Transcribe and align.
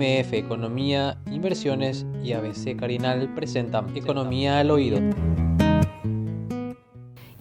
MF 0.00 0.32
Economía, 0.32 1.18
Inversiones 1.30 2.06
y 2.24 2.32
ABC 2.32 2.74
Carinal 2.74 3.34
presentan 3.34 3.94
Economía 3.94 4.58
al 4.58 4.70
Oído. 4.70 4.98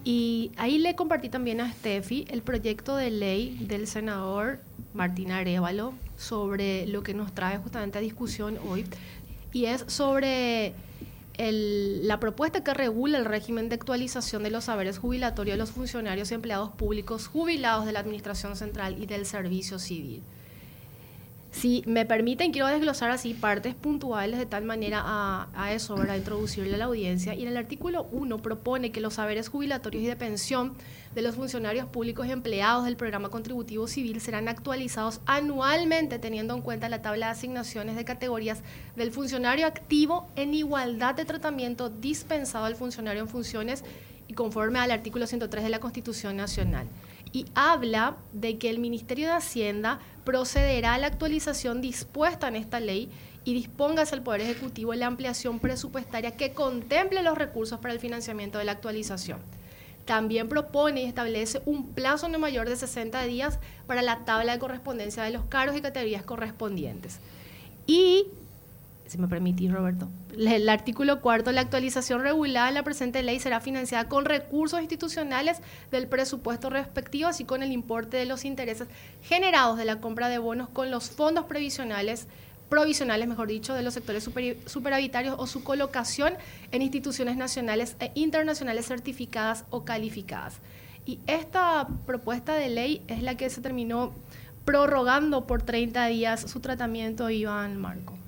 Y 0.03 0.51
ahí 0.57 0.77
le 0.77 0.93
compartí 0.93 1.29
también 1.29 1.61
a 1.61 1.71
Steffi 1.71 2.25
el 2.29 2.41
proyecto 2.41 2.97
de 2.97 3.11
ley 3.11 3.57
del 3.61 3.87
senador 3.87 4.59
Martín 4.93 5.31
Arevalo 5.31 5.93
sobre 6.17 6.85
lo 6.85 7.01
que 7.01 7.13
nos 7.13 7.31
trae 7.31 7.57
justamente 7.59 7.97
a 7.97 8.01
discusión 8.01 8.57
hoy. 8.67 8.85
Y 9.53 9.65
es 9.65 9.85
sobre 9.87 10.73
la 11.37 12.19
propuesta 12.19 12.61
que 12.61 12.73
regula 12.73 13.19
el 13.19 13.23
régimen 13.23 13.69
de 13.69 13.75
actualización 13.75 14.43
de 14.43 14.49
los 14.49 14.65
saberes 14.65 14.97
jubilatorios 14.97 15.53
de 15.53 15.59
los 15.59 15.71
funcionarios 15.71 16.29
y 16.31 16.33
empleados 16.33 16.71
públicos 16.71 17.27
jubilados 17.27 17.85
de 17.85 17.93
la 17.93 18.01
Administración 18.01 18.57
Central 18.57 19.01
y 19.01 19.05
del 19.05 19.25
Servicio 19.25 19.79
Civil. 19.79 20.23
Si 21.51 21.83
me 21.87 22.05
permiten, 22.05 22.51
quiero 22.51 22.67
desglosar 22.67 23.09
así 23.09 23.33
partes 23.33 23.73
puntuales 23.73 24.37
de 24.37 24.45
tal 24.45 24.65
manera 24.65 25.01
a, 25.03 25.73
eso, 25.73 25.95
para 25.95 26.15
introducirle 26.15 26.75
a 26.75 26.77
la 26.77 26.85
audiencia. 26.85 27.33
Y 27.33 27.41
en 27.41 27.47
el 27.47 27.57
artículo 27.57 28.07
1 28.11 28.37
propone 28.37 28.91
que 28.91 29.01
los 29.01 29.15
saberes 29.15 29.49
jubilatorios 29.49 30.03
y 30.03 30.07
de 30.07 30.15
pensión 30.15 30.75
de 31.15 31.23
los 31.23 31.35
funcionarios 31.35 31.87
públicos 31.87 32.27
y 32.27 32.31
empleados 32.31 32.85
del 32.85 32.95
programa 32.95 33.29
contributivo 33.29 33.87
civil 33.87 34.21
serán 34.21 34.47
actualizados 34.47 35.21
anualmente 35.25 36.19
teniendo 36.19 36.53
en 36.53 36.61
cuenta 36.61 36.87
la 36.87 37.01
tabla 37.01 37.25
de 37.25 37.31
asignaciones 37.31 37.95
de 37.95 38.05
categorías 38.05 38.61
del 38.95 39.11
funcionario 39.11 39.65
activo 39.65 40.29
en 40.35 40.53
igualdad 40.53 41.15
de 41.15 41.25
tratamiento 41.25 41.89
dispensado 41.89 42.65
al 42.65 42.75
funcionario 42.75 43.23
en 43.23 43.27
funciones 43.27 43.83
y 44.27 44.33
conforme 44.33 44.77
al 44.77 44.91
artículo 44.91 45.25
103 45.25 45.63
de 45.63 45.69
la 45.71 45.79
Constitución 45.79 46.37
Nacional 46.37 46.87
y 47.31 47.45
habla 47.53 48.17
de 48.33 48.57
que 48.57 48.69
el 48.69 48.79
Ministerio 48.79 49.27
de 49.27 49.33
Hacienda 49.33 49.99
procederá 50.23 50.95
a 50.95 50.97
la 50.97 51.07
actualización 51.07 51.81
dispuesta 51.81 52.47
en 52.47 52.55
esta 52.55 52.79
ley 52.79 53.09
y 53.43 53.53
disponga 53.53 54.03
hacia 54.03 54.15
el 54.15 54.21
Poder 54.21 54.41
Ejecutivo 54.41 54.93
la 54.93 55.07
ampliación 55.07 55.59
presupuestaria 55.59 56.35
que 56.37 56.53
contemple 56.53 57.23
los 57.23 57.37
recursos 57.37 57.79
para 57.79 57.93
el 57.93 57.99
financiamiento 57.99 58.57
de 58.57 58.65
la 58.65 58.73
actualización. 58.73 59.39
También 60.05 60.49
propone 60.49 61.03
y 61.03 61.05
establece 61.05 61.61
un 61.65 61.93
plazo 61.93 62.27
no 62.29 62.39
mayor 62.39 62.67
de 62.67 62.75
60 62.75 63.23
días 63.23 63.59
para 63.85 64.01
la 64.01 64.25
tabla 64.25 64.53
de 64.53 64.59
correspondencia 64.59 65.23
de 65.23 65.31
los 65.31 65.45
cargos 65.45 65.77
y 65.77 65.81
categorías 65.81 66.23
correspondientes. 66.23 67.19
Y 67.85 68.27
si 69.09 69.17
me 69.17 69.27
permitís, 69.27 69.71
Roberto. 69.71 70.09
El 70.37 70.69
artículo 70.69 71.19
cuarto, 71.19 71.51
la 71.51 71.61
actualización 71.61 72.21
regulada 72.21 72.69
en 72.69 72.75
la 72.75 72.83
presente 72.83 73.23
ley 73.23 73.39
será 73.39 73.59
financiada 73.59 74.07
con 74.07 74.25
recursos 74.25 74.79
institucionales 74.79 75.61
del 75.91 76.07
presupuesto 76.07 76.69
respectivo, 76.69 77.27
así 77.27 77.43
con 77.43 77.63
el 77.63 77.71
importe 77.71 78.17
de 78.17 78.25
los 78.25 78.45
intereses 78.45 78.87
generados 79.21 79.77
de 79.77 79.85
la 79.85 79.99
compra 79.99 80.29
de 80.29 80.37
bonos 80.37 80.69
con 80.69 80.91
los 80.91 81.09
fondos 81.09 81.45
previsionales 81.45 82.27
provisionales, 82.69 83.27
mejor 83.27 83.47
dicho, 83.47 83.73
de 83.73 83.81
los 83.81 83.95
sectores 83.95 84.29
superavitarios 84.67 85.35
o 85.39 85.47
su 85.47 85.63
colocación 85.63 86.33
en 86.71 86.83
instituciones 86.83 87.35
nacionales 87.35 87.95
e 87.99 88.11
internacionales 88.13 88.85
certificadas 88.85 89.65
o 89.71 89.83
calificadas. 89.83 90.59
Y 91.03 91.19
esta 91.25 91.87
propuesta 92.05 92.53
de 92.53 92.69
ley 92.69 93.03
es 93.07 93.23
la 93.23 93.35
que 93.35 93.49
se 93.49 93.61
terminó 93.61 94.13
prorrogando 94.65 95.47
por 95.47 95.63
30 95.63 96.05
días 96.05 96.41
su 96.41 96.59
tratamiento, 96.59 97.31
Iván 97.31 97.77
Marco. 97.77 98.18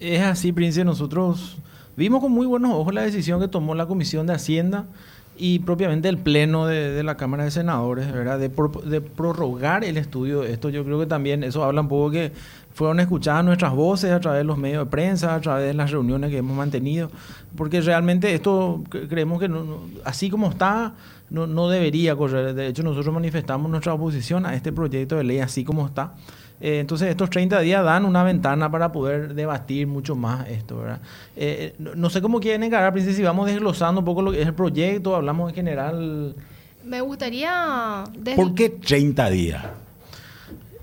Es 0.00 0.22
así, 0.22 0.52
Prince. 0.52 0.84
Nosotros 0.84 1.56
vimos 1.96 2.20
con 2.20 2.32
muy 2.32 2.46
buenos 2.46 2.72
ojos 2.72 2.94
la 2.94 3.02
decisión 3.02 3.40
que 3.40 3.48
tomó 3.48 3.74
la 3.74 3.86
Comisión 3.86 4.26
de 4.26 4.34
Hacienda 4.34 4.86
y 5.36 5.60
propiamente 5.60 6.08
el 6.08 6.18
Pleno 6.18 6.66
de, 6.66 7.02
la 7.04 7.16
Cámara 7.16 7.44
de 7.44 7.52
Senadores, 7.52 8.12
¿verdad? 8.12 8.38
De, 8.38 8.50
de, 8.86 9.00
prorrogar 9.00 9.84
el 9.84 9.96
estudio 9.96 10.40
de 10.40 10.52
esto. 10.52 10.68
Yo 10.68 10.84
creo 10.84 10.98
que 10.98 11.06
también 11.06 11.44
eso 11.44 11.62
habla 11.62 11.80
un 11.80 11.88
poco 11.88 12.10
que 12.10 12.32
fueron 12.74 12.98
escuchadas 13.00 13.44
nuestras 13.44 13.72
voces 13.72 14.10
a 14.10 14.20
través 14.20 14.40
de 14.40 14.44
los 14.44 14.58
medios 14.58 14.84
de 14.84 14.90
prensa, 14.90 15.34
a 15.34 15.40
través 15.40 15.66
de 15.66 15.74
las 15.74 15.90
reuniones 15.90 16.30
que 16.30 16.38
hemos 16.38 16.56
mantenido, 16.56 17.10
porque 17.56 17.80
realmente 17.80 18.34
esto 18.34 18.82
creemos 19.08 19.40
que 19.40 19.50
así 20.04 20.28
como 20.28 20.48
está, 20.48 20.94
no, 21.30 21.46
no 21.46 21.68
debería 21.68 22.16
correr. 22.16 22.54
De 22.54 22.66
hecho, 22.66 22.82
nosotros 22.82 23.14
manifestamos 23.14 23.70
nuestra 23.70 23.94
oposición 23.94 24.44
a 24.44 24.54
este 24.54 24.72
proyecto 24.72 25.16
de 25.16 25.24
ley 25.24 25.38
así 25.38 25.64
como 25.64 25.86
está. 25.86 26.14
Eh, 26.60 26.80
entonces 26.80 27.08
estos 27.08 27.30
30 27.30 27.60
días 27.60 27.84
dan 27.84 28.04
una 28.04 28.24
ventana 28.24 28.70
para 28.70 28.90
poder 28.90 29.34
debatir 29.34 29.86
mucho 29.86 30.16
más 30.16 30.48
esto, 30.48 30.78
¿verdad? 30.78 31.00
Eh, 31.36 31.74
no, 31.78 32.10
sé 32.10 32.20
cómo 32.20 32.40
quieren 32.40 32.62
encarar, 32.64 32.92
Princesa, 32.92 33.16
si 33.16 33.22
vamos 33.22 33.46
desglosando 33.46 34.00
un 34.00 34.04
poco 34.04 34.22
lo 34.22 34.32
que 34.32 34.40
es 34.40 34.46
el 34.46 34.54
proyecto, 34.54 35.14
hablamos 35.14 35.50
en 35.50 35.54
general. 35.54 36.34
Me 36.84 37.00
gustaría... 37.00 38.04
¿Por 38.34 38.54
qué 38.54 38.70
30 38.70 39.30
días? 39.30 39.64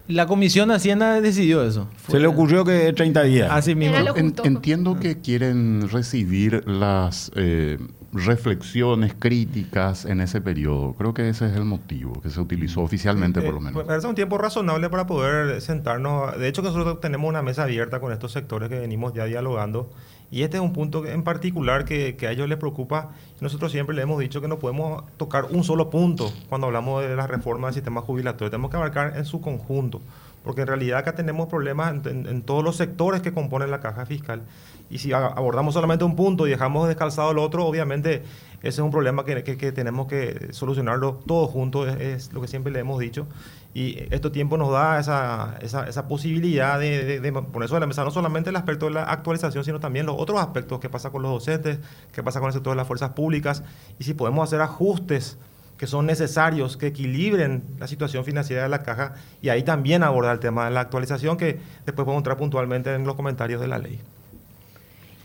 La 0.07 0.27
Comisión 0.27 0.69
de 0.69 0.75
Hacienda 0.75 1.19
decidió 1.19 1.63
eso. 1.63 1.87
Se 2.07 2.19
le 2.19 2.27
ocurrió 2.27 2.63
que 2.63 2.93
30 2.93 3.23
días. 3.23 3.51
Así 3.51 3.73
mismo. 3.73 3.97
entiendo 4.43 4.99
que 4.99 5.19
quieren 5.19 5.89
recibir 5.89 6.67
las 6.67 7.31
eh, 7.35 7.79
reflexiones 8.15 9.13
críticas 9.13 10.05
en 10.05 10.21
ese 10.21 10.41
periodo. 10.41 10.93
Creo 10.93 11.13
que 11.13 11.27
ese 11.27 11.47
es 11.47 11.55
el 11.55 11.65
motivo 11.65 12.21
que 12.21 12.29
se 12.29 12.39
utilizó 12.39 12.81
oficialmente, 12.81 13.41
por 13.41 13.55
lo 13.55 13.59
menos. 13.59 13.75
Me 13.75 13.83
parece 13.83 14.07
un 14.07 14.15
tiempo 14.15 14.37
razonable 14.37 14.89
para 14.89 15.05
poder 15.05 15.61
sentarnos. 15.61 16.37
De 16.37 16.47
hecho, 16.47 16.61
nosotros 16.61 17.01
tenemos 17.01 17.27
una 17.27 17.41
mesa 17.41 17.63
abierta 17.63 17.99
con 17.99 18.13
estos 18.13 18.31
sectores 18.31 18.69
que 18.69 18.79
venimos 18.79 19.13
ya 19.13 19.25
dialogando. 19.25 19.89
Y 20.31 20.41
este 20.41 20.57
es 20.57 20.63
un 20.63 20.73
punto 20.73 21.05
en 21.05 21.23
particular 21.23 21.85
que, 21.85 22.15
que, 22.15 22.27
a 22.27 22.31
ellos 22.31 22.49
les 22.49 22.57
preocupa. 22.57 23.11
Nosotros 23.41 23.71
siempre 23.71 23.95
le 23.95 24.01
hemos 24.01 24.19
dicho 24.19 24.41
que 24.41 24.47
no 24.47 24.59
podemos 24.59 25.03
tocar 25.17 25.45
un 25.51 25.63
solo 25.63 25.89
punto 25.89 26.31
cuando 26.49 26.67
hablamos 26.67 27.03
de 27.03 27.15
la 27.15 27.27
reforma 27.27 27.67
del 27.67 27.75
sistema 27.75 28.01
jubilatorio. 28.01 28.49
Tenemos 28.49 28.71
que 28.71 28.77
abarcar 28.77 29.17
en 29.17 29.25
su 29.25 29.39
conjunto 29.41 30.01
porque 30.45 30.61
en 30.61 30.67
realidad 30.67 30.99
acá 30.99 31.15
tenemos 31.15 31.49
problemas 31.49 32.05
en, 32.05 32.41
todos 32.43 32.63
los 32.63 32.75
sectores 32.77 33.21
que 33.21 33.33
componen 33.33 33.71
la 33.71 33.79
caja 33.79 34.05
fiscal. 34.05 34.43
Y 34.89 34.99
si 34.99 35.13
abordamos 35.13 35.73
solamente 35.73 36.05
un 36.05 36.15
punto 36.15 36.47
y 36.47 36.51
dejamos 36.51 36.87
descalzado 36.87 37.31
el 37.31 37.39
otro, 37.39 37.65
obviamente 37.65 38.23
ese 38.65 38.69
es 38.69 38.79
un 38.79 38.91
problema 38.91 39.25
que, 39.25 39.71
tenemos 39.71 40.07
que 40.07 40.47
solucionarlo 40.51 41.19
todos 41.27 41.51
juntos, 41.51 41.95
es, 41.99 42.33
lo 42.33 42.41
que 42.41 42.47
siempre 42.47 42.73
le 42.73 42.79
hemos 42.79 42.99
dicho. 42.99 43.27
Y 43.73 43.97
este 44.09 44.29
tiempo 44.29 44.57
nos 44.57 44.71
da 44.71 44.99
esa, 44.99 45.57
esa, 45.61 46.07
posibilidad 46.07 46.79
de, 46.79 47.19
de, 47.19 47.31
poner 47.31 47.69
sobre 47.69 47.81
la 47.81 47.87
mesa 47.87 48.03
no 48.03 48.11
solamente 48.11 48.49
el 48.49 48.55
aspecto 48.55 48.85
de 48.85 48.93
la 48.93 49.03
actualización, 49.03 49.63
sino 49.63 49.79
también 49.79 50.05
los 50.05 50.15
otros 50.17 50.39
aspectos, 50.39 50.79
qué 50.79 50.89
pasa 50.89 51.11
con 51.11 51.21
los 51.21 51.31
docentes, 51.31 51.79
qué 52.11 52.23
pasa 52.23 52.39
con 52.39 52.47
el 52.47 52.53
sector 52.53 52.71
de 52.71 52.77
las 52.77 52.87
fuerzas 52.87 53.11
públicas, 53.11 53.63
y 53.99 54.05
si 54.05 54.13
podemos 54.13 54.47
hacer 54.47 54.61
ajustes 54.61 55.37
que 55.77 55.87
son 55.87 56.05
necesarios, 56.05 56.77
que 56.77 56.87
equilibren 56.87 57.63
la 57.79 57.87
situación 57.87 58.23
financiera 58.23 58.63
de 58.63 58.69
la 58.69 58.81
caja 58.81 59.13
y 59.41 59.49
ahí 59.49 59.61
también 59.61 60.03
abordar 60.03 60.33
el 60.33 60.39
tema 60.39 60.65
de 60.65 60.71
la 60.71 60.81
actualización 60.81 61.37
que 61.37 61.59
después 61.85 62.05
podemos 62.05 62.17
entrar 62.17 62.37
puntualmente 62.37 62.93
en 62.93 63.05
los 63.05 63.15
comentarios 63.15 63.61
de 63.61 63.67
la 63.67 63.77
ley. 63.77 63.99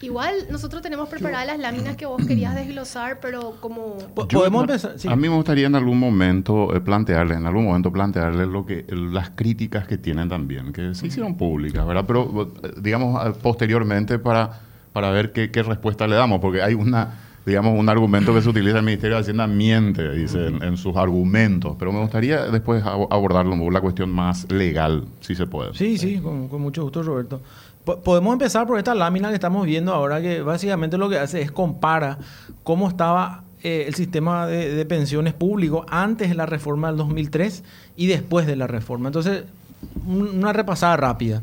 Igual 0.02 0.46
nosotros 0.50 0.80
tenemos 0.80 1.08
preparadas 1.08 1.46
las 1.46 1.58
láminas 1.58 1.96
que 1.96 2.06
vos 2.06 2.24
querías 2.26 2.54
desglosar, 2.54 3.20
pero 3.20 3.56
como... 3.60 3.98
¿Podemos 4.14 4.62
empezar? 4.62 4.94
A 5.08 5.16
mí 5.16 5.28
me 5.28 5.34
gustaría 5.34 5.66
en 5.66 5.74
algún 5.74 5.98
momento 5.98 6.74
eh, 6.74 6.80
plantearle, 6.80 7.34
en 7.34 7.46
algún 7.46 7.64
momento 7.66 7.92
plantearle 7.92 8.46
lo 8.46 8.64
que, 8.64 8.86
las 8.88 9.30
críticas 9.30 9.86
que 9.86 9.98
tienen 9.98 10.28
también, 10.28 10.72
que 10.72 10.94
se 10.94 11.06
hicieron 11.06 11.36
públicas, 11.36 11.86
¿verdad? 11.86 12.04
Pero 12.06 12.50
eh, 12.62 12.72
digamos 12.80 13.36
posteriormente 13.38 14.18
para, 14.18 14.60
para 14.92 15.10
ver 15.10 15.32
qué, 15.32 15.50
qué 15.50 15.62
respuesta 15.62 16.06
le 16.06 16.16
damos, 16.16 16.40
porque 16.40 16.62
hay 16.62 16.74
una 16.74 17.18
digamos, 17.44 17.78
un 17.78 17.88
argumento 17.88 18.34
que 18.34 18.42
se 18.42 18.48
utiliza 18.48 18.72
en 18.72 18.76
el 18.78 18.84
Ministerio 18.84 19.16
de 19.16 19.22
Hacienda 19.22 19.46
miente, 19.46 20.10
dice, 20.12 20.46
en, 20.46 20.76
sus 20.76 20.96
argumentos. 20.96 21.76
Pero 21.78 21.92
me 21.92 22.00
gustaría 22.00 22.46
después 22.46 22.82
abordarlo, 22.84 23.70
la 23.70 23.80
cuestión 23.80 24.10
más 24.10 24.50
legal, 24.50 25.04
si 25.20 25.34
se 25.34 25.46
puede. 25.46 25.74
Sí, 25.74 25.98
sí, 25.98 26.20
con, 26.20 26.48
mucho 26.60 26.82
gusto, 26.82 27.02
Roberto. 27.02 27.40
Podemos 27.84 28.32
empezar 28.32 28.66
por 28.66 28.78
esta 28.78 28.94
lámina 28.94 29.28
que 29.28 29.34
estamos 29.34 29.66
viendo 29.66 29.92
ahora, 29.92 30.20
que 30.20 30.42
básicamente 30.42 30.98
lo 30.98 31.08
que 31.08 31.18
hace 31.18 31.40
es 31.40 31.50
compara 31.50 32.18
cómo 32.62 32.88
estaba 32.88 33.44
eh, 33.62 33.84
el 33.86 33.94
sistema 33.94 34.46
de, 34.46 34.84
pensiones 34.86 35.34
público 35.34 35.84
antes 35.88 36.28
de 36.28 36.34
la 36.34 36.46
reforma 36.46 36.88
del 36.88 36.96
2003 36.98 37.64
y 37.96 38.06
después 38.06 38.46
de 38.46 38.56
la 38.56 38.66
reforma. 38.66 39.08
Entonces, 39.08 39.44
una 40.06 40.52
repasada 40.52 40.96
rápida 40.96 41.42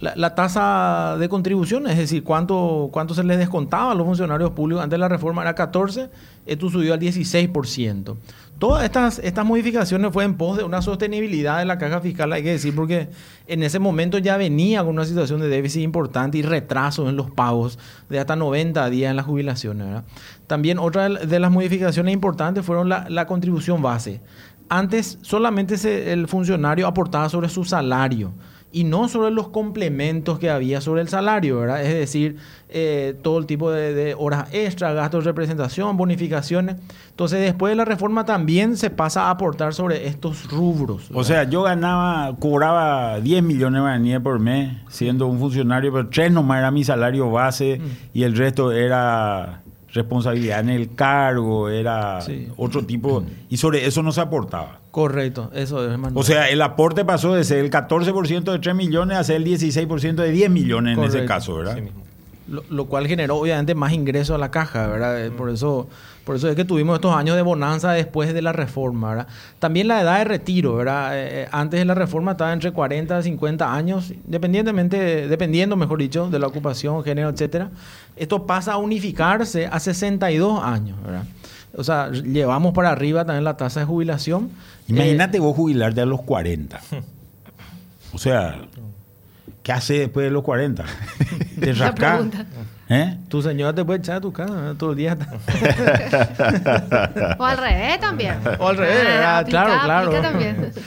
la, 0.00 0.34
tasa 0.34 1.16
de 1.18 1.28
contribución, 1.28 1.86
es 1.86 1.96
decir, 1.96 2.22
cuánto, 2.22 2.88
cuánto 2.92 3.14
se 3.14 3.24
les 3.24 3.38
descontaba 3.38 3.92
a 3.92 3.94
los 3.94 4.06
funcionarios 4.06 4.50
públicos 4.50 4.82
antes 4.82 4.94
de 4.94 4.98
la 4.98 5.08
reforma 5.08 5.42
era 5.42 5.54
14, 5.54 6.10
esto 6.46 6.70
subió 6.70 6.94
al 6.94 7.00
16%. 7.00 8.16
Todas 8.58 8.82
estas, 8.82 9.20
estas 9.20 9.46
modificaciones 9.46 10.12
fue 10.12 10.24
en 10.24 10.34
pos 10.34 10.56
de 10.56 10.64
una 10.64 10.82
sostenibilidad 10.82 11.58
de 11.58 11.64
la 11.64 11.78
caja 11.78 12.00
fiscal, 12.00 12.32
hay 12.32 12.42
que 12.42 12.50
decir, 12.50 12.74
porque 12.74 13.08
en 13.46 13.62
ese 13.62 13.78
momento 13.78 14.18
ya 14.18 14.36
venía 14.36 14.80
con 14.80 14.94
una 14.94 15.04
situación 15.04 15.40
de 15.40 15.48
déficit 15.48 15.82
importante 15.82 16.38
y 16.38 16.42
retraso 16.42 17.08
en 17.08 17.14
los 17.14 17.30
pagos 17.30 17.78
de 18.08 18.18
hasta 18.18 18.34
90 18.34 18.90
días 18.90 19.10
en 19.10 19.16
las 19.16 19.26
jubilaciones. 19.26 20.02
También 20.48 20.78
otra 20.78 21.08
de 21.08 21.38
las 21.38 21.52
modificaciones 21.52 22.12
importantes 22.12 22.64
fueron 22.64 22.88
la, 22.88 23.06
la 23.08 23.28
contribución 23.28 23.80
base. 23.80 24.20
Antes 24.68 25.18
solamente 25.22 26.12
el 26.12 26.26
funcionario 26.26 26.88
aportaba 26.88 27.28
sobre 27.28 27.48
su 27.48 27.64
salario 27.64 28.32
y 28.70 28.84
no 28.84 29.08
sobre 29.08 29.30
los 29.30 29.48
complementos 29.48 30.38
que 30.38 30.50
había 30.50 30.80
sobre 30.80 31.00
el 31.00 31.08
salario, 31.08 31.60
¿verdad? 31.60 31.82
Es 31.82 31.94
decir, 31.94 32.36
eh, 32.68 33.14
todo 33.22 33.38
el 33.38 33.46
tipo 33.46 33.70
de, 33.70 33.94
de 33.94 34.14
horas 34.14 34.48
extra, 34.52 34.92
gastos 34.92 35.24
de 35.24 35.30
representación, 35.30 35.96
bonificaciones. 35.96 36.76
Entonces, 37.10 37.40
después 37.40 37.70
de 37.72 37.76
la 37.76 37.84
reforma 37.84 38.24
también 38.24 38.76
se 38.76 38.90
pasa 38.90 39.24
a 39.24 39.30
aportar 39.30 39.72
sobre 39.72 40.06
estos 40.06 40.50
rubros. 40.50 41.08
O 41.14 41.24
sea, 41.24 41.44
yo 41.44 41.62
ganaba, 41.62 42.36
cobraba 42.38 43.20
10 43.20 43.42
millones 43.42 43.78
de 43.78 43.80
guaraníes 43.80 44.20
por 44.20 44.38
mes 44.38 44.76
siendo 44.88 45.26
un 45.26 45.38
funcionario, 45.38 45.92
pero 45.92 46.08
tres 46.08 46.30
nomás 46.30 46.58
era 46.58 46.70
mi 46.70 46.84
salario 46.84 47.30
base 47.30 47.80
y 48.12 48.22
el 48.22 48.36
resto 48.36 48.72
era 48.72 49.62
responsabilidad 49.92 50.60
en 50.60 50.68
el 50.70 50.94
cargo, 50.94 51.68
era 51.68 52.20
Sí. 52.20 52.48
otro 52.56 52.84
tipo, 52.84 53.24
y 53.48 53.56
sobre 53.56 53.86
eso 53.86 54.02
no 54.02 54.12
se 54.12 54.20
aportaba. 54.20 54.80
Correcto, 54.90 55.50
eso 55.54 55.84
es 55.84 55.98
Manuel. 55.98 56.14
O 56.16 56.22
sea, 56.22 56.48
el 56.50 56.60
aporte 56.62 57.04
pasó 57.04 57.34
de 57.34 57.44
ser 57.44 57.58
el 57.58 57.70
14% 57.70 58.52
de 58.52 58.58
3 58.58 58.74
millones 58.74 59.16
a 59.18 59.24
ser 59.24 59.36
el 59.36 59.44
16% 59.44 60.22
de 60.22 60.30
10 60.30 60.50
millones 60.50 60.98
en 60.98 61.04
ese 61.04 61.24
caso, 61.24 61.54
¿verdad? 61.56 61.74
Así 61.74 61.82
mismo. 61.82 62.02
lo, 62.48 62.64
lo 62.70 62.86
cual 62.86 63.06
generó 63.06 63.36
obviamente 63.36 63.74
más 63.74 63.92
ingresos 63.92 64.34
a 64.34 64.38
la 64.38 64.50
caja, 64.50 64.86
¿verdad? 64.86 65.26
Eh, 65.26 65.30
Por 65.30 65.50
eso, 65.50 65.88
por 66.28 66.36
eso 66.36 66.50
es 66.50 66.56
que 66.56 66.66
tuvimos 66.66 66.96
estos 66.96 67.14
años 67.14 67.36
de 67.36 67.40
bonanza 67.40 67.92
después 67.92 68.34
de 68.34 68.42
la 68.42 68.52
reforma, 68.52 69.08
¿verdad? 69.08 69.28
También 69.58 69.88
la 69.88 70.02
edad 70.02 70.18
de 70.18 70.24
retiro, 70.24 70.74
¿verdad? 70.74 71.16
Eh, 71.16 71.44
eh, 71.44 71.48
antes 71.52 71.80
de 71.80 71.86
la 71.86 71.94
reforma 71.94 72.32
estaba 72.32 72.52
entre 72.52 72.70
40 72.70 73.18
y 73.18 73.22
50 73.22 73.74
años, 73.74 74.10
independientemente, 74.10 75.26
dependiendo, 75.26 75.74
mejor 75.74 75.98
dicho, 75.98 76.28
de 76.28 76.38
la 76.38 76.46
ocupación, 76.46 77.02
género, 77.02 77.30
etcétera. 77.30 77.70
Esto 78.14 78.44
pasa 78.44 78.74
a 78.74 78.76
unificarse 78.76 79.68
a 79.68 79.80
62 79.80 80.62
años, 80.62 81.02
¿verdad? 81.02 81.24
O 81.74 81.82
sea, 81.82 82.10
llevamos 82.10 82.74
para 82.74 82.90
arriba 82.90 83.24
también 83.24 83.44
la 83.44 83.56
tasa 83.56 83.80
de 83.80 83.86
jubilación. 83.86 84.50
Imagínate 84.86 85.40
vos 85.40 85.56
jubilarte 85.56 86.02
a 86.02 86.04
los 86.04 86.20
40. 86.20 86.78
O 88.12 88.18
sea, 88.18 88.66
¿qué 89.62 89.72
hace 89.72 90.00
después 90.00 90.24
de 90.24 90.30
los 90.30 90.42
40? 90.42 90.84
Te 91.58 91.72
pregunta. 91.72 92.44
¿Eh? 92.90 93.18
Tu 93.28 93.42
señora 93.42 93.74
te 93.74 93.84
puede 93.84 93.98
echar 93.98 94.16
a 94.16 94.20
tu 94.20 94.32
casa 94.32 94.74
todo 94.78 94.92
el 94.92 94.96
día. 94.96 95.16
O 97.38 97.44
al 97.44 97.58
revés 97.58 98.00
también. 98.00 98.36
O 98.58 98.68
al 98.68 98.76
revés, 98.76 98.98
Ah, 99.00 99.04
¿verdad? 99.04 99.46
Claro, 99.46 99.72
aplica- 99.74 99.84
claro. 99.84 100.10
también. 100.22 100.72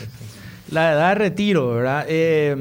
La 0.71 0.93
edad 0.93 1.09
de 1.09 1.15
retiro, 1.15 1.75
¿verdad? 1.75 2.05
Eh, 2.07 2.55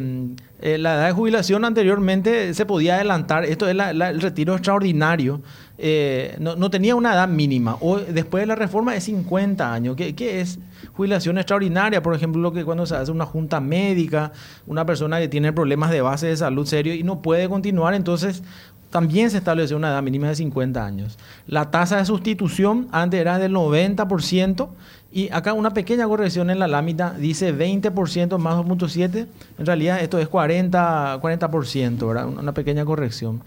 eh, 0.63 0.79
la 0.79 0.95
edad 0.97 1.07
de 1.07 1.13
jubilación 1.13 1.65
anteriormente 1.65 2.53
se 2.55 2.67
podía 2.67 2.97
adelantar. 2.97 3.45
Esto 3.45 3.69
es 3.69 3.77
la- 3.77 3.93
la- 3.93 4.11
el 4.11 4.21
retiro 4.21 4.55
extraordinario. 4.55 5.43
Eh, 5.79 6.35
no, 6.41 6.57
no 6.57 6.71
tenía 6.71 6.97
una 6.97 7.13
edad 7.15 7.29
mínima. 7.29 7.77
Hoy, 7.81 8.03
después 8.11 8.43
de 8.43 8.47
la 8.49 8.57
reforma 8.57 8.97
es 8.97 9.05
50 9.05 9.73
años. 9.73 9.95
¿Qué, 9.97 10.17
qué 10.17 10.41
es 10.41 10.59
jubilación 10.93 11.39
extraordinaria? 11.39 12.03
Por 12.03 12.15
ejemplo, 12.17 12.43
lo 12.43 12.53
que 12.53 12.65
cuando 12.65 12.85
se 12.85 12.97
hace 12.97 13.13
una 13.13 13.27
junta 13.27 13.61
médica, 13.61 14.33
una 14.67 14.85
persona 14.85 15.21
que 15.21 15.29
tiene 15.29 15.53
problemas 15.53 15.91
de 15.93 16.01
base 16.03 16.27
de 16.27 16.37
salud 16.37 16.67
serio 16.67 16.93
y 16.95 17.05
no 17.05 17.23
puede 17.23 17.49
continuar, 17.49 17.95
entonces 17.95 18.43
también 18.91 19.31
se 19.31 19.39
estableció 19.39 19.77
una 19.77 19.89
edad 19.89 20.03
mínima 20.03 20.29
de 20.29 20.35
50 20.35 20.85
años. 20.85 21.19
La 21.47 21.71
tasa 21.71 21.97
de 21.99 22.05
sustitución 22.05 22.89
antes 22.91 23.21
era 23.21 23.39
del 23.39 23.53
90% 23.55 24.69
y 25.13 25.31
acá 25.33 25.53
una 25.55 25.73
pequeña 25.73 26.07
corrección 26.07 26.51
en 26.51 26.59
la 26.59 26.69
lámina 26.69 27.15
dice 27.19 27.55
20% 27.57 28.39
más 28.39 28.57
2.7. 28.57 29.27
En 29.59 29.67
realidad 29.67 30.01
esto 30.01 30.19
es 30.19 30.29
40, 30.29 31.21
40%, 31.21 32.09
¿verdad? 32.09 32.27
Una 32.27 32.53
pequeña 32.53 32.85
corrección. 32.85 33.43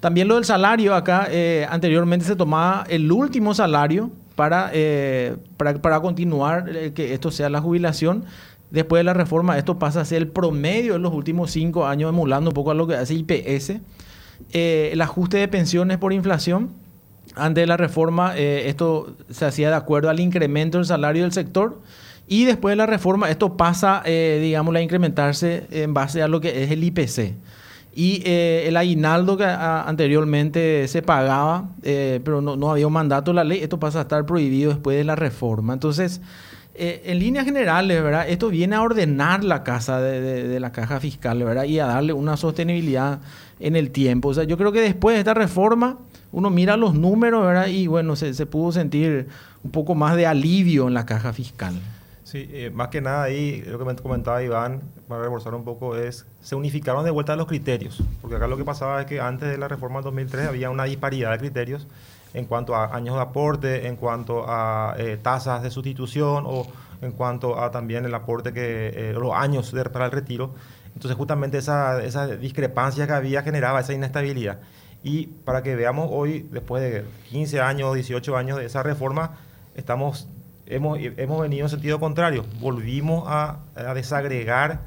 También 0.00 0.28
lo 0.28 0.36
del 0.36 0.44
salario 0.44 0.94
acá, 0.94 1.26
eh, 1.30 1.66
anteriormente 1.68 2.24
se 2.24 2.36
tomaba 2.36 2.84
el 2.88 3.10
último 3.10 3.52
salario 3.54 4.10
para, 4.36 4.70
eh, 4.72 5.36
para 5.56 6.00
continuar 6.00 6.68
eh, 6.68 6.92
que 6.92 7.14
esto 7.14 7.30
sea 7.30 7.48
la 7.48 7.60
jubilación. 7.60 8.24
Después 8.70 9.00
de 9.00 9.04
la 9.04 9.14
reforma, 9.14 9.58
esto 9.58 9.78
pasa 9.78 10.02
a 10.02 10.04
ser 10.04 10.18
el 10.18 10.28
promedio 10.28 10.92
de 10.92 10.98
los 10.98 11.12
últimos 11.12 11.50
cinco 11.50 11.86
años, 11.86 12.10
emulando 12.10 12.50
un 12.50 12.54
poco 12.54 12.70
a 12.70 12.74
lo 12.74 12.86
que 12.86 12.94
hace 12.94 13.14
IPS. 13.14 13.80
Eh, 14.52 14.90
el 14.92 15.00
ajuste 15.00 15.36
de 15.38 15.48
pensiones 15.48 15.98
por 15.98 16.12
inflación. 16.12 16.70
Antes 17.34 17.62
de 17.62 17.66
la 17.66 17.76
reforma, 17.76 18.32
eh, 18.36 18.68
esto 18.68 19.14
se 19.30 19.44
hacía 19.44 19.68
de 19.68 19.76
acuerdo 19.76 20.08
al 20.10 20.18
incremento 20.20 20.78
del 20.78 20.86
salario 20.86 21.22
del 21.22 21.32
sector. 21.32 21.80
Y 22.26 22.44
después 22.44 22.72
de 22.72 22.76
la 22.76 22.86
reforma, 22.86 23.30
esto 23.30 23.56
pasa, 23.56 24.02
eh, 24.04 24.38
digamos, 24.42 24.74
a 24.74 24.80
incrementarse 24.80 25.66
en 25.70 25.94
base 25.94 26.22
a 26.22 26.28
lo 26.28 26.40
que 26.40 26.62
es 26.64 26.70
el 26.70 26.82
IPC. 26.84 27.34
Y 27.94 28.22
eh, 28.24 28.64
el 28.66 28.76
aguinaldo 28.76 29.36
que 29.36 29.44
anteriormente 29.44 30.86
se 30.88 31.02
pagaba, 31.02 31.70
pero 31.82 32.40
no, 32.40 32.56
no 32.56 32.70
había 32.70 32.86
un 32.86 32.92
mandato 32.92 33.30
de 33.32 33.36
la 33.36 33.44
ley, 33.44 33.60
esto 33.60 33.80
pasa 33.80 33.98
a 34.00 34.02
estar 34.02 34.24
prohibido 34.24 34.70
después 34.70 34.96
de 34.96 35.04
la 35.04 35.16
reforma. 35.16 35.72
Entonces, 35.72 36.20
en 36.74 37.18
líneas 37.18 37.44
generales, 37.44 38.00
¿verdad? 38.02 38.28
Esto 38.28 38.50
viene 38.50 38.76
a 38.76 38.82
ordenar 38.82 39.42
la 39.42 39.64
casa 39.64 40.00
de, 40.00 40.20
de- 40.20 40.46
de 40.46 40.60
la 40.60 40.70
caja 40.70 41.00
fiscal, 41.00 41.42
¿verdad? 41.42 41.64
Y 41.64 41.80
a 41.80 41.86
darle 41.86 42.12
una 42.12 42.36
sostenibilidad 42.36 43.18
en 43.60 43.76
el 43.76 43.90
tiempo. 43.90 44.28
O 44.28 44.34
sea, 44.34 44.44
yo 44.44 44.56
creo 44.56 44.72
que 44.72 44.80
después 44.80 45.14
de 45.14 45.20
esta 45.20 45.34
reforma, 45.34 45.98
uno 46.32 46.50
mira 46.50 46.76
los 46.76 46.94
números, 46.94 47.44
¿verdad? 47.44 47.66
Y 47.66 47.86
bueno, 47.86 48.16
se, 48.16 48.46
pudo 48.46 48.72
sentir 48.72 49.28
un 49.62 49.70
poco 49.70 49.94
más 49.94 50.16
de 50.16 50.26
alivio 50.26 50.88
en 50.88 50.94
la 50.94 51.06
caja 51.06 51.32
fiscal. 51.32 51.74
Sí, 52.24 52.46
eh, 52.52 52.70
más 52.70 52.88
que 52.88 53.00
nada 53.00 53.22
ahí, 53.22 53.62
lo 53.66 53.78
que 53.78 53.86
me 53.86 53.96
comentaba 53.96 54.42
Iván, 54.42 54.82
para 55.08 55.22
reforzar 55.22 55.54
un 55.54 55.64
poco, 55.64 55.96
es 55.96 56.26
se 56.42 56.54
unificaron 56.54 57.04
de 57.04 57.10
vuelta 57.10 57.34
los 57.36 57.46
criterios. 57.46 58.02
Porque 58.20 58.36
acá 58.36 58.46
lo 58.46 58.56
que 58.58 58.64
pasaba 58.64 59.00
es 59.00 59.06
que 59.06 59.20
antes 59.20 59.48
de 59.48 59.56
la 59.56 59.66
reforma 59.66 59.96
del 59.96 60.04
2003 60.04 60.48
había 60.48 60.68
una 60.68 60.84
disparidad 60.84 61.32
de 61.32 61.38
criterios 61.38 61.86
en 62.34 62.44
cuanto 62.44 62.74
a 62.74 62.94
años 62.94 63.16
de 63.16 63.22
aporte, 63.22 63.86
en 63.86 63.96
cuanto 63.96 64.44
a 64.46 64.94
eh, 64.98 65.18
tasas 65.20 65.62
de 65.62 65.70
sustitución 65.70 66.44
o 66.46 66.66
en 67.00 67.12
cuanto 67.12 67.60
a 67.60 67.70
también 67.70 68.04
el 68.04 68.14
aporte 68.14 68.52
que, 68.52 68.88
eh, 68.94 69.12
los 69.14 69.32
años 69.32 69.74
para 69.92 70.06
el 70.06 70.10
retiro. 70.10 70.52
Entonces 70.98 71.16
justamente 71.16 71.58
esa, 71.58 72.02
esa 72.02 72.26
discrepancia 72.26 73.06
que 73.06 73.12
había 73.12 73.42
generaba 73.44 73.78
esa 73.78 73.92
inestabilidad. 73.92 74.58
Y 75.04 75.28
para 75.28 75.62
que 75.62 75.76
veamos 75.76 76.08
hoy, 76.10 76.48
después 76.50 76.82
de 76.82 77.04
15 77.30 77.60
años, 77.60 77.94
18 77.94 78.36
años 78.36 78.58
de 78.58 78.66
esa 78.66 78.82
reforma, 78.82 79.38
estamos 79.76 80.26
hemos, 80.66 80.98
hemos 80.98 81.40
venido 81.40 81.66
en 81.66 81.70
sentido 81.70 82.00
contrario. 82.00 82.44
Volvimos 82.58 83.26
a, 83.28 83.60
desagregar 83.94 84.80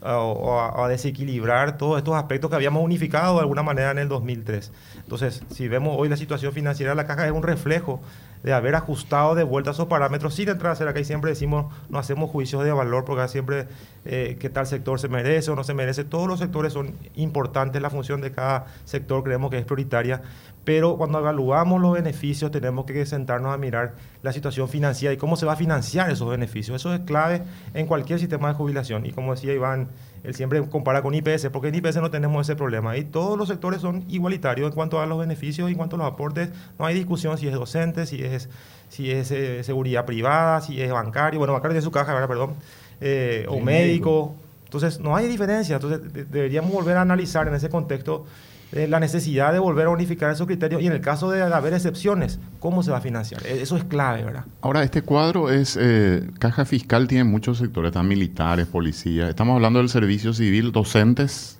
o 0.00 0.58
a, 0.58 0.86
a 0.86 0.88
desequilibrar 0.88 1.76
todos 1.76 1.98
estos 1.98 2.14
aspectos 2.14 2.48
que 2.48 2.56
habíamos 2.56 2.82
unificado 2.82 3.34
de 3.34 3.40
alguna 3.40 3.62
manera 3.62 3.90
en 3.90 3.98
el 3.98 4.08
2003. 4.08 4.72
Entonces, 4.96 5.42
si 5.50 5.68
vemos 5.68 5.94
hoy 5.98 6.08
la 6.08 6.16
situación 6.16 6.54
financiera 6.54 6.92
de 6.92 6.96
la 6.96 7.06
caja 7.06 7.26
es 7.26 7.32
un 7.32 7.42
reflejo 7.42 8.00
de 8.42 8.52
haber 8.52 8.74
ajustado 8.74 9.34
de 9.34 9.44
vuelta 9.44 9.72
esos 9.72 9.86
parámetros 9.86 10.34
sin 10.34 10.48
entrar 10.48 10.70
a 10.70 10.72
hacer 10.72 10.88
acá 10.88 11.00
y 11.00 11.04
siempre 11.04 11.30
decimos 11.30 11.72
no 11.88 11.98
hacemos 11.98 12.30
juicios 12.30 12.64
de 12.64 12.72
valor 12.72 13.04
porque 13.04 13.28
siempre 13.28 13.68
eh, 14.04 14.36
qué 14.40 14.48
tal 14.48 14.66
sector 14.66 14.98
se 14.98 15.08
merece 15.08 15.50
o 15.50 15.56
no 15.56 15.64
se 15.64 15.74
merece 15.74 16.04
todos 16.04 16.26
los 16.26 16.38
sectores 16.38 16.72
son 16.72 16.94
importantes 17.16 17.80
la 17.82 17.90
función 17.90 18.20
de 18.20 18.32
cada 18.32 18.66
sector 18.84 19.22
creemos 19.22 19.50
que 19.50 19.58
es 19.58 19.64
prioritaria 19.64 20.22
pero 20.64 20.96
cuando 20.96 21.18
evaluamos 21.18 21.80
los 21.80 21.94
beneficios 21.94 22.50
tenemos 22.50 22.84
que 22.84 23.06
sentarnos 23.06 23.52
a 23.52 23.56
mirar 23.56 23.94
la 24.22 24.32
situación 24.32 24.68
financiera 24.68 25.14
y 25.14 25.16
cómo 25.16 25.36
se 25.36 25.46
va 25.46 25.54
a 25.54 25.56
financiar 25.56 26.10
esos 26.10 26.28
beneficios. 26.28 26.76
Eso 26.76 26.92
es 26.92 27.00
clave 27.00 27.42
en 27.72 27.86
cualquier 27.86 28.18
sistema 28.18 28.48
de 28.48 28.54
jubilación. 28.54 29.06
Y 29.06 29.12
como 29.12 29.34
decía 29.34 29.54
Iván, 29.54 29.88
él 30.22 30.34
siempre 30.34 30.62
compara 30.68 31.00
con 31.02 31.14
IPS, 31.14 31.48
porque 31.50 31.68
en 31.68 31.76
IPS 31.76 31.96
no 31.96 32.10
tenemos 32.10 32.46
ese 32.46 32.56
problema. 32.56 32.96
Y 32.98 33.04
todos 33.04 33.38
los 33.38 33.48
sectores 33.48 33.80
son 33.80 34.04
igualitarios 34.08 34.68
en 34.68 34.74
cuanto 34.74 35.00
a 35.00 35.06
los 35.06 35.18
beneficios 35.18 35.68
y 35.70 35.72
en 35.72 35.78
cuanto 35.78 35.96
a 35.96 36.00
los 36.00 36.08
aportes. 36.08 36.50
No 36.78 36.84
hay 36.84 36.94
discusión 36.94 37.38
si 37.38 37.48
es 37.48 37.54
docente, 37.54 38.04
si 38.04 38.22
es, 38.22 38.29
si 38.88 39.10
es 39.10 39.30
eh, 39.30 39.62
seguridad 39.64 40.04
privada, 40.06 40.60
si 40.60 40.80
es 40.80 40.90
bancario. 40.90 41.38
Bueno, 41.38 41.52
bancario 41.54 41.74
de 41.74 41.82
su 41.82 41.90
caja, 41.90 42.12
¿verdad? 42.12 42.28
perdón. 42.28 42.54
eh, 43.00 43.46
o 43.48 43.60
médico. 43.60 44.34
Entonces, 44.64 45.00
no 45.00 45.16
hay 45.16 45.26
diferencia. 45.28 45.76
Entonces, 45.76 46.12
de- 46.12 46.24
deberíamos 46.24 46.70
volver 46.72 46.96
a 46.96 47.02
analizar 47.02 47.48
en 47.48 47.54
ese 47.54 47.68
contexto 47.68 48.26
eh, 48.72 48.86
la 48.86 49.00
necesidad 49.00 49.52
de 49.52 49.58
volver 49.58 49.86
a 49.86 49.90
unificar 49.90 50.30
esos 50.30 50.46
criterios 50.46 50.80
y 50.80 50.86
en 50.86 50.92
el 50.92 51.00
caso 51.00 51.28
de 51.30 51.42
haber 51.42 51.74
excepciones, 51.74 52.38
¿cómo 52.60 52.82
se 52.84 52.90
va 52.92 52.98
a 52.98 53.00
financiar? 53.00 53.44
Eh, 53.46 53.58
Eso 53.62 53.76
es 53.76 53.82
clave, 53.84 54.22
¿verdad? 54.24 54.44
Ahora, 54.60 54.82
este 54.84 55.02
cuadro 55.02 55.50
es, 55.50 55.76
eh, 55.80 56.22
caja 56.38 56.64
fiscal 56.64 57.08
tiene 57.08 57.24
muchos 57.24 57.58
sectores, 57.58 57.88
están 57.90 58.06
militares, 58.06 58.66
policías, 58.68 59.28
estamos 59.28 59.56
hablando 59.56 59.80
del 59.80 59.88
servicio 59.88 60.32
civil, 60.34 60.70
docentes, 60.72 61.58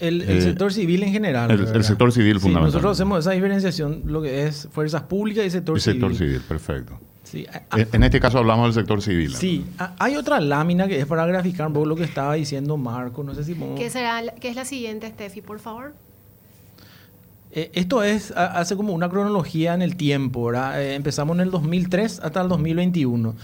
El, 0.00 0.22
el 0.22 0.38
Eh, 0.38 0.40
sector 0.42 0.72
civil 0.72 1.02
en 1.02 1.12
general. 1.12 1.50
el- 1.50 1.60
el 1.68 1.84
sector 1.84 2.10
civil 2.10 2.34
Sí, 2.36 2.40
fundamentalmente. 2.40 2.76
Nosotros 2.76 2.96
hacemos 2.96 3.18
esa 3.20 3.30
diferenciación, 3.32 4.02
lo 4.06 4.22
que 4.22 4.46
es 4.46 4.68
fuerzas 4.72 5.02
públicas 5.02 5.44
y 5.44 5.50
sector 5.50 5.76
y 5.76 5.80
sector 5.80 6.14
civil. 6.14 6.28
civil, 6.30 6.42
perfecto. 6.48 6.98
Sí, 7.22 7.46
a- 7.70 7.78
En, 7.78 7.86
en 7.92 8.02
este 8.04 8.18
caso 8.18 8.38
hablamos 8.38 8.74
del 8.74 8.82
sector 8.82 9.02
civil. 9.02 9.34
Sí, 9.36 9.64
a- 9.78 9.94
hay 9.98 10.16
otra 10.16 10.40
lámina 10.40 10.88
que 10.88 10.98
es 10.98 11.06
para 11.06 11.26
graficar 11.26 11.66
un 11.68 11.74
poco 11.74 11.86
lo 11.86 11.94
que 11.96 12.04
estaba 12.04 12.34
diciendo 12.34 12.76
Marco. 12.76 13.22
No 13.22 13.34
sé 13.34 13.44
si 13.44 13.54
podemos- 13.54 13.78
¿Qué, 13.78 13.90
será, 13.90 14.22
¿Qué 14.40 14.48
es 14.48 14.56
la 14.56 14.64
siguiente, 14.64 15.06
Steffi, 15.08 15.40
por 15.42 15.58
favor? 15.60 15.92
Eh, 17.52 17.70
esto 17.74 18.02
es, 18.02 18.30
ha- 18.36 18.58
hace 18.58 18.76
como 18.76 18.92
una 18.92 19.08
cronología 19.08 19.74
en 19.74 19.82
el 19.82 19.96
tiempo, 19.96 20.46
¿verdad? 20.46 20.80
Eh, 20.82 20.94
empezamos 20.94 21.34
en 21.36 21.40
el 21.42 21.50
2003 21.50 22.20
hasta 22.20 22.40
el 22.42 22.48
2021. 22.48 23.34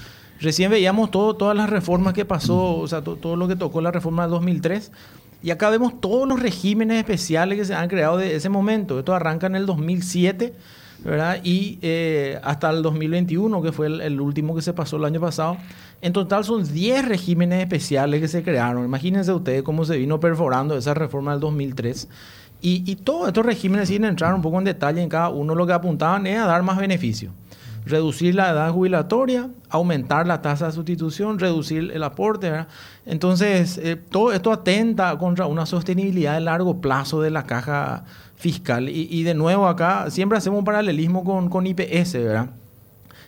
Recién 0.41 0.71
veíamos 0.71 1.11
todo, 1.11 1.35
todas 1.35 1.57
las 1.57 1.69
reformas 1.71 2.13
que 2.15 2.25
pasó, 2.25 2.77
o 2.79 2.87
sea, 2.87 3.03
to- 3.03 3.17
todo 3.17 3.37
lo 3.37 3.49
que 3.49 3.57
tocó 3.57 3.81
la 3.81 3.91
reforma 3.91 4.23
del 4.23 4.31
2003. 4.33 4.93
Y 5.47 5.53
acá 5.53 5.71
vemos 5.71 6.01
todos 6.01 6.27
los 6.27 6.41
regímenes 6.41 6.99
especiales 6.99 7.57
que 7.57 7.65
se 7.65 7.73
han 7.73 7.87
creado 7.89 8.17
de 8.17 8.35
ese 8.35 8.49
momento. 8.49 8.99
Esto 8.99 9.15
arranca 9.15 9.47
en 9.47 9.55
el 9.55 9.65
2007, 9.65 10.53
¿verdad? 11.05 11.39
Y 11.45 11.79
eh, 11.83 12.41
hasta 12.43 12.69
el 12.69 12.83
2021, 12.83 13.63
que 13.63 13.71
fue 13.71 13.87
el, 13.87 14.21
último 14.21 14.57
que 14.57 14.63
se 14.63 14.73
pasó 14.73 14.97
el 14.97 15.05
año 15.05 15.21
pasado, 15.21 15.57
en 16.03 16.13
total 16.13 16.43
son 16.43 16.65
10 16.65 17.07
regímenes 17.07 17.61
especiales 17.61 18.21
que 18.21 18.27
se 18.27 18.43
crearon. 18.43 18.85
Imagínense 18.85 19.33
ustedes 19.33 19.63
cómo 19.63 19.85
se 19.85 19.97
vino 19.97 20.19
perforando 20.19 20.77
esa 20.77 20.95
reforma 20.95 21.31
del 21.31 21.39
2003. 21.39 22.09
Y, 22.61 22.83
y 22.85 22.97
todos 22.97 23.29
estos 23.29 23.47
regímenes, 23.47 23.87
sin 23.87 24.05
entrar 24.05 24.35
un 24.35 24.43
poco 24.43 24.59
en 24.59 24.65
detalle 24.65 25.01
en 25.01 25.09
cada 25.09 25.29
uno, 25.29 25.55
lo 25.55 25.65
que 25.65 25.75
apuntaban 25.75 26.27
es 26.27 26.41
a 26.41 26.47
dar 26.47 26.65
más 26.65 26.77
beneficio. 26.77 27.31
Reducir 27.87 28.35
la 28.35 28.51
edad 28.51 28.73
jubilatoria, 28.73 29.49
aumentar 29.71 30.27
la 30.27 30.43
tasa 30.43 30.67
de 30.67 30.73
sustitución, 30.73 31.39
reducir 31.39 31.91
el 31.95 32.03
aporte. 32.03 32.51
¿verdad? 32.51 32.69
Entonces, 33.07 33.79
eh, 33.79 33.97
todo 33.97 34.33
esto 34.33 34.53
atenta 34.53 35.17
contra 35.17 35.47
una 35.47 35.65
sostenibilidad 35.65 36.35
de 36.35 36.41
largo 36.41 36.81
plazo 36.81 37.23
de 37.23 37.31
la 37.31 37.45
caja 37.45 38.05
fiscal. 38.35 38.89
Y, 38.89 39.09
y 39.11 39.23
de 39.23 39.35
nuevo 39.35 39.69
acá 39.69 40.11
siempre 40.11 40.37
hacemos 40.37 40.59
un 40.59 40.65
paralelismo 40.65 41.25
con, 41.25 41.49
con 41.49 41.67
IPS, 41.67 42.15
¿verdad? 42.15 42.51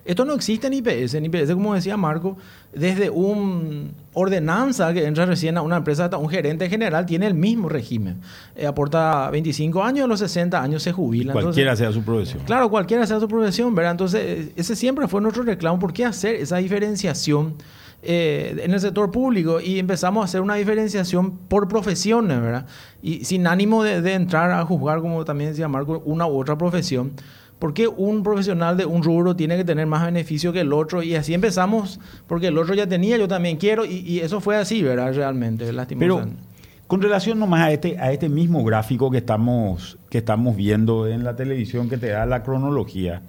Esto 0.04 0.24
no 0.24 0.34
existe 0.34 0.66
en 0.66 0.74
IPS. 0.74 1.14
En 1.14 1.24
IPS, 1.26 1.52
como 1.52 1.74
decía 1.74 1.96
Marco, 1.96 2.36
desde 2.72 3.10
un 3.10 3.92
ordenanza 4.14 4.92
que 4.92 5.06
entra 5.06 5.26
recién 5.26 5.56
a 5.56 5.62
una 5.62 5.76
empresa, 5.76 6.10
un 6.16 6.28
gerente 6.28 6.68
general 6.68 7.06
tiene 7.06 7.26
el 7.26 7.34
mismo 7.34 7.68
régimen. 7.68 8.20
Eh, 8.56 8.66
aporta 8.66 9.30
25 9.30 9.82
años, 9.82 10.04
a 10.04 10.08
los 10.08 10.20
60 10.20 10.60
años 10.60 10.82
se 10.82 10.92
jubila. 10.92 11.32
Cualquiera 11.32 11.72
Entonces, 11.72 11.78
sea 11.78 11.92
su 11.92 12.04
profesión. 12.04 12.42
Claro, 12.44 12.70
cualquiera 12.70 13.06
sea 13.06 13.20
su 13.20 13.28
profesión, 13.28 13.74
¿verdad? 13.74 13.92
Entonces, 13.92 14.50
ese 14.56 14.76
siempre 14.76 15.08
fue 15.08 15.20
nuestro 15.20 15.42
reclamo. 15.42 15.78
¿Por 15.78 15.92
qué 15.92 16.04
hacer 16.04 16.36
esa 16.36 16.56
diferenciación? 16.56 17.54
Eh, 18.00 18.60
en 18.62 18.72
el 18.72 18.78
sector 18.78 19.10
público 19.10 19.60
y 19.60 19.80
empezamos 19.80 20.22
a 20.22 20.24
hacer 20.26 20.40
una 20.40 20.54
diferenciación 20.54 21.36
por 21.36 21.66
profesiones, 21.66 22.40
¿verdad? 22.40 22.64
Y 23.02 23.24
sin 23.24 23.44
ánimo 23.48 23.82
de, 23.82 24.00
de 24.00 24.14
entrar 24.14 24.52
a 24.52 24.64
juzgar, 24.64 25.00
como 25.00 25.24
también 25.24 25.50
decía 25.50 25.66
Marco, 25.66 26.00
una 26.04 26.24
u 26.24 26.38
otra 26.38 26.56
profesión. 26.56 27.10
¿Por 27.58 27.74
qué 27.74 27.88
un 27.88 28.22
profesional 28.22 28.76
de 28.76 28.86
un 28.86 29.02
rubro 29.02 29.34
tiene 29.34 29.56
que 29.56 29.64
tener 29.64 29.86
más 29.86 30.04
beneficio 30.04 30.52
que 30.52 30.60
el 30.60 30.72
otro? 30.72 31.02
Y 31.02 31.16
así 31.16 31.34
empezamos, 31.34 31.98
porque 32.26 32.48
el 32.48 32.58
otro 32.58 32.74
ya 32.74 32.86
tenía, 32.86 33.16
yo 33.16 33.26
también 33.26 33.56
quiero, 33.56 33.84
y, 33.84 33.98
y 33.98 34.20
eso 34.20 34.40
fue 34.40 34.56
así, 34.56 34.82
¿verdad? 34.82 35.12
Realmente, 35.12 35.72
lastimosamente. 35.72 36.36
Pero 36.36 36.48
con 36.88 37.02
relación 37.02 37.38
nomás 37.38 37.60
a 37.60 37.72
este, 37.72 37.98
a 37.98 38.12
este 38.12 38.28
mismo 38.28 38.64
gráfico 38.64 39.10
que 39.10 39.18
estamos, 39.18 39.98
que 40.08 40.18
estamos 40.18 40.56
viendo 40.56 41.06
en 41.06 41.22
la 41.22 41.36
televisión 41.36 41.88
que 41.88 41.98
te 41.98 42.08
da 42.08 42.24
la 42.24 42.42
cronología, 42.42 43.22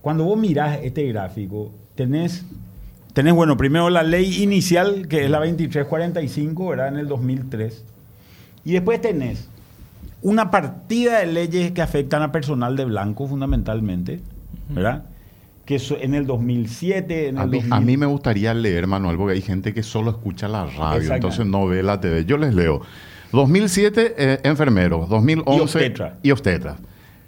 cuando 0.00 0.24
vos 0.24 0.38
mirás 0.38 0.80
este 0.82 1.06
gráfico, 1.06 1.72
tenés, 1.94 2.44
tenés, 3.12 3.32
bueno, 3.32 3.56
primero 3.56 3.90
la 3.90 4.02
ley 4.02 4.42
inicial, 4.42 5.06
que 5.06 5.24
es 5.24 5.30
la 5.30 5.38
2345, 5.38 6.68
¿verdad? 6.68 6.88
En 6.88 6.96
el 6.96 7.08
2003. 7.08 7.84
Y 8.64 8.72
después 8.72 9.00
tenés 9.00 9.48
una 10.26 10.50
partida 10.50 11.20
de 11.20 11.26
leyes 11.26 11.70
que 11.70 11.82
afectan 11.82 12.20
a 12.22 12.32
personal 12.32 12.74
de 12.74 12.84
blanco 12.84 13.28
fundamentalmente, 13.28 14.20
¿verdad? 14.68 15.04
Que 15.64 15.80
en 16.00 16.14
el 16.14 16.26
2007, 16.26 17.28
en 17.28 17.36
el 17.36 17.42
a, 17.42 17.46
mí, 17.46 17.58
2000... 17.58 17.72
a 17.72 17.80
mí 17.80 17.96
me 17.96 18.06
gustaría 18.06 18.52
leer, 18.52 18.88
Manuel, 18.88 19.16
porque 19.18 19.34
hay 19.34 19.40
gente 19.40 19.72
que 19.72 19.84
solo 19.84 20.10
escucha 20.10 20.48
la 20.48 20.66
radio, 20.66 21.14
entonces 21.14 21.46
no 21.46 21.68
ve 21.68 21.84
la 21.84 22.00
TV. 22.00 22.24
Yo 22.24 22.38
les 22.38 22.54
leo. 22.54 22.82
2007, 23.30 24.14
eh, 24.18 24.40
enfermeros. 24.42 25.08
2011, 25.08 25.58
Y 25.58 25.60
obstetra. 25.62 26.18
Y 26.24 26.30
obstetra. 26.32 26.76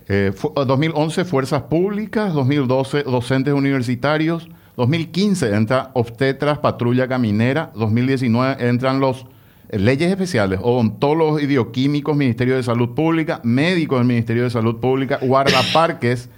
Eh, 0.08 0.32
fu- 0.34 0.52
2011, 0.54 1.24
fuerzas 1.24 1.62
públicas. 1.62 2.32
2012, 2.34 3.04
docentes 3.04 3.54
universitarios. 3.54 4.48
2015 4.76 5.54
entra 5.54 5.92
obstetras, 5.94 6.58
patrulla 6.58 7.06
caminera. 7.06 7.70
2019 7.76 8.68
entran 8.68 8.98
los 8.98 9.26
leyes 9.70 10.10
especiales, 10.10 10.60
odontólogos 10.62 11.42
y 11.42 11.46
bioquímicos, 11.46 12.16
Ministerio 12.16 12.56
de 12.56 12.62
Salud 12.62 12.94
Pública, 12.94 13.40
médicos 13.44 13.98
del 13.98 14.06
Ministerio 14.06 14.44
de 14.44 14.50
Salud 14.50 14.76
Pública, 14.76 15.18
guardaparques. 15.20 16.30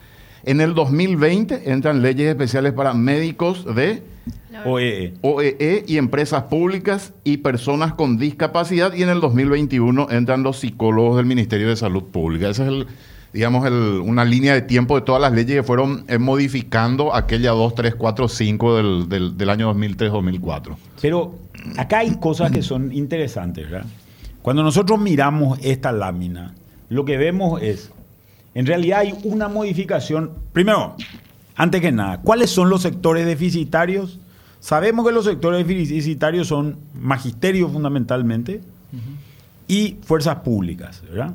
En 0.43 0.61
el 0.61 0.75
2020 0.75 1.71
entran 1.71 2.03
leyes 2.03 2.29
especiales 2.29 2.73
para 2.73 2.95
médicos 2.95 3.75
de 3.75 4.03
OEE. 4.65 5.15
OEE 5.23 5.85
y 5.87 5.97
empresas 5.99 6.45
públicas 6.45 7.13
y 7.25 7.39
personas 7.39 7.95
con 7.95 8.19
discapacidad. 8.19 8.95
Y 8.95 9.03
en 9.03 9.11
el 9.11 9.21
2021 9.21 10.09
entran 10.11 10.43
los 10.43 10.59
psicólogos 10.59 11.17
del 11.17 11.27
Ministerio 11.27 11.69
de 11.69 11.77
Salud 11.77 12.05
Pública. 12.05 12.49
Esa 12.49 12.65
es 12.65 12.69
el, 12.69 12.87
digamos, 13.33 13.67
el- 13.67 14.01
una 14.05 14.25
línea 14.25 14.55
de 14.55 14.63
tiempo 14.63 14.97
de 14.97 15.03
todas 15.03 15.21
las 15.23 15.33
leyes 15.33 15.57
que 15.57 15.63
fueron 15.63 16.05
eh, 16.09 16.19
modificando 16.19 17.15
aquella 17.15 17.51
2, 17.53 17.75
3, 17.75 17.95
4, 17.95 18.29
5 18.29 18.77
del, 18.77 19.09
del, 19.09 19.37
del 19.39 19.51
año 19.51 19.73
2003-2004. 19.75 20.77
Pero 21.01 21.39
acá 21.77 21.99
hay 21.99 22.17
cosas 22.17 22.51
que 22.51 22.63
son 22.63 22.93
interesantes, 22.93 23.71
¿verdad? 23.71 23.87
Cuando 24.43 24.63
nosotros 24.63 24.99
miramos 25.01 25.59
esta 25.63 25.93
lámina, 25.93 26.55
lo 26.89 27.05
que 27.05 27.17
vemos 27.19 27.61
es, 27.63 27.91
en 28.55 28.67
realidad 28.67 29.01
hay 29.01 29.15
una 29.25 29.49
modificación. 29.49 30.31
Primero, 30.53 30.97
antes 31.57 31.81
que 31.81 31.93
nada, 31.93 32.21
¿cuáles 32.23 32.51
son 32.51 32.71
los 32.71 32.83
sectores 32.83 33.27
deficitarios? 33.27 34.19
Sabemos 34.61 35.07
que 35.07 35.13
los 35.13 35.25
sectores 35.25 35.67
deficitarios 35.67 36.49
son 36.49 36.77
magisterio 37.01 37.69
fundamentalmente 37.69 38.61
y 39.69 39.97
fuerzas 40.03 40.37
públicas, 40.37 41.03
¿verdad? 41.09 41.35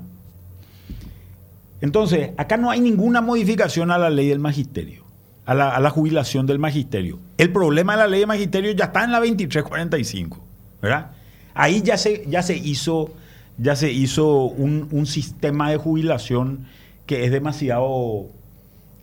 Entonces, 1.82 2.32
acá 2.38 2.58
no 2.58 2.72
hay 2.72 2.80
ninguna 2.80 3.22
modificación 3.22 3.92
a 3.92 3.98
la 3.98 4.10
ley 4.10 4.30
del 4.30 4.40
magisterio, 4.40 5.04
a 5.46 5.54
la, 5.54 5.90
jubilación 5.90 6.46
del 6.46 6.60
magisterio. 6.60 7.20
El 7.38 7.52
problema 7.52 7.94
de 7.94 8.00
la 8.00 8.08
ley 8.08 8.20
del 8.22 8.28
magisterio 8.28 8.72
ya 8.72 8.86
está 8.86 9.04
en 9.04 9.12
la 9.12 9.20
2345, 9.20 10.44
¿verdad? 10.82 11.12
Ahí 11.54 11.82
ya 11.82 11.98
se, 11.98 12.26
ya 12.28 12.42
se 12.42 12.56
hizo, 12.56 13.14
ya 13.58 13.76
se 13.76 13.92
hizo 13.92 14.46
un, 14.46 14.88
un 14.92 15.06
sistema 15.06 15.70
de 15.70 15.78
jubilación 15.78 16.66
que 17.06 17.26
es 17.26 17.32
demasiado, 17.32 18.28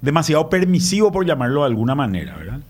demasiado 0.00 0.48
permisivo, 0.48 1.12
por 1.12 1.26
llamarlo 1.26 1.60
de 1.60 1.66
alguna 1.66 1.94
manera, 1.94 2.36
¿verdad? 2.36 2.60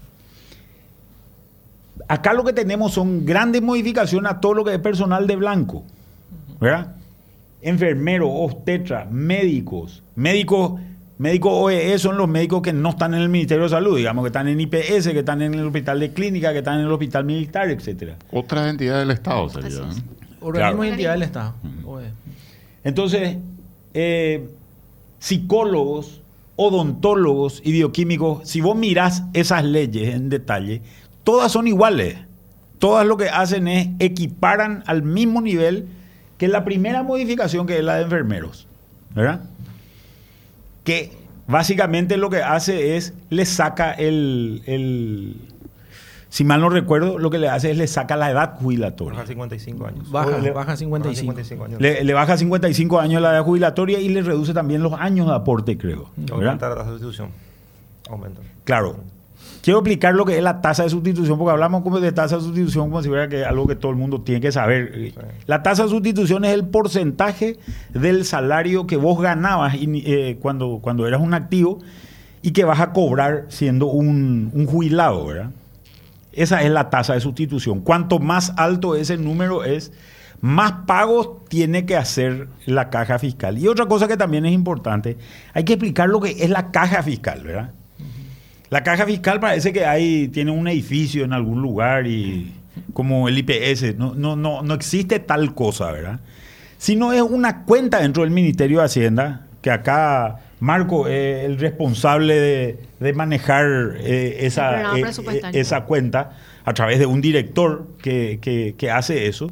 Acá 2.09 2.33
lo 2.33 2.45
que 2.45 2.53
tenemos 2.53 2.93
son 2.93 3.25
grandes 3.25 3.63
modificaciones 3.63 4.31
a 4.31 4.41
todo 4.41 4.55
lo 4.55 4.65
que 4.65 4.75
es 4.75 4.81
personal 4.81 5.27
de 5.27 5.37
blanco, 5.37 5.85
¿verdad? 6.61 6.97
Enfermeros, 7.63 8.29
obstetras, 8.33 9.11
médicos, 9.11 10.03
médicos, 10.17 10.81
médicos 11.19 11.53
OEE 11.55 11.99
son 11.99 12.19
los 12.19 12.29
médicos 12.29 12.63
que 12.63 12.73
no 12.73 12.91
están 12.91 13.15
en 13.15 13.23
el 13.23 13.29
Ministerio 13.29 13.65
de 13.65 13.71
Salud, 13.71 13.97
digamos 13.97 14.25
que 14.25 14.29
están 14.29 14.49
en 14.49 14.61
IPS, 14.61 15.09
que 15.09 15.21
están 15.21 15.41
en 15.43 15.55
el 15.55 15.67
hospital 15.67 16.01
de 16.01 16.13
clínica, 16.13 16.53
que 16.53 16.59
están 16.59 16.81
en 16.81 16.87
el 16.87 16.93
hospital 16.93 17.25
militar, 17.25 17.71
etcétera. 17.71 18.17
Otra 18.33 18.69
entidad 18.69 18.99
del 18.99 19.13
Estado 19.13 19.49
sería. 19.49 19.69
Es. 19.69 19.77
¿eh? 19.99 20.03
Organismo 20.41 20.53
Claro. 20.53 20.85
y 20.85 20.89
entidad 20.89 21.13
del 21.13 21.23
Estado. 21.23 21.55
OE. 21.85 22.11
Entonces, 22.83 23.37
eh, 23.95 24.49
psicólogos, 25.21 26.21
odontólogos 26.57 27.63
y 27.65 27.71
bioquímicos, 27.73 28.49
si 28.49 28.61
vos 28.61 28.77
mirás 28.77 29.23
esas 29.35 29.65
leyes 29.65 30.15
en 30.15 30.29
detalle, 30.29 30.83
todas 31.23 31.53
son 31.53 31.69
iguales. 31.69 32.19
Todas 32.79 33.07
lo 33.07 33.17
que 33.17 33.29
hacen 33.29 33.69
es 33.69 33.91
equiparan 34.01 34.83
al 34.87 35.05
mismo 35.05 35.41
nivel 35.41 35.87
que 36.43 36.49
la 36.49 36.65
primera 36.65 37.05
modificación 37.05 37.69
que 37.69 37.79
es 37.79 37.85
la 37.85 37.95
de 37.95 38.03
enfermeros. 38.03 38.67
¿Verdad? 39.15 39.43
Que 40.83 41.13
básicamente 41.47 42.17
lo 42.17 42.31
que 42.31 42.43
hace 42.43 42.97
es 42.97 43.15
le 43.31 43.47
saca 43.47 43.93
el, 43.93 44.61
el- 44.67 45.37
si 46.31 46.43
mal 46.43 46.61
no 46.61 46.69
recuerdo, 46.69 47.17
lo 47.21 47.31
que 47.31 47.39
le 47.39 47.49
hace 47.49 47.71
es 47.71 47.77
le 47.79 47.87
saca 47.87 48.17
la 48.17 48.29
edad 48.29 48.57
jubilatoria. 48.59 49.19
Baja 49.21 49.29
55 49.29 49.87
años. 49.87 50.11
Baja, 50.11 50.39
le- 50.39 50.51
baja 50.51 50.77
55. 50.77 51.21
55 51.21 51.65
años. 51.65 51.81
Le, 51.81 52.03
le 52.03 52.13
baja 52.13 52.37
55 52.37 52.99
años 52.99 53.23
la 53.23 53.31
edad 53.31 53.45
jubilatoria 53.45 54.01
y 54.01 54.09
le 54.09 54.23
reduce 54.23 54.53
también 54.53 54.83
los 54.83 54.95
años 54.95 55.29
de 55.29 55.35
aporte, 55.37 55.79
creo. 55.79 56.11
¿verdad? 56.17 56.55
Aumenta 56.55 56.69
la 56.75 56.85
sustitución. 56.87 57.29
Aumenta. 58.11 58.41
Claro. 58.65 58.97
Quiero 59.63 59.79
explicar 59.79 60.15
lo 60.15 60.25
que 60.25 60.37
es 60.37 60.43
la 60.43 60.61
tasa 60.61 60.83
de 60.83 60.91
sustitución, 60.91 61.39
porque 61.39 61.53
hablamos 61.53 61.83
como 61.83 62.01
de 62.01 62.11
tasa 62.11 62.37
de 62.37 62.43
sustitución 62.43 62.91
como 62.91 63.01
si 63.01 63.09
fuera 63.09 63.29
que 63.29 63.45
algo 63.45 63.69
que 63.69 63.77
todo 63.77 63.93
el 63.93 63.97
mundo 63.97 64.21
tiene 64.21 64.41
que 64.41 64.51
saber. 64.51 65.13
La 65.47 65.63
tasa 65.63 65.85
de 65.85 65.91
sustitución 65.91 66.45
es 66.45 66.53
el 66.53 66.67
porcentaje 66.67 67.59
del 67.95 68.25
salario 68.25 68.89
que 68.89 68.97
vos 68.97 69.23
ganabas 69.23 69.77
eh, 69.79 70.37
cuando, 70.41 70.81
cuando 70.83 71.07
eras 71.07 71.21
un 71.21 71.33
activo 71.33 71.79
y 72.43 72.51
que 72.51 72.65
vas 72.65 72.81
a 72.81 72.93
cobrar 72.93 73.47
siendo 73.49 73.87
un, 73.87 74.51
un 74.53 74.67
jubilado, 74.67 75.27
¿verdad? 75.27 75.51
Esa 76.33 76.63
es 76.63 76.71
la 76.71 76.91
tasa 76.91 77.15
de 77.15 77.21
sustitución. 77.21 77.83
Cuanto 77.83 78.19
más 78.19 78.55
alto 78.57 78.97
ese 78.97 79.17
número 79.17 79.63
es, 79.63 79.93
más 80.41 80.73
pagos 80.87 81.45
tiene 81.49 81.87
que 81.87 81.97
hacer 81.97 82.49
la 82.67 82.91
caja 82.91 83.21
fiscal. 83.21 83.59
Y 83.59 83.69
otra 83.69 83.87
cosa 83.87 84.09
que 84.09 84.17
también 84.17 84.45
es 84.45 84.53
importante, 84.53 85.17
hay 85.55 85.65
que 85.65 85.75
explicar 85.75 86.09
lo 86.09 86.21
que 86.21 86.31
es 86.31 86.51
la 86.51 86.73
caja 86.73 87.01
fiscal, 87.05 87.45
¿verdad? 87.45 87.71
La 88.73 88.83
caja 88.83 89.05
fiscal 89.05 89.39
parece 89.39 89.71
que 89.73 89.85
hay, 89.85 90.29
tiene 90.29 90.51
un 90.51 90.67
edificio 90.67 91.25
en 91.25 91.35
algún 91.35 91.61
lugar 91.61 92.07
y 92.07 92.55
como 92.95 93.29
el 93.29 93.37
IPS, 93.37 93.97
no, 93.99 94.15
no, 94.15 94.35
no, 94.35 94.63
no 94.63 94.73
existe 94.75 95.19
tal 95.19 95.55
cosa, 95.55 95.93
¿verdad? 95.93 96.21
Sino 96.79 97.13
es 97.13 97.21
una 97.21 97.65
cuenta 97.65 98.01
dentro 98.01 98.23
del 98.23 98.33
Ministerio 98.33 98.79
de 98.79 98.87
Hacienda, 98.87 99.47
que 99.61 99.71
acá 99.71 100.37
Marco 100.59 101.07
es 101.07 101.45
el 101.45 101.59
responsable 101.59 102.35
de, 102.41 102.79
de 102.99 103.13
manejar 103.13 103.67
eh, 104.01 104.39
esa, 104.41 104.71
eh, 104.97 105.03
esa 105.61 105.85
cuenta 105.85 106.31
a 106.65 106.73
través 106.73 106.99
de 106.99 107.05
un 107.05 107.21
director 107.21 107.89
que, 108.03 108.39
que- 108.41 108.75
que 108.79 108.91
hace 108.91 109.27
eso. 109.27 109.51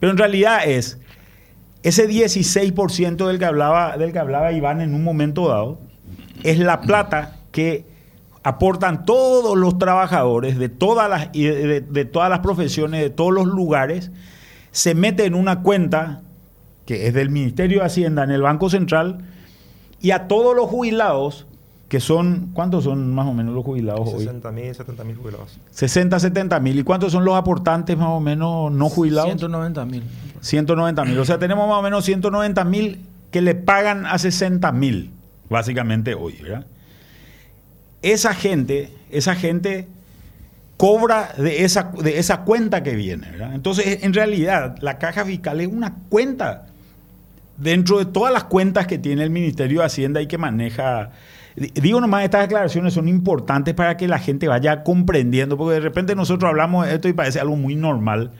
Pero 0.00 0.12
en 0.12 0.18
realidad 0.18 0.66
es 0.68 0.98
ese 1.82 2.06
16% 2.08 3.26
del 3.26 3.38
que 3.38 3.44
hablaba, 3.46 3.96
del 3.96 4.12
que 4.12 4.18
hablaba 4.18 4.52
Iván 4.52 4.82
en 4.82 4.94
un 4.94 5.02
momento 5.02 5.48
dado, 5.48 5.80
es 6.42 6.58
la 6.58 6.82
plata 6.82 7.36
que 7.52 7.93
aportan 8.44 9.04
todos 9.04 9.56
los 9.56 9.78
trabajadores 9.78 10.58
de 10.58 10.68
todas 10.68 11.10
las, 11.10 11.32
de, 11.32 11.80
de 11.80 12.04
todas 12.04 12.30
las 12.30 12.40
profesiones, 12.40 13.00
de 13.00 13.10
todos 13.10 13.32
los 13.32 13.46
lugares, 13.46 14.12
se 14.70 14.94
mete 14.94 15.24
en 15.24 15.34
una 15.34 15.62
cuenta 15.62 16.22
que 16.86 17.08
es 17.08 17.14
del 17.14 17.30
Ministerio 17.30 17.80
de 17.80 17.86
Hacienda 17.86 18.22
en 18.22 18.30
el 18.30 18.42
Banco 18.42 18.68
Central 18.70 19.24
y 20.00 20.10
a 20.10 20.28
todos 20.28 20.54
los 20.54 20.68
jubilados 20.68 21.46
que 21.88 22.00
son, 22.00 22.50
¿cuántos 22.52 22.84
son 22.84 23.14
más 23.14 23.26
o 23.26 23.32
menos 23.32 23.54
los 23.54 23.64
jubilados 23.64 24.10
60 24.10 24.50
mil, 24.52 24.74
70 24.74 25.04
mil 25.04 25.16
jubilados. 25.16 25.58
60, 25.70 26.18
70 26.18 26.60
mil. 26.60 26.78
¿Y 26.78 26.82
cuántos 26.82 27.12
son 27.12 27.24
los 27.24 27.34
aportantes 27.36 27.96
más 27.96 28.08
o 28.08 28.20
menos 28.20 28.72
no 28.72 28.88
jubilados? 28.88 29.28
190 29.28 29.84
mil. 29.86 30.02
190 30.40 31.04
mil. 31.04 31.18
O 31.18 31.24
sea, 31.24 31.38
tenemos 31.38 31.68
más 31.68 31.78
o 31.78 31.82
menos 31.82 32.04
190 32.04 32.64
mil 32.64 33.06
que 33.30 33.40
le 33.40 33.54
pagan 33.54 34.06
a 34.06 34.18
60 34.18 34.72
mil, 34.72 35.12
básicamente 35.48 36.14
hoy, 36.14 36.34
¿verdad? 36.42 36.66
Esa 38.04 38.34
gente, 38.34 38.90
esa 39.10 39.34
gente 39.34 39.88
cobra 40.76 41.32
de 41.36 41.64
esa, 41.64 41.92
de 42.02 42.18
esa 42.18 42.42
cuenta 42.42 42.82
que 42.82 42.94
viene. 42.94 43.28
Entonces, 43.52 44.02
en 44.02 44.12
realidad, 44.12 44.76
la 44.80 44.98
caja 44.98 45.24
fiscal 45.24 45.60
es 45.60 45.68
una 45.68 45.94
cuenta 46.08 46.66
dentro 47.56 47.98
de 47.98 48.06
todas 48.06 48.32
las 48.32 48.44
cuentas 48.44 48.86
que 48.86 48.98
tiene 48.98 49.22
el 49.22 49.30
Ministerio 49.30 49.80
de 49.80 49.86
Hacienda 49.86 50.20
y 50.20 50.26
que 50.26 50.38
maneja 50.38 51.10
Digo 51.56 52.00
nomás, 52.00 52.24
estas 52.24 52.42
declaraciones 52.42 52.94
son 52.94 53.06
importantes 53.06 53.74
para 53.74 53.96
que 53.96 54.08
la 54.08 54.18
gente 54.18 54.48
vaya 54.48 54.82
comprendiendo, 54.82 55.56
porque 55.56 55.74
de 55.74 55.80
repente 55.80 56.16
nosotros 56.16 56.48
hablamos 56.48 56.86
de 56.86 56.94
esto 56.94 57.06
y 57.06 57.12
parece 57.12 57.38
algo 57.38 57.54
muy 57.54 57.76
normal, 57.76 58.32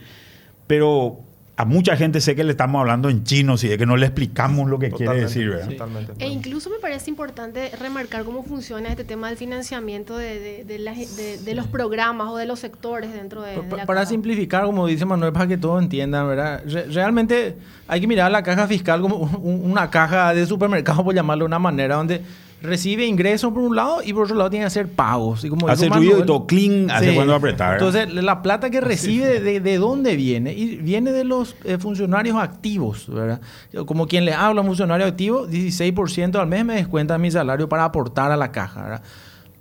pero 0.67 1.21
a 1.57 1.63
mucha 1.63 1.95
gente 1.95 2.19
sé 2.19 2.35
que 2.35 2.43
le 2.43 2.51
estamos 2.51 2.79
hablando 2.79 3.09
en 3.09 3.23
chino, 3.23 3.55
y 3.61 3.67
de 3.67 3.77
que 3.77 3.85
no 3.85 3.95
le 3.95 4.07
explicamos 4.07 4.69
lo 4.69 4.77
que 4.77 4.91
quiere 4.91 5.21
decir. 5.21 5.49
¿verdad? 5.49 5.69
Totalmente. 5.69 6.13
E 6.19 6.27
incluso 6.27 6.69
me 6.69 6.79
parece 6.79 7.09
importante 7.09 7.71
remarcar 7.79 8.25
cómo 8.25 8.43
funciona 8.43 8.89
este 8.89 9.05
tema 9.05 9.29
del 9.29 9.37
financiamiento 9.37 10.17
de, 10.17 10.65
de, 10.65 11.55
los 11.55 11.67
programas 11.67 12.29
o 12.29 12.37
de 12.37 12.45
los 12.45 12.59
sectores 12.59 13.13
dentro 13.13 13.41
de, 13.41 13.55
la 13.55 13.85
Para 13.85 14.05
simplificar, 14.05 14.65
como 14.65 14.85
dice 14.87 15.05
Manuel, 15.05 15.31
para 15.31 15.47
que 15.47 15.57
todos 15.57 15.81
entiendan, 15.81 16.27
¿verdad? 16.27 16.63
realmente 16.89 17.55
hay 17.87 18.01
que 18.01 18.07
mirar 18.07 18.31
la 18.31 18.43
caja 18.43 18.67
fiscal 18.67 18.99
como 18.99 19.17
una 19.41 19.89
caja 19.89 20.33
de 20.33 20.45
supermercado, 20.45 21.03
por 21.03 21.15
llamarlo 21.15 21.43
de 21.43 21.47
una 21.47 21.59
manera, 21.59 21.95
donde 21.95 22.21
recibe 22.65 23.05
ingresos 23.05 23.53
por 23.53 23.61
un 23.61 23.75
lado 23.75 24.01
y 24.03 24.13
por 24.13 24.23
otro 24.23 24.35
lado 24.35 24.49
tiene 24.49 24.63
que 24.63 24.67
hacer 24.67 24.89
pagos. 24.89 25.43
Y 25.43 25.49
como 25.49 25.67
hace 25.67 25.89
ruido 25.89 26.19
y 26.19 26.25
todo 26.25 26.45
clean, 26.45 26.91
hace 26.91 27.13
cuando 27.13 27.35
apretar. 27.35 27.73
Entonces, 27.73 28.13
la 28.13 28.41
plata 28.41 28.69
que 28.69 28.81
recibe, 28.81 29.39
de, 29.39 29.59
de, 29.59 29.77
dónde 29.77 30.15
viene? 30.15 30.53
Y 30.53 30.77
viene 30.77 31.11
de 31.11 31.23
los 31.23 31.55
eh, 31.63 31.77
funcionarios 31.77 32.37
activos, 32.37 33.05
¿verdad? 33.07 33.41
Como 33.85 34.07
quien 34.07 34.25
le 34.25 34.33
habla 34.33 34.61
a 34.61 34.63
un 34.63 34.67
funcionario 34.67 35.05
activo, 35.05 35.47
16% 35.47 36.35
al 36.39 36.47
mes 36.47 36.65
me 36.65 36.75
descuenta 36.75 37.17
mi 37.17 37.31
salario 37.31 37.69
para 37.69 37.85
aportar 37.85 38.31
a 38.31 38.37
la 38.37 38.51
caja, 38.51 38.83
¿verdad? 38.83 39.01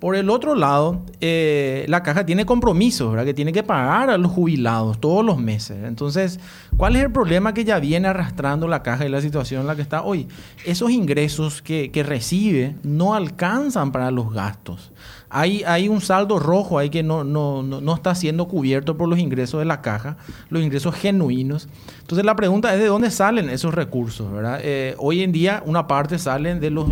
Por 0.04 0.16
el 0.16 0.28
otro 0.28 0.54
lado, 0.54 1.00
eh, 1.22 1.86
la 1.88 2.02
caja 2.02 2.26
tiene 2.26 2.44
compromisos, 2.44 3.10
¿verdad? 3.10 3.24
Que 3.24 3.32
tiene 3.32 3.54
que 3.54 3.62
pagar 3.62 4.10
a 4.10 4.18
los 4.18 4.32
jubilados 4.32 5.00
todos 5.00 5.24
los 5.24 5.38
meses. 5.38 5.78
Entonces, 5.82 6.38
¿cuál 6.76 6.94
es 6.96 7.04
el 7.04 7.10
problema 7.10 7.54
que 7.54 7.64
ya 7.64 7.78
viene 7.78 8.08
arrastrando 8.08 8.68
la 8.68 8.82
caja 8.82 9.06
y 9.06 9.08
la 9.08 9.22
situación 9.22 9.62
en 9.62 9.66
la 9.66 9.76
que 9.76 9.80
está 9.80 10.02
hoy? 10.02 10.28
Esos 10.66 10.90
ingresos 10.90 11.62
que, 11.62 11.90
que 11.90 12.02
recibe 12.02 12.76
no 12.82 13.14
alcanzan 13.14 13.92
para 13.92 14.10
los 14.10 14.30
gastos 14.30 14.92
hay, 15.34 15.64
hay 15.64 15.88
un 15.88 16.00
saldo 16.00 16.38
rojo 16.38 16.78
ahí 16.78 16.90
que 16.90 17.02
no, 17.02 17.24
no, 17.24 17.60
no, 17.64 17.94
está 17.94 18.14
siendo 18.14 18.46
cubierto 18.46 18.96
por 18.96 19.08
los 19.08 19.18
ingresos 19.18 19.58
de 19.58 19.64
la 19.64 19.82
caja, 19.82 20.16
los 20.48 20.62
ingresos 20.62 20.94
genuinos. 20.94 21.68
Entonces 22.02 22.24
la 22.24 22.36
pregunta 22.36 22.72
es 22.72 22.78
de 22.78 22.86
dónde 22.86 23.10
salen 23.10 23.50
esos 23.50 23.74
recursos, 23.74 24.32
¿verdad? 24.32 24.60
Eh, 24.62 24.94
hoy 24.96 25.24
en 25.24 25.32
día 25.32 25.60
una 25.66 25.88
parte 25.88 26.20
salen 26.20 26.60
de 26.60 26.70
los, 26.70 26.88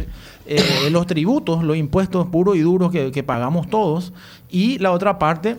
eh, 0.47 0.61
de 0.83 0.91
los 0.91 1.07
tributos, 1.07 1.63
los 1.63 1.77
impuestos 1.77 2.27
puros 2.27 2.57
y 2.57 2.61
duros 2.63 2.91
que, 2.91 3.13
que 3.13 3.23
pagamos 3.23 3.71
todos, 3.71 4.13
y 4.51 4.77
la 4.81 4.91
otra 4.91 5.21
parte 5.21 5.59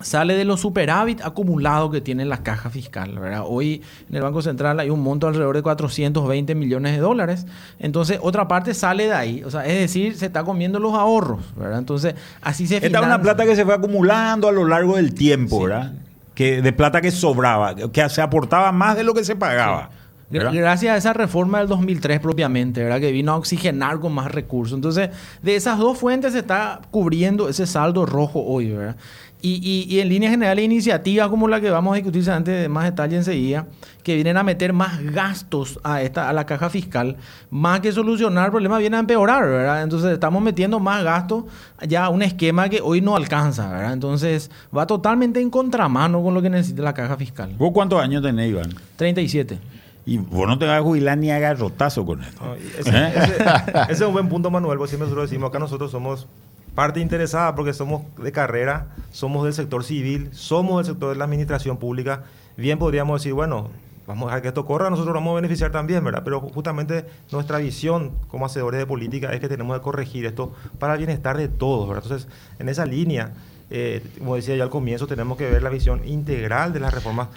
sale 0.00 0.34
de 0.34 0.44
los 0.44 0.60
superávit 0.60 1.20
acumulados 1.22 1.90
que 1.90 2.00
tiene 2.00 2.24
la 2.24 2.42
caja 2.42 2.70
fiscal. 2.70 3.18
¿verdad? 3.18 3.42
Hoy 3.46 3.82
en 4.08 4.16
el 4.16 4.22
Banco 4.22 4.42
Central 4.42 4.78
hay 4.80 4.90
un 4.90 5.00
monto 5.00 5.26
alrededor 5.26 5.56
de 5.56 5.62
420 5.62 6.54
millones 6.54 6.92
de 6.92 6.98
dólares. 6.98 7.46
Entonces, 7.78 8.18
otra 8.22 8.48
parte 8.48 8.74
sale 8.74 9.06
de 9.06 9.14
ahí. 9.14 9.42
O 9.44 9.50
sea, 9.50 9.66
es 9.66 9.78
decir, 9.78 10.16
se 10.16 10.26
está 10.26 10.44
comiendo 10.44 10.78
los 10.78 10.94
ahorros. 10.94 11.40
¿verdad? 11.56 11.78
Entonces, 11.78 12.14
así 12.40 12.66
se 12.66 12.76
Esta 12.76 13.00
es 13.00 13.06
una 13.06 13.20
plata 13.20 13.44
que 13.44 13.56
se 13.56 13.64
fue 13.64 13.74
acumulando 13.74 14.48
a 14.48 14.52
lo 14.52 14.66
largo 14.66 14.96
del 14.96 15.14
tiempo, 15.14 15.62
¿verdad? 15.62 15.92
Que, 16.34 16.62
de 16.62 16.72
plata 16.72 17.00
que 17.00 17.10
sobraba, 17.10 17.74
que 17.74 18.08
se 18.08 18.22
aportaba 18.22 18.70
más 18.70 18.96
de 18.96 19.02
lo 19.02 19.12
que 19.12 19.24
se 19.24 19.34
pagaba. 19.34 19.90
Gracias 20.30 20.92
a 20.92 20.96
esa 20.96 21.12
reforma 21.14 21.58
del 21.58 21.68
2003 21.68 22.20
propiamente, 22.20 22.82
¿verdad? 22.82 23.00
Que 23.00 23.12
vino 23.12 23.32
a 23.32 23.36
oxigenar 23.36 23.98
con 23.98 24.12
más 24.12 24.30
recursos. 24.30 24.76
Entonces, 24.76 25.10
de 25.42 25.56
esas 25.56 25.78
dos 25.78 25.98
fuentes 25.98 26.34
se 26.34 26.40
está 26.40 26.80
cubriendo 26.90 27.48
ese 27.48 27.66
saldo 27.66 28.04
rojo 28.04 28.44
hoy, 28.44 28.70
¿verdad? 28.70 28.96
Y, 29.40 29.86
y, 29.88 30.00
en 30.00 30.08
líneas 30.08 30.32
generales, 30.32 30.64
iniciativas 30.64 31.28
como 31.28 31.46
la 31.46 31.60
que 31.60 31.70
vamos 31.70 31.92
a 31.92 31.96
discutir 31.96 32.28
antes 32.28 32.62
de 32.62 32.68
más 32.68 32.84
detalle 32.84 33.16
enseguida, 33.16 33.66
que 34.02 34.16
vienen 34.16 34.36
a 34.36 34.42
meter 34.42 34.72
más 34.72 35.00
gastos 35.00 35.78
a, 35.84 36.02
esta, 36.02 36.28
a 36.28 36.32
la 36.32 36.44
caja 36.44 36.68
fiscal, 36.70 37.16
más 37.48 37.78
que 37.78 37.92
solucionar 37.92 38.46
el 38.46 38.50
problema, 38.50 38.78
vienen 38.78 38.96
a 38.96 39.00
empeorar, 39.00 39.44
¿verdad? 39.44 39.82
Entonces 39.84 40.12
estamos 40.12 40.42
metiendo 40.42 40.80
más 40.80 41.04
gastos 41.04 41.44
ya 41.86 42.06
a 42.06 42.08
un 42.08 42.22
esquema 42.22 42.68
que 42.68 42.80
hoy 42.80 43.00
no 43.00 43.14
alcanza, 43.14 43.70
¿verdad? 43.70 43.92
Entonces 43.92 44.50
va 44.76 44.88
totalmente 44.88 45.40
en 45.40 45.50
contramano 45.50 46.20
con 46.20 46.34
lo 46.34 46.42
que 46.42 46.50
necesita 46.50 46.82
la 46.82 46.94
caja 46.94 47.16
fiscal. 47.16 47.54
¿Vos 47.56 47.70
cuántos 47.72 48.02
años 48.02 48.22
tenés, 48.22 48.50
Iván? 48.50 48.74
37. 48.96 49.58
Y 50.04 50.16
vos 50.16 50.48
no 50.48 50.58
te 50.58 50.66
vas 50.66 50.80
a 50.80 50.82
jubilar 50.82 51.16
ni 51.16 51.30
a 51.30 51.54
rotazo 51.54 52.04
con 52.04 52.22
esto. 52.22 52.56
ese, 52.78 53.08
ese, 53.08 53.92
es 53.92 54.00
un 54.00 54.14
buen 54.14 54.28
punto, 54.28 54.50
Manuel. 54.50 54.78
Pues 54.78 54.90
siempre 54.90 55.04
nosotros 55.04 55.30
decimos 55.30 55.50
acá 55.50 55.58
nosotros 55.58 55.90
somos 55.90 56.26
parte 56.74 57.00
interesada 57.00 57.54
porque 57.54 57.72
somos 57.72 58.02
de 58.16 58.32
carrera, 58.32 58.88
somos 59.10 59.44
del 59.44 59.52
sector 59.52 59.84
civil, 59.84 60.28
somos 60.32 60.78
del 60.78 60.94
sector 60.94 61.10
de 61.10 61.16
la 61.16 61.24
administración 61.24 61.76
pública. 61.76 62.24
Bien 62.56 62.78
podríamos 62.78 63.20
decir, 63.20 63.34
bueno, 63.34 63.70
vamos 64.06 64.24
a 64.24 64.26
dejar 64.28 64.42
que 64.42 64.48
esto 64.48 64.64
corra, 64.64 64.88
nosotros 64.88 65.14
vamos 65.14 65.32
a 65.32 65.34
beneficiar 65.36 65.70
también, 65.70 66.02
¿verdad? 66.02 66.22
Pero 66.24 66.40
justamente 66.40 67.04
nuestra 67.30 67.58
visión 67.58 68.12
como 68.28 68.46
hacedores 68.46 68.80
de 68.80 68.86
política 68.86 69.32
es 69.32 69.40
que 69.40 69.48
tenemos 69.48 69.76
que 69.76 69.82
corregir 69.82 70.24
esto 70.24 70.54
para 70.78 70.94
el 70.94 70.98
bienestar 70.98 71.36
de 71.36 71.48
todos, 71.48 71.88
¿verdad? 71.88 72.04
Entonces, 72.04 72.28
en 72.58 72.68
esa 72.68 72.86
línea, 72.86 73.32
eh, 73.70 74.02
como 74.18 74.36
decía 74.36 74.56
ya 74.56 74.64
al 74.64 74.70
comienzo, 74.70 75.06
tenemos 75.06 75.36
que 75.36 75.50
ver 75.50 75.62
la 75.62 75.68
visión 75.68 76.00
integral 76.08 76.72
de 76.72 76.80
las 76.80 76.94
reformas 76.94 77.28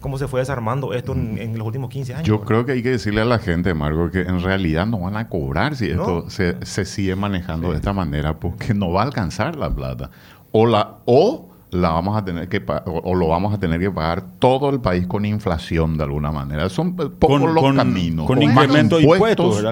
cómo 0.00 0.18
se 0.18 0.28
fue 0.28 0.40
desarmando 0.40 0.92
esto 0.94 1.12
en, 1.12 1.56
los 1.58 1.66
últimos 1.66 1.90
15 1.90 2.14
años. 2.14 2.26
Yo 2.26 2.42
creo 2.42 2.64
que 2.64 2.72
hay 2.72 2.82
que 2.82 2.90
decirle 2.90 3.20
a 3.20 3.24
la 3.24 3.38
gente, 3.38 3.74
Marco, 3.74 4.10
que 4.10 4.20
en 4.20 4.40
realidad 4.42 4.86
no 4.86 5.00
van 5.00 5.16
a 5.16 5.28
cobrar 5.28 5.76
si 5.76 5.90
esto 5.90 6.28
se, 6.30 6.64
se, 6.64 6.84
sigue 6.84 7.16
manejando 7.16 7.70
de 7.70 7.76
esta 7.76 7.92
manera, 7.92 8.38
porque 8.38 8.74
no 8.74 8.92
va 8.92 9.02
a 9.02 9.04
alcanzar 9.04 9.56
la 9.56 9.74
plata. 9.74 10.10
O 10.52 10.66
la, 10.66 10.98
o 11.04 11.48
la 11.70 11.90
vamos 11.90 12.16
a 12.16 12.24
tener 12.24 12.48
que 12.48 12.64
o, 12.86 13.14
lo 13.14 13.28
vamos 13.28 13.52
a 13.54 13.58
tener 13.58 13.78
que 13.80 13.90
pagar 13.90 14.24
todo 14.38 14.70
el 14.70 14.80
país 14.80 15.06
con 15.06 15.24
inflación 15.24 15.98
de 15.98 16.04
alguna 16.04 16.32
manera. 16.32 16.68
Son 16.68 16.94
pocos 16.94 17.40
los 17.52 17.74
caminos. 17.74 18.26
Con, 18.26 18.42
incremento 18.42 18.96
de 18.96 19.02
impuestos, 19.02 19.64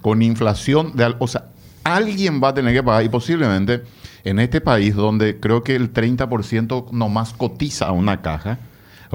con 0.00 0.22
inflación. 0.22 0.96
De, 0.96 1.14
o 1.18 1.26
sea, 1.26 1.46
alguien 1.84 2.42
va 2.42 2.48
a 2.48 2.54
tener 2.54 2.74
que 2.74 2.82
pagar 2.82 3.04
y 3.04 3.08
posiblemente 3.08 3.82
en 4.24 4.38
este 4.38 4.60
país 4.60 4.94
donde 4.94 5.40
creo 5.40 5.62
que 5.62 5.74
el 5.74 5.92
30% 5.92 6.90
nomás 6.92 7.32
cotiza 7.32 7.86
a 7.86 7.92
una 7.92 8.22
caja, 8.22 8.58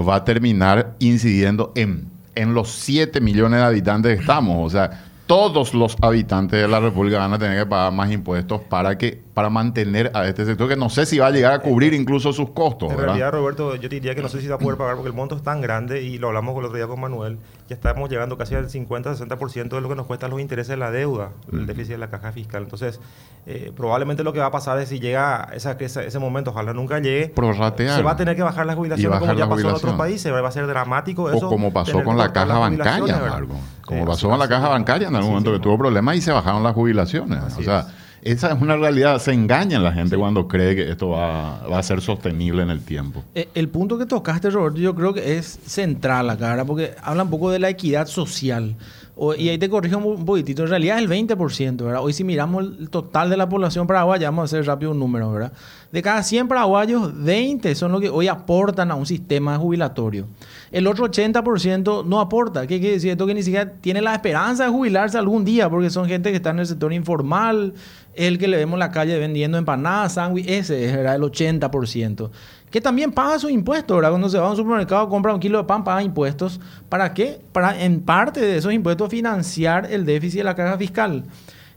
va 0.03 0.15
a 0.15 0.23
terminar 0.23 0.95
incidiendo 0.99 1.71
en, 1.75 2.09
en 2.35 2.53
los 2.53 2.69
7 2.69 3.21
millones 3.21 3.59
de 3.59 3.65
habitantes 3.65 4.15
que 4.15 4.21
estamos. 4.21 4.65
O 4.65 4.69
sea, 4.69 5.05
todos 5.25 5.73
los 5.73 5.95
habitantes 6.01 6.61
de 6.61 6.67
la 6.67 6.79
República 6.79 7.19
van 7.19 7.33
a 7.33 7.39
tener 7.39 7.59
que 7.59 7.69
pagar 7.69 7.91
más 7.91 8.11
impuestos 8.11 8.61
para 8.61 8.97
que 8.97 9.26
para 9.37 9.51
mantener 9.51 10.09
a 10.15 10.25
este 10.25 10.45
sector 10.45 10.67
que 10.67 10.75
no 10.75 10.89
sé 10.89 11.05
si 11.05 11.19
va 11.19 11.27
a 11.27 11.29
llegar 11.29 11.53
a 11.53 11.59
cubrir 11.59 11.93
incluso 11.93 12.33
sus 12.33 12.49
costos. 12.49 12.91
En 12.91 12.97
realidad, 12.97 13.31
Roberto, 13.31 13.75
yo 13.75 13.87
te 13.87 13.93
diría 13.93 14.15
que 14.15 14.23
no 14.23 14.29
sé 14.29 14.41
si 14.41 14.47
va 14.47 14.55
a 14.55 14.57
poder 14.57 14.79
pagar 14.79 14.95
porque 14.95 15.09
el 15.09 15.13
monto 15.13 15.35
es 15.35 15.43
tan 15.43 15.61
grande 15.61 16.01
y 16.01 16.17
lo 16.17 16.29
hablamos 16.29 16.57
el 16.57 16.65
otro 16.65 16.75
día 16.75 16.87
con 16.87 16.99
Manuel, 16.99 17.37
ya 17.69 17.75
estamos 17.75 18.09
llegando 18.09 18.35
casi 18.35 18.55
al 18.55 18.67
50-60% 18.67 19.69
de 19.69 19.81
lo 19.81 19.89
que 19.89 19.95
nos 19.95 20.07
cuestan 20.07 20.31
los 20.31 20.41
intereses 20.41 20.69
de 20.69 20.77
la 20.77 20.89
deuda, 20.89 21.33
el 21.53 21.67
déficit 21.67 21.91
de 21.91 21.97
la 21.99 22.09
caja 22.09 22.31
fiscal. 22.31 22.63
Entonces, 22.63 22.99
eh, 23.45 23.71
probablemente 23.77 24.23
lo 24.23 24.33
que 24.33 24.39
va 24.39 24.47
a 24.47 24.51
pasar 24.51 24.79
es 24.79 24.89
si 24.89 24.99
llega 24.99 25.49
esa, 25.53 25.73
ese 25.73 26.17
momento, 26.17 26.49
ojalá 26.49 26.73
nunca 26.73 26.97
llegue, 26.97 27.31
se 27.35 28.01
va 28.01 28.13
a 28.13 28.15
tener 28.15 28.35
que 28.35 28.41
bajar 28.41 28.65
la 28.65 28.73
jubilación 28.73 29.19
como 29.19 29.35
ya 29.35 29.47
pasó 29.47 29.69
en 29.69 29.75
otros 29.75 29.93
países, 29.93 30.33
va 30.33 30.47
a 30.47 30.51
ser 30.51 30.65
dramático 30.65 31.29
eso. 31.29 31.45
O 31.45 31.49
como 31.51 31.71
pasó 31.71 32.03
con 32.03 32.17
la 32.17 32.33
caja 32.33 32.57
bancaria, 32.57 33.21
Como 33.85 34.03
pasó 34.03 34.29
con 34.29 34.39
la 34.39 34.47
caja 34.47 34.69
bancaria 34.69 35.09
en 35.09 35.15
algún 35.15 35.29
momento 35.29 35.53
que 35.53 35.59
tuvo 35.59 35.77
problemas 35.77 36.15
y 36.15 36.21
se 36.21 36.31
bajaron 36.31 36.63
las 36.63 36.73
jubilaciones. 36.73 37.55
o 37.55 37.61
sea, 37.61 37.85
esa 38.31 38.51
es 38.51 38.61
una 38.61 38.75
realidad. 38.75 39.19
Se 39.19 39.31
engaña 39.31 39.79
la 39.79 39.91
gente 39.91 40.17
cuando 40.17 40.47
cree 40.47 40.75
que 40.75 40.89
esto 40.89 41.09
va, 41.09 41.59
a 41.61 41.83
ser 41.83 42.01
sostenible 42.01 42.61
en 42.61 42.69
el 42.69 42.81
tiempo. 42.81 43.23
Eh, 43.33 43.47
el 43.53 43.69
punto 43.69 43.97
que 43.97 44.05
tocaste, 44.05 44.49
Roberto, 44.49 44.79
yo 44.79 44.93
creo 44.93 45.13
que 45.13 45.37
es 45.37 45.59
central 45.65 46.29
acá, 46.29 46.63
porque 46.65 46.91
habla 47.01 47.23
un 47.23 47.29
poco 47.29 47.49
de 47.51 47.59
la 47.59 47.69
equidad 47.69 48.07
social. 48.07 48.75
y 49.37 49.49
ahí 49.49 49.57
te 49.57 49.69
corrijo 49.69 49.97
un 49.97 50.25
poquitito. 50.25 50.63
En 50.63 50.69
realidad 50.69 50.97
es 50.97 51.03
el 51.03 51.09
20%, 51.09 51.77
¿verdad? 51.77 52.03
Hoy 52.03 52.13
si 52.13 52.23
miramos 52.23 52.63
el 52.63 52.89
total 52.89 53.29
de 53.29 53.37
la 53.37 53.47
población 53.47 53.87
paraguaya, 53.87 54.27
vamos 54.29 54.43
a 54.43 54.45
hacer 54.45 54.65
rápido 54.65 54.91
un 54.91 54.99
número, 54.99 55.31
¿verdad? 55.31 55.53
De 55.91 56.01
cada 56.01 56.21
100 56.21 56.49
paraguayos, 56.49 57.23
20 57.23 57.73
son 57.73 57.93
los 57.93 58.01
que 58.01 58.09
hoy 58.09 58.27
aportan 58.27 58.91
a 58.91 58.95
un 58.95 59.05
sistema 59.05 59.57
jubilatorio. 59.57 60.27
El 60.69 60.85
otro 60.85 61.09
80% 61.09 62.05
no 62.05 62.19
aporta. 62.19 62.67
¿Qué 62.67 62.79
quiere 62.79 62.95
decir 62.95 63.11
esto? 63.11 63.25
Que 63.25 63.33
ni 63.33 63.41
siquiera 63.41 63.71
tiene 63.71 64.01
la 64.01 64.13
esperanza 64.13 64.65
de 64.65 64.69
jubilarse 64.69 65.17
algún 65.17 65.45
día, 65.45 65.69
porque 65.69 65.89
son 65.89 66.07
gente 66.07 66.29
que 66.29 66.35
está 66.37 66.49
en 66.49 66.59
el 66.59 66.67
sector 66.67 66.91
informal, 66.91 67.73
el 68.17 68.37
que 68.37 68.47
le 68.47 68.57
vemos 68.57 68.73
en 68.73 68.79
la 68.79 68.91
calle 68.91 69.17
vendiendo 69.17 69.57
empanadas, 69.57 70.13
sándwich, 70.13 70.47
ese 70.49 70.85
es 70.85 70.95
¿verdad? 70.95 71.15
el 71.15 71.21
80%. 71.21 72.29
Que 72.69 72.81
también 72.81 73.11
paga 73.11 73.39
sus 73.39 73.51
impuestos, 73.51 73.95
¿verdad? 73.95 74.09
Cuando 74.09 74.27
se 74.27 74.37
va 74.37 74.47
a 74.47 74.51
un 74.51 74.57
supermercado, 74.57 75.07
compra 75.07 75.33
un 75.33 75.39
kilo 75.39 75.59
de 75.59 75.63
pan, 75.63 75.83
paga 75.83 76.03
impuestos. 76.03 76.59
¿Para 76.89 77.13
qué? 77.13 77.39
Para 77.51 77.81
en 77.81 78.01
parte 78.01 78.41
de 78.41 78.57
esos 78.57 78.73
impuestos 78.73 79.09
financiar 79.09 79.89
el 79.91 80.05
déficit 80.05 80.39
de 80.39 80.43
la 80.43 80.55
caja 80.55 80.77
fiscal. 80.77 81.23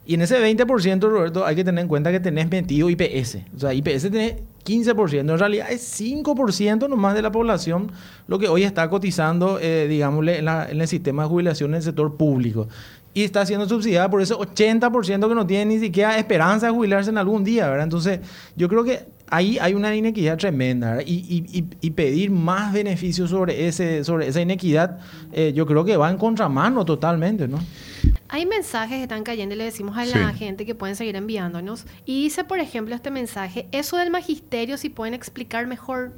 Y 0.06 0.14
en 0.14 0.22
ese 0.22 0.40
20%, 0.40 1.00
Roberto, 1.08 1.46
hay 1.46 1.54
que 1.54 1.62
tener 1.62 1.82
en 1.82 1.88
cuenta 1.88 2.10
que 2.10 2.18
tenés 2.18 2.50
metido 2.50 2.90
IPS. 2.90 3.38
O 3.54 3.58
sea, 3.60 3.72
IPS 3.72 4.10
tenés 4.10 4.36
15%. 4.64 5.20
En 5.20 5.38
realidad 5.38 5.70
es 5.70 6.00
5% 6.00 6.88
nomás 6.88 7.14
de 7.14 7.22
la 7.22 7.30
población 7.30 7.92
lo 8.26 8.38
que 8.38 8.48
hoy 8.48 8.64
está 8.64 8.88
cotizando, 8.90 9.58
eh, 9.60 9.86
digámosle, 9.88 10.38
en, 10.38 10.48
en, 10.48 10.80
el 10.80 10.88
sistema 10.88 11.22
de 11.22 11.28
jubilación 11.28 11.70
en 11.70 11.76
el 11.76 11.82
sector 11.82 12.16
público. 12.16 12.66
Y 13.12 13.24
está 13.24 13.44
siendo 13.44 13.68
subsidiada 13.68 14.08
por 14.08 14.22
ese 14.22 14.34
80% 14.34 15.28
que 15.28 15.34
no 15.34 15.46
tiene 15.46 15.74
ni 15.74 15.80
siquiera 15.80 16.16
esperanza 16.16 16.66
de 16.66 16.72
jubilarse 16.72 17.10
en 17.10 17.18
algún 17.18 17.42
día, 17.42 17.68
¿verdad? 17.68 17.84
Entonces, 17.84 18.20
yo 18.54 18.68
creo 18.68 18.84
que 18.84 19.04
ahí 19.30 19.58
hay 19.58 19.74
una 19.74 19.94
inequidad 19.94 20.36
tremenda, 20.38 20.90
¿verdad? 20.90 21.04
Y, 21.06 21.44
y, 21.52 21.64
y, 21.80 21.90
pedir 21.90 22.30
más 22.30 22.72
beneficios 22.72 23.30
sobre, 23.30 23.66
ese, 23.66 24.04
sobre 24.04 24.28
esa 24.28 24.40
inequidad, 24.40 24.98
eh, 25.32 25.52
yo 25.54 25.66
creo 25.66 25.84
que 25.84 25.96
va 25.96 26.10
en 26.10 26.18
contramano 26.18 26.84
totalmente, 26.84 27.48
¿no? 27.48 27.58
Hay 28.28 28.46
mensajes 28.46 28.98
que 28.98 29.02
están 29.02 29.24
cayendo 29.24 29.56
y 29.56 29.58
le 29.58 29.64
decimos 29.64 29.96
a 29.98 30.04
la 30.04 30.32
gente 30.32 30.64
que 30.64 30.76
pueden 30.76 30.94
seguir 30.94 31.16
enviándonos. 31.16 31.86
Y 32.06 32.22
dice, 32.22 32.44
por 32.44 32.60
ejemplo, 32.60 32.94
este 32.94 33.10
mensaje, 33.10 33.66
eso 33.72 33.96
del 33.96 34.10
magisterio, 34.10 34.76
si 34.76 34.88
pueden 34.88 35.14
explicar 35.14 35.66
mejor. 35.66 36.12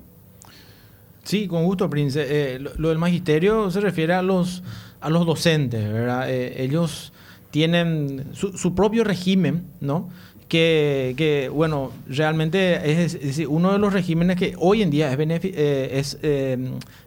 Sí, 1.24 1.48
con 1.48 1.64
gusto, 1.64 1.88
Prince. 1.88 2.20
Eh, 2.22 2.59
lo, 2.59 2.88
del 2.90 2.98
magisterio 2.98 3.70
se 3.70 3.81
refiere 3.81 4.12
a 4.12 4.20
los, 4.20 4.62
a 5.03 5.11
los 5.11 5.27
docentes, 5.27 5.93
¿verdad? 5.93 6.31
Eh, 6.31 6.62
ellos 6.62 7.12
tienen 7.51 8.29
su, 8.33 8.57
su 8.57 8.75
propio 8.75 9.05
régimen, 9.05 9.67
¿no? 9.81 10.09
Que, 10.53 11.15
que, 11.17 11.49
bueno, 11.49 11.93
realmente 12.07 13.05
es, 13.05 13.15
es, 13.15 13.38
uno 13.49 13.73
de 13.73 13.79
los 13.79 13.91
regímenes 13.91 14.37
que 14.37 14.55
hoy 14.59 14.83
en 14.83 14.91
día 14.91 15.11
es, 15.11 15.19
eh, 15.19 15.91
es 15.95 16.19
eh, 16.23 16.59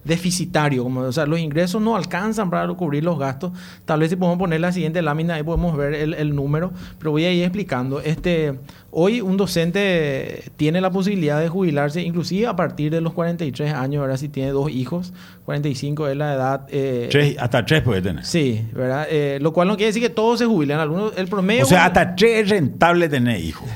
deficitario, 0.04 0.82
como, 0.82 1.02
o 1.02 1.12
sea, 1.12 1.28
los 1.28 1.38
ingresos 1.38 1.80
no 1.80 1.96
alcanzan 1.96 2.50
para 2.50 2.68
cubrir 2.70 3.04
los 3.04 3.20
gastos. 3.20 3.52
Tal 3.86 4.00
vez 4.00 4.10
si 4.10 4.16
podemos 4.16 4.40
poner 4.40 4.62
la 4.62 4.72
siguiente 4.72 5.00
lámina, 5.04 5.36
ahí 5.36 5.44
podemos 5.44 5.78
ver 5.78 5.94
el, 5.94 6.16
el 6.16 6.34
número, 6.34 6.72
pero 6.98 7.12
voy 7.12 7.26
a 7.26 7.32
ir 7.32 7.44
explicando. 7.44 8.02
Este, 8.02 8.58
hoy 8.90 9.22
un 9.22 9.38
docente 9.38 10.46
tiene 10.56 10.82
la 10.82 10.90
posibilidad 10.90 11.40
de 11.40 11.48
jubilarse, 11.48 12.02
inclusive 12.02 12.48
a 12.48 12.56
partir 12.56 12.92
de 12.92 13.00
los 13.00 13.14
43 13.14 13.74
años, 13.74 14.02
ahora 14.02 14.18
si 14.18 14.28
tiene 14.28 14.50
dos 14.50 14.72
hijos, 14.72 15.14
45 15.46 16.08
es 16.08 16.18
la 16.18 16.34
edad. 16.34 16.68
Eh, 16.72 17.10
tres, 17.12 17.36
hasta 17.38 17.64
tres 17.64 17.84
puede 17.84 18.02
tener. 18.02 18.26
Sí, 18.26 18.66
¿verdad? 18.74 19.08
Lo 19.40 19.54
cual 19.54 19.68
no 19.68 19.76
quiere 19.76 19.90
decir 19.90 20.02
que 20.02 20.10
todos 20.10 20.40
se 20.40 20.48
jubilen. 20.48 20.80
Algunos, 20.80 21.16
el 21.16 21.28
promedio. 21.28 21.62
O 21.62 21.68
sea, 21.68 21.86
hasta 21.86 22.16
tres 22.16 22.46
es 22.46 22.50
rentable 22.50 23.08
tener 23.08 23.35
hijos. 23.40 23.68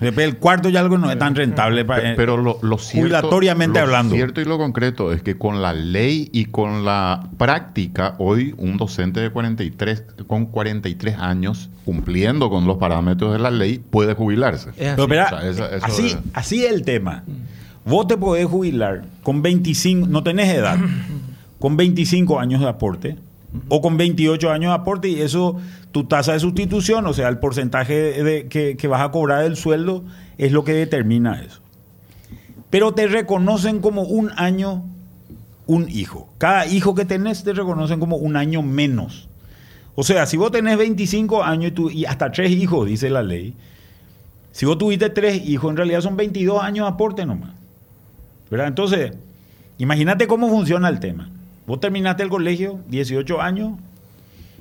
el 0.00 0.36
cuarto 0.38 0.68
ya 0.68 0.80
algo 0.80 0.98
no 0.98 1.10
es 1.10 1.18
tan 1.18 1.34
rentable. 1.34 1.84
Para, 1.84 2.14
pero 2.16 2.36
lo, 2.36 2.58
lo 2.62 2.78
cierto, 2.78 3.00
jubilatoriamente 3.00 3.78
hablando. 3.78 4.14
Lo 4.14 4.16
cierto 4.16 4.40
y 4.40 4.44
lo 4.44 4.58
concreto 4.58 5.12
es 5.12 5.22
que 5.22 5.38
con 5.38 5.62
la 5.62 5.72
ley 5.72 6.28
y 6.32 6.46
con 6.46 6.84
la 6.84 7.28
práctica, 7.36 8.14
hoy 8.18 8.54
un 8.56 8.76
docente 8.76 9.20
de 9.20 9.30
43, 9.30 10.04
con 10.26 10.46
43 10.46 11.16
años, 11.18 11.70
cumpliendo 11.84 12.50
con 12.50 12.66
los 12.66 12.78
parámetros 12.78 13.32
de 13.32 13.38
la 13.38 13.50
ley, 13.50 13.78
puede 13.78 14.14
jubilarse. 14.14 14.70
Es 14.76 14.88
así. 14.88 14.96
Pero, 14.96 15.02
espera, 15.02 15.24
o 15.26 15.28
sea, 15.28 15.48
eso, 15.48 15.70
eso 15.70 15.86
así, 15.86 16.06
es. 16.06 16.18
así 16.32 16.64
es 16.64 16.72
el 16.72 16.82
tema. 16.82 17.24
Vos 17.84 18.06
te 18.06 18.16
podés 18.16 18.46
jubilar 18.46 19.04
con 19.22 19.42
25, 19.42 20.08
no 20.08 20.22
tenés 20.22 20.52
edad, 20.54 20.78
con 21.58 21.76
25 21.76 22.38
años 22.38 22.60
de 22.60 22.68
aporte 22.68 23.16
o 23.68 23.80
con 23.80 23.96
28 23.96 24.50
años 24.50 24.70
de 24.70 24.74
aporte 24.74 25.08
y 25.08 25.20
eso, 25.20 25.56
tu 25.92 26.04
tasa 26.04 26.32
de 26.32 26.40
sustitución, 26.40 27.06
o 27.06 27.12
sea, 27.12 27.28
el 27.28 27.38
porcentaje 27.38 28.46
que, 28.48 28.76
que 28.76 28.88
vas 28.88 29.02
a 29.02 29.10
cobrar 29.10 29.42
del 29.42 29.56
sueldo 29.56 30.04
es 30.36 30.52
lo 30.52 30.64
que 30.64 30.72
determina 30.72 31.40
eso. 31.40 31.60
Pero 32.70 32.92
te 32.92 33.06
reconocen 33.06 33.80
como 33.80 34.02
un 34.02 34.30
año, 34.36 34.84
un 35.66 35.88
hijo. 35.88 36.28
Cada 36.38 36.66
hijo 36.66 36.94
que 36.94 37.04
tenés 37.04 37.42
te 37.44 37.52
reconocen 37.52 37.98
como 37.98 38.16
un 38.16 38.36
año 38.36 38.62
menos. 38.62 39.28
O 39.94 40.02
sea, 40.02 40.26
si 40.26 40.36
vos 40.36 40.52
tenés 40.52 40.76
25 40.76 41.42
años 41.42 41.70
y, 41.70 41.74
tú, 41.74 41.90
y 41.90 42.04
hasta 42.04 42.30
tres 42.30 42.50
hijos, 42.50 42.86
dice 42.86 43.10
la 43.10 43.22
ley, 43.22 43.54
si 44.52 44.66
vos 44.66 44.78
tuviste 44.78 45.10
tres 45.10 45.46
hijos, 45.46 45.70
en 45.70 45.76
realidad 45.76 46.02
son 46.02 46.16
22 46.16 46.62
años 46.62 46.86
de 46.86 46.92
aporte 46.94 47.26
nomás. 47.26 47.58
¿verdad? 48.50 48.68
Entonces, 48.68 49.12
imagínate 49.78 50.26
cómo 50.26 50.48
funciona 50.48 50.88
el 50.88 51.00
tema. 51.00 51.30
Vos 51.68 51.80
terminaste 51.80 52.22
el 52.22 52.30
colegio, 52.30 52.80
18 52.88 53.42
años, 53.42 53.74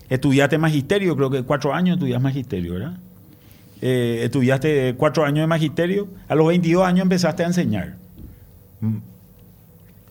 estudiaste 0.10 0.58
magisterio, 0.58 1.15
creo 1.15 1.30
que 1.30 1.41
cuatro 1.41 1.74
años 1.74 1.96
estudias 1.96 2.22
magisterio, 2.22 2.74
¿verdad? 2.74 2.98
Eh, 3.82 4.24
estudiaste 4.26 4.93
cuatro 4.98 5.24
años 5.24 5.43
de 5.43 5.48
magisterio, 5.48 6.10
a 6.28 6.36
los 6.36 6.46
22 6.48 6.86
años 6.86 7.04
empezaste 7.04 7.43
a 7.43 7.48
enseñar. 7.48 7.96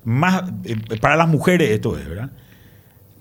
Más, 0.05 0.45
eh, 0.65 0.79
para 0.99 1.17
las 1.17 1.29
mujeres 1.29 1.69
esto 1.69 1.99
es, 1.99 2.09
¿verdad? 2.09 2.31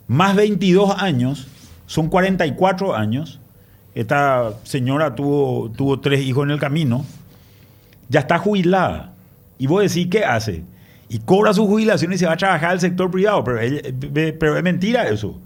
Más 0.07 0.37
22 0.37 0.95
años, 0.97 1.49
son 1.85 2.07
44 2.07 2.95
años. 2.95 3.41
Esta 3.93 4.53
señora 4.63 5.15
tuvo, 5.15 5.69
tuvo 5.71 5.99
tres 5.99 6.21
hijos 6.21 6.45
en 6.45 6.51
el 6.51 6.59
camino, 6.59 7.05
ya 8.07 8.21
está 8.21 8.37
jubilada. 8.37 9.15
Y 9.57 9.67
vos 9.67 9.81
decís, 9.81 10.07
¿qué 10.09 10.23
hace? 10.23 10.63
Y 11.07 11.19
cobra 11.19 11.53
su 11.53 11.67
jubilación 11.67 12.13
y 12.13 12.17
se 12.17 12.25
va 12.25 12.33
a 12.33 12.37
trabajar 12.37 12.71
al 12.71 12.79
sector 12.79 13.11
privado. 13.11 13.43
Pero, 13.43 13.59
pero 14.39 14.57
es 14.57 14.63
mentira 14.63 15.07
eso. 15.07 15.39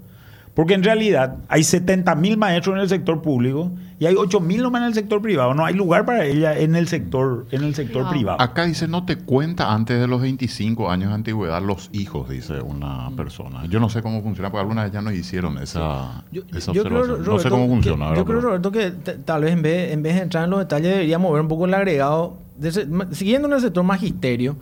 Porque 0.54 0.74
en 0.74 0.82
realidad 0.82 1.36
hay 1.48 1.62
70 1.62 2.14
mil 2.16 2.36
maestros 2.36 2.74
en 2.74 2.82
el 2.82 2.88
sector 2.88 3.22
público 3.22 3.70
y 4.00 4.06
hay 4.06 4.16
8 4.16 4.40
mil 4.40 4.62
nomás 4.62 4.82
en 4.82 4.88
el 4.88 4.94
sector 4.94 5.22
privado. 5.22 5.54
No 5.54 5.64
hay 5.64 5.74
lugar 5.74 6.04
para 6.04 6.24
ella 6.24 6.58
en 6.58 6.74
el 6.74 6.88
sector, 6.88 7.46
en 7.52 7.62
el 7.62 7.74
sector 7.76 8.02
No. 8.04 8.10
privado. 8.10 8.40
Acá 8.42 8.64
dice, 8.64 8.88
no 8.88 9.04
te 9.06 9.16
cuenta 9.16 9.72
antes 9.72 10.00
de 10.00 10.08
los 10.08 10.20
25 10.20 10.90
años 10.90 11.10
de 11.10 11.14
antigüedad 11.14 11.62
los 11.62 11.88
hijos, 11.92 12.28
dice 12.28 12.60
una 12.62 13.10
persona. 13.16 13.64
Yo 13.66 13.78
no 13.78 13.88
sé 13.88 14.02
cómo 14.02 14.22
funciona, 14.22 14.50
porque 14.50 14.62
algunas 14.62 14.90
ya 14.90 15.00
nos 15.00 15.12
hicieron 15.14 15.56
esa, 15.58 16.24
Yo, 16.32 16.42
esa 16.52 16.72
yo 16.72 16.82
creo, 16.82 16.98
observación. 16.98 17.18
no 17.18 17.24
sé 17.24 17.30
Roberto, 17.30 17.50
cómo 17.50 17.68
funciona. 17.68 18.10
que- 18.10 18.16
yo 18.16 18.24
creo, 18.24 18.40
Roberto, 18.40 18.72
que 18.72 18.90
tal 19.24 19.42
vez 19.44 19.52
en 19.52 19.62
vez, 19.62 19.92
en 19.92 20.02
vez 20.02 20.16
de 20.16 20.22
entrar 20.22 20.44
en 20.44 20.50
los 20.50 20.58
detalles 20.58 20.90
deberíamos 20.90 21.32
ver 21.32 21.42
un 21.42 21.48
poco 21.48 21.64
el 21.66 21.74
agregado. 21.74 22.38
de 22.58 22.70
siguiendo 23.12 23.48
en 23.48 23.54
el 23.54 23.60
sector 23.62 23.82
magisterio, 23.84 24.56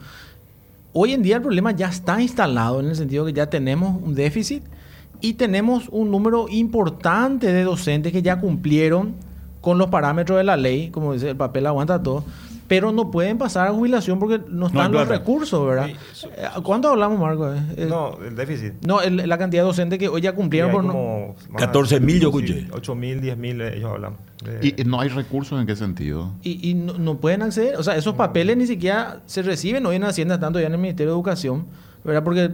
hoy 0.92 1.12
en 1.12 1.22
día 1.22 1.36
el 1.36 1.42
problema 1.42 1.72
ya 1.72 1.88
está 1.88 2.20
instalado 2.20 2.80
en 2.80 2.86
el 2.86 2.96
sentido 2.96 3.24
que 3.24 3.32
ya 3.32 3.50
tenemos 3.50 4.00
un 4.02 4.14
déficit 4.14 4.62
y 5.20 5.34
tenemos 5.34 5.88
un 5.90 6.10
número 6.10 6.46
importante 6.48 7.52
de 7.52 7.64
docentes 7.64 8.12
que 8.12 8.22
ya 8.22 8.40
cumplieron 8.40 9.16
con 9.60 9.78
los 9.78 9.88
parámetros 9.88 10.38
de 10.38 10.44
la 10.44 10.56
ley, 10.56 10.90
como 10.90 11.12
dice 11.12 11.30
el 11.30 11.36
papel 11.36 11.66
aguanta 11.66 12.02
todo, 12.02 12.24
pero 12.68 12.92
no 12.92 13.10
pueden 13.10 13.38
pasar 13.38 13.66
a 13.66 13.72
jubilación 13.72 14.18
porque 14.18 14.40
no 14.48 14.66
están 14.68 14.92
los 14.92 15.02
plata. 15.06 15.18
recursos, 15.18 15.66
¿verdad? 15.66 15.88
Eh, 15.88 15.96
¿Cuánto 16.62 16.88
hablamos, 16.90 17.18
Marco? 17.18 17.52
Eh, 17.52 17.58
eh, 17.78 17.86
No, 17.88 18.18
el 18.22 18.36
déficit. 18.36 18.74
no, 18.86 19.00
el- 19.00 19.16
la 19.28 19.38
cantidad 19.38 19.62
de 19.62 19.66
docentes 19.66 19.98
que 19.98 20.06
hoy 20.08 20.20
ya 20.20 20.34
cumplieron 20.34 20.70
por 20.70 20.84
no- 20.84 20.92
como 20.92 21.36
más- 21.50 21.62
14.000 21.62 22.20
yo 22.20 22.28
escuché. 22.28 22.68
8.000, 22.70 23.20
10.000 23.20 23.60
eh, 23.62 23.76
ellos 23.78 23.90
hablan. 23.90 24.16
¿Y 24.62 24.84
no 24.84 25.00
hay 25.00 25.08
recursos 25.08 25.58
en 25.60 25.66
qué 25.66 25.74
sentido? 25.74 26.30
y, 26.44 26.70
y 26.70 26.74
no, 26.74 26.92
no 26.98 27.16
pueden 27.16 27.42
acceder. 27.42 27.76
O 27.76 27.82
sea, 27.82 27.96
esos 27.96 28.14
papeles 28.14 28.56
ni 28.56 28.66
siquiera 28.66 29.20
se 29.26 29.42
reciben 29.42 29.84
hoy 29.86 29.96
en 29.96 30.04
Hacienda, 30.04 30.38
tanto 30.38 30.60
ya 30.60 30.66
en 30.66 30.72
el 30.74 30.78
Ministerio 30.78 31.12
de 31.12 31.16
Educación, 31.16 31.66
¿verdad? 32.04 32.22
Porque 32.22 32.50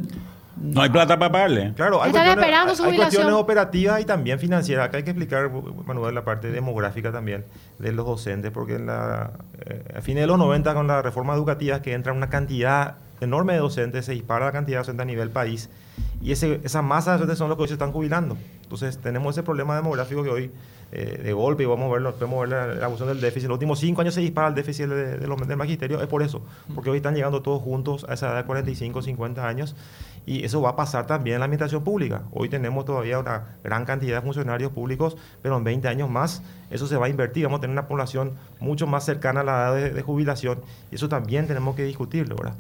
No 0.57 0.83
hay 0.83 0.90
plata 0.90 1.19
para 1.19 1.33
pagarle. 1.33 1.73
Claro, 1.75 2.03
hay 2.03 2.11
Están 2.11 2.23
cuestiones, 2.25 2.37
esperando 2.45 2.71
hay- 2.71 2.77
su 2.77 2.83
hay 2.85 2.88
jubilación. 2.90 3.23
cuestiones 3.23 3.35
operativas 3.43 4.01
y 4.01 4.05
también 4.05 4.38
financieras. 4.38 4.87
Acá 4.87 4.99
hay 4.99 5.03
que 5.03 5.11
explicar, 5.11 5.51
Manuel, 5.87 6.14
la 6.14 6.25
parte 6.25 6.51
demográfica 6.51 7.11
también 7.12 7.45
de 7.79 7.93
los 7.93 8.07
docentes, 8.07 8.51
porque 8.53 8.77
en 8.77 8.87
la, 8.87 9.33
eh, 9.67 9.95
a 9.97 10.01
fines 10.01 10.23
de 10.23 10.27
los 10.27 10.38
90, 10.38 10.73
con 10.75 10.87
la 10.87 11.03
reforma 11.03 11.35
educativa, 11.35 11.83
que 11.83 11.93
entra 11.93 12.12
una 12.12 12.29
cantidad 12.31 12.97
enorme 13.21 13.55
de 13.55 13.61
docentes, 13.61 14.05
se 14.05 14.12
dispara 14.12 14.47
la 14.47 14.53
cantidad 14.53 14.77
de 14.79 14.81
docentes 14.83 15.03
a 15.03 15.07
nivel 15.07 15.31
país, 15.31 15.71
y 16.21 16.33
ese, 16.33 16.61
esa 16.64 16.83
masa 16.83 17.12
de 17.12 17.19
docentes 17.19 17.38
son 17.38 17.49
los 17.49 17.57
que 17.57 17.62
hoy 17.62 17.69
se 17.69 17.75
están 17.75 17.93
jubilando. 17.93 18.37
Entonces, 18.62 18.99
tenemos 18.99 19.35
ese 19.35 19.43
problema 19.43 19.77
demográfico 19.77 20.23
que 20.23 20.31
hoy, 20.31 20.51
eh, 20.96 21.20
de 21.24 21.33
golpe, 21.33 21.64
y 21.64 21.66
vamos 21.66 21.90
a 21.90 21.92
ver, 21.92 22.02
la, 22.48 22.74
evolución 22.76 23.09
del 23.09 23.20
déficit. 23.20 23.44
En 23.44 23.48
los 23.48 23.57
últimos 23.57 23.80
cinco 23.80 24.00
años 24.00 24.14
se 24.14 24.20
dispara 24.20 24.46
el 24.46 24.54
déficit 24.54 24.87
del 24.87 25.57
magisterio, 25.57 26.00
es 26.00 26.07
por 26.07 26.22
eso, 26.22 26.42
porque 26.72 26.88
hoy 26.88 26.98
están 26.98 27.16
llegando 27.16 27.42
todos 27.42 27.61
juntos 27.61 28.07
a 28.09 28.14
esa 28.14 28.28
edad 28.28 28.37
de 28.37 28.44
45, 28.44 29.02
50 29.02 29.48
años, 29.48 29.74
y 30.24 30.44
eso 30.44 30.62
va 30.62 30.70
a 30.70 30.76
pasar 30.76 31.07
también 31.09 31.35
en 31.35 31.40
la 31.40 31.46
administración 31.46 31.83
pública. 31.83 32.22
Hoy 32.30 32.48
tenemos 32.48 32.85
todavía 32.85 33.18
una 33.18 33.57
gran 33.64 33.85
cantidad 33.85 34.16
de 34.16 34.22
funcionarios 34.22 34.70
públicos, 34.70 35.16
pero 35.42 35.57
en 35.57 35.64
20 35.64 35.88
años 35.88 36.09
más 36.09 36.42
eso 36.70 36.87
se 36.87 36.96
va 36.96 37.07
a 37.07 37.09
invertir. 37.09 37.44
Vamos 37.44 37.59
a 37.59 37.61
tener 37.62 37.74
una 37.74 37.88
población 37.88 38.35
mucho 38.61 38.87
más 38.87 39.04
cercana 39.04 39.40
a 39.40 39.44
la 39.44 39.52
edad 39.52 39.74
de, 39.74 39.90
de 39.90 40.02
jubilación 40.02 40.61
y 40.90 40.94
eso 40.94 41.09
también 41.09 41.46
tenemos 41.46 41.74
que 41.74 41.83
discutirlo. 41.83 42.37
¿verdad? 42.37 42.54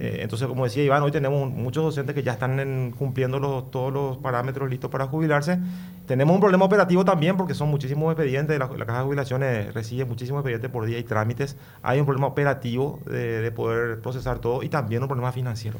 Eh, 0.00 0.20
entonces, 0.22 0.46
como 0.46 0.62
decía 0.64 0.84
Iván, 0.84 1.02
hoy 1.02 1.10
tenemos 1.10 1.50
muchos 1.50 1.82
docentes 1.82 2.14
que 2.14 2.22
ya 2.22 2.32
están 2.32 2.60
en- 2.60 2.92
cumpliendo 2.92 3.64
todos 3.64 3.92
los 3.92 4.16
parámetros 4.18 4.70
listos 4.70 4.90
para 4.90 5.06
jubilarse. 5.08 5.58
Tenemos 6.06 6.34
un 6.34 6.40
problema 6.40 6.64
operativo 6.64 7.04
también 7.04 7.36
porque 7.36 7.52
son 7.52 7.68
muchísimos 7.68 8.12
expedientes. 8.12 8.56
La, 8.58 8.66
la 8.68 8.86
Caja 8.86 9.00
de 9.00 9.04
Jubilaciones 9.06 9.74
recibe 9.74 10.04
muchísimos 10.04 10.38
expedientes 10.40 10.70
por 10.70 10.86
día 10.86 10.98
y 10.98 11.02
trámites. 11.02 11.56
Hay 11.82 11.98
un 11.98 12.06
problema 12.06 12.28
operativo 12.28 13.00
de, 13.06 13.42
de 13.42 13.50
poder 13.50 14.00
procesar 14.00 14.38
todo 14.38 14.62
y 14.62 14.68
también 14.68 15.02
un 15.02 15.08
problema 15.08 15.32
financiero. 15.32 15.78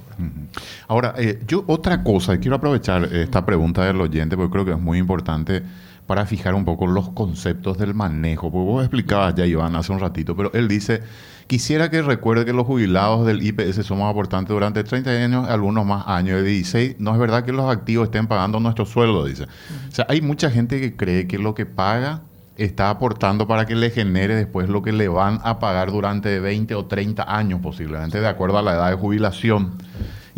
Ahora, 0.88 1.14
eh, 1.16 1.38
yo 1.46 1.62
otra 1.68 2.02
cosa, 2.02 2.38
quiero 2.38 2.56
aprovechar 2.56 3.04
esta 3.04 3.46
pregunta 3.46 3.84
del 3.84 4.00
oyente 4.00 4.36
porque 4.36 4.50
creo 4.52 4.64
que 4.64 4.72
es 4.72 4.80
muy 4.80 4.98
importante 4.98 5.62
para 6.08 6.24
fijar 6.24 6.54
un 6.54 6.64
poco 6.64 6.86
los 6.86 7.10
conceptos 7.10 7.76
del 7.76 7.92
manejo. 7.92 8.50
Porque 8.50 8.64
vos 8.66 8.82
explicabas 8.82 9.34
ya, 9.34 9.44
Iván, 9.44 9.76
hace 9.76 9.92
un 9.92 10.00
ratito, 10.00 10.34
pero 10.34 10.50
él 10.54 10.66
dice, 10.66 11.02
quisiera 11.46 11.90
que 11.90 12.00
recuerde 12.00 12.46
que 12.46 12.54
los 12.54 12.66
jubilados 12.66 13.26
del 13.26 13.42
IPS 13.42 13.84
somos 13.84 14.10
aportantes 14.10 14.48
durante 14.48 14.82
30 14.82 15.10
años, 15.10 15.48
algunos 15.50 15.84
más 15.84 16.04
años 16.06 16.42
de 16.42 16.48
16. 16.48 16.96
No 16.98 17.12
es 17.12 17.18
verdad 17.20 17.44
que 17.44 17.52
los 17.52 17.70
activos 17.70 18.06
estén 18.06 18.26
pagando 18.26 18.58
nuestro 18.58 18.86
sueldo, 18.86 19.26
dice. 19.26 19.44
O 19.44 19.94
sea, 19.94 20.06
hay 20.08 20.22
mucha 20.22 20.50
gente 20.50 20.80
que 20.80 20.96
cree 20.96 21.26
que 21.28 21.38
lo 21.38 21.54
que 21.54 21.66
paga 21.66 22.22
está 22.56 22.88
aportando 22.88 23.46
para 23.46 23.66
que 23.66 23.76
le 23.76 23.90
genere 23.90 24.34
después 24.34 24.70
lo 24.70 24.80
que 24.80 24.92
le 24.92 25.08
van 25.08 25.40
a 25.44 25.58
pagar 25.58 25.92
durante 25.92 26.40
20 26.40 26.74
o 26.74 26.86
30 26.86 27.36
años 27.36 27.60
posiblemente, 27.60 28.18
de 28.18 28.28
acuerdo 28.28 28.56
a 28.56 28.62
la 28.62 28.72
edad 28.72 28.88
de 28.88 28.96
jubilación. 28.96 29.74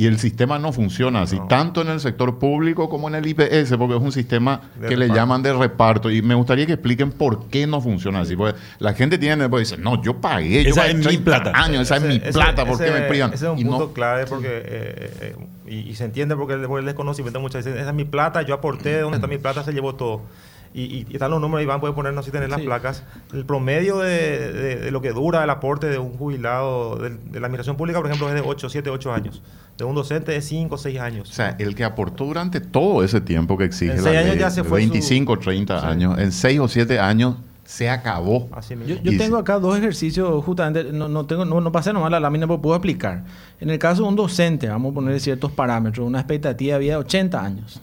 Y 0.01 0.07
el 0.07 0.19
sistema 0.19 0.59
no 0.59 0.73
funciona 0.73 1.21
así, 1.21 1.39
tanto 1.47 1.83
en 1.83 1.89
el 1.89 2.01
sector 2.01 2.39
público 2.39 2.89
como 2.89 3.07
en 3.09 3.17
el 3.17 3.27
IPS, 3.27 3.77
porque 3.77 3.97
es 3.97 4.01
un 4.01 4.13
sistema 4.13 4.63
que 4.89 4.97
le 4.97 5.09
llaman 5.09 5.43
de 5.43 5.53
reparto. 5.53 6.11
Y 6.11 6.23
me 6.23 6.35
gustaría 6.35 6.65
que 6.65 6.73
expliquen 6.73 7.13
por 7.13 7.49
qué 7.49 7.67
no 7.67 7.83
funciona 7.83 8.21
así. 8.21 8.35
Porque 8.35 8.59
la 8.79 8.95
gente 8.95 9.19
tiene, 9.19 9.47
pues 9.51 9.69
dice, 9.69 9.83
no, 9.83 10.03
yo 10.03 10.19
pagué, 10.19 10.67
esa 10.67 10.89
yo 10.91 11.01
es 11.01 11.07
mi 11.07 11.19
plata. 11.19 11.53
Años, 11.55 11.83
esa 11.83 11.97
es 11.97 12.03
mi 12.03 12.19
plata, 12.19 12.65
¿por 12.65 12.79
qué 12.79 12.91
me 12.91 13.03
privan? 13.03 13.35
Ese 13.35 13.45
es 13.45 13.53
un 13.53 13.59
Y 13.59 13.65
no- 13.65 13.73
punto 13.73 13.93
clave 13.93 14.25
porque, 14.25 14.49
eh, 14.49 15.13
eh, 15.21 15.37
y, 15.69 15.91
y 15.91 15.95
se 15.97 16.05
entiende 16.07 16.35
porque 16.35 16.55
el, 16.55 16.65
el 16.65 16.85
desconocimiento 16.87 17.39
muchas 17.39 17.63
veces, 17.67 17.79
esa 17.79 17.91
es 17.91 17.95
mi 17.95 18.07
plata, 18.07 18.41
yo 18.41 18.55
aporté, 18.55 19.01
¿dónde 19.01 19.19
está 19.19 19.27
mi 19.27 19.37
plata? 19.37 19.63
Se 19.65 19.73
llevó 19.73 19.97
todo. 19.97 20.23
Y, 20.73 20.83
y- 20.83 21.07
y 21.11 21.15
están 21.15 21.33
los 21.33 21.41
números, 21.41 21.65
Iván 21.65 21.81
puede 21.81 21.93
ponernos 21.95 22.25
si 22.25 22.31
tener 22.31 22.49
las 22.49 22.61
Sí. 22.61 22.67
placas. 22.67 23.03
El 23.35 23.45
promedio 23.45 23.99
de, 23.99 24.53
de- 24.53 24.77
de 24.77 24.91
lo 24.93 25.01
que 25.03 25.11
dura 25.11 25.43
el 25.43 25.51
aporte 25.51 25.89
de 25.89 25.99
un 25.99 26.13
jubilado 26.17 26.97
de, 26.97 27.11
de 27.11 27.41
la 27.41 27.47
administración 27.49 27.77
pública, 27.77 27.99
por 27.99 28.07
ejemplo, 28.07 28.29
es 28.29 28.35
de 28.35 28.41
8, 28.41 28.69
7, 28.71 28.89
8 28.91 29.13
años. 29.13 29.43
De 29.77 29.85
un 29.85 29.95
docente 29.97 30.37
es 30.37 30.45
5, 30.47 30.79
6 30.79 31.01
años. 31.01 31.29
O 31.29 31.33
sea, 31.33 31.57
el 31.59 31.75
que 31.75 31.83
aportó 31.85 32.25
durante 32.27 32.61
todo 32.61 33.03
ese 33.03 33.21
tiempo 33.21 33.59
que 33.59 33.65
exige 33.65 33.93
En 33.93 33.97
la 33.99 34.03
seis 34.05 34.15
ley, 34.17 34.25
años 34.27 34.39
ya 34.39 34.51
se 34.51 34.63
fue 34.63 34.79
25, 34.79 35.39
30 35.39 35.89
años, 35.89 36.19
en 36.19 36.31
6 36.31 36.61
o 36.61 36.69
7 36.69 37.01
años 37.01 37.37
se 37.65 37.89
acabó. 37.89 38.49
Así 38.53 38.77
mismo. 38.77 38.95
Yo, 38.95 39.03
yo 39.11 39.17
tengo 39.19 39.37
sí. 39.39 39.41
acá 39.43 39.59
dos 39.59 39.77
ejercicios, 39.79 40.45
justamente, 40.45 40.93
no, 40.93 41.09
no, 41.09 41.25
tengo, 41.27 41.45
no, 41.45 41.61
no 41.61 41.73
pasé 41.73 41.93
nomás 41.93 42.11
la 42.11 42.21
lámina, 42.21 42.47
pero 42.47 42.61
puedo 42.61 42.77
explicar. 42.77 43.25
En 43.61 43.71
el 43.71 43.79
caso 43.79 44.03
de 44.03 44.09
un 44.09 44.17
docente, 44.17 44.69
vamos 44.69 44.93
a 44.93 44.95
poner 44.95 45.19
ciertos 45.21 45.51
parámetros, 45.53 46.07
una 46.07 46.19
expectativa 46.21 46.75
de 46.75 46.81
vida 46.81 46.93
de 46.93 46.99
80 46.99 47.45
años. 47.45 47.81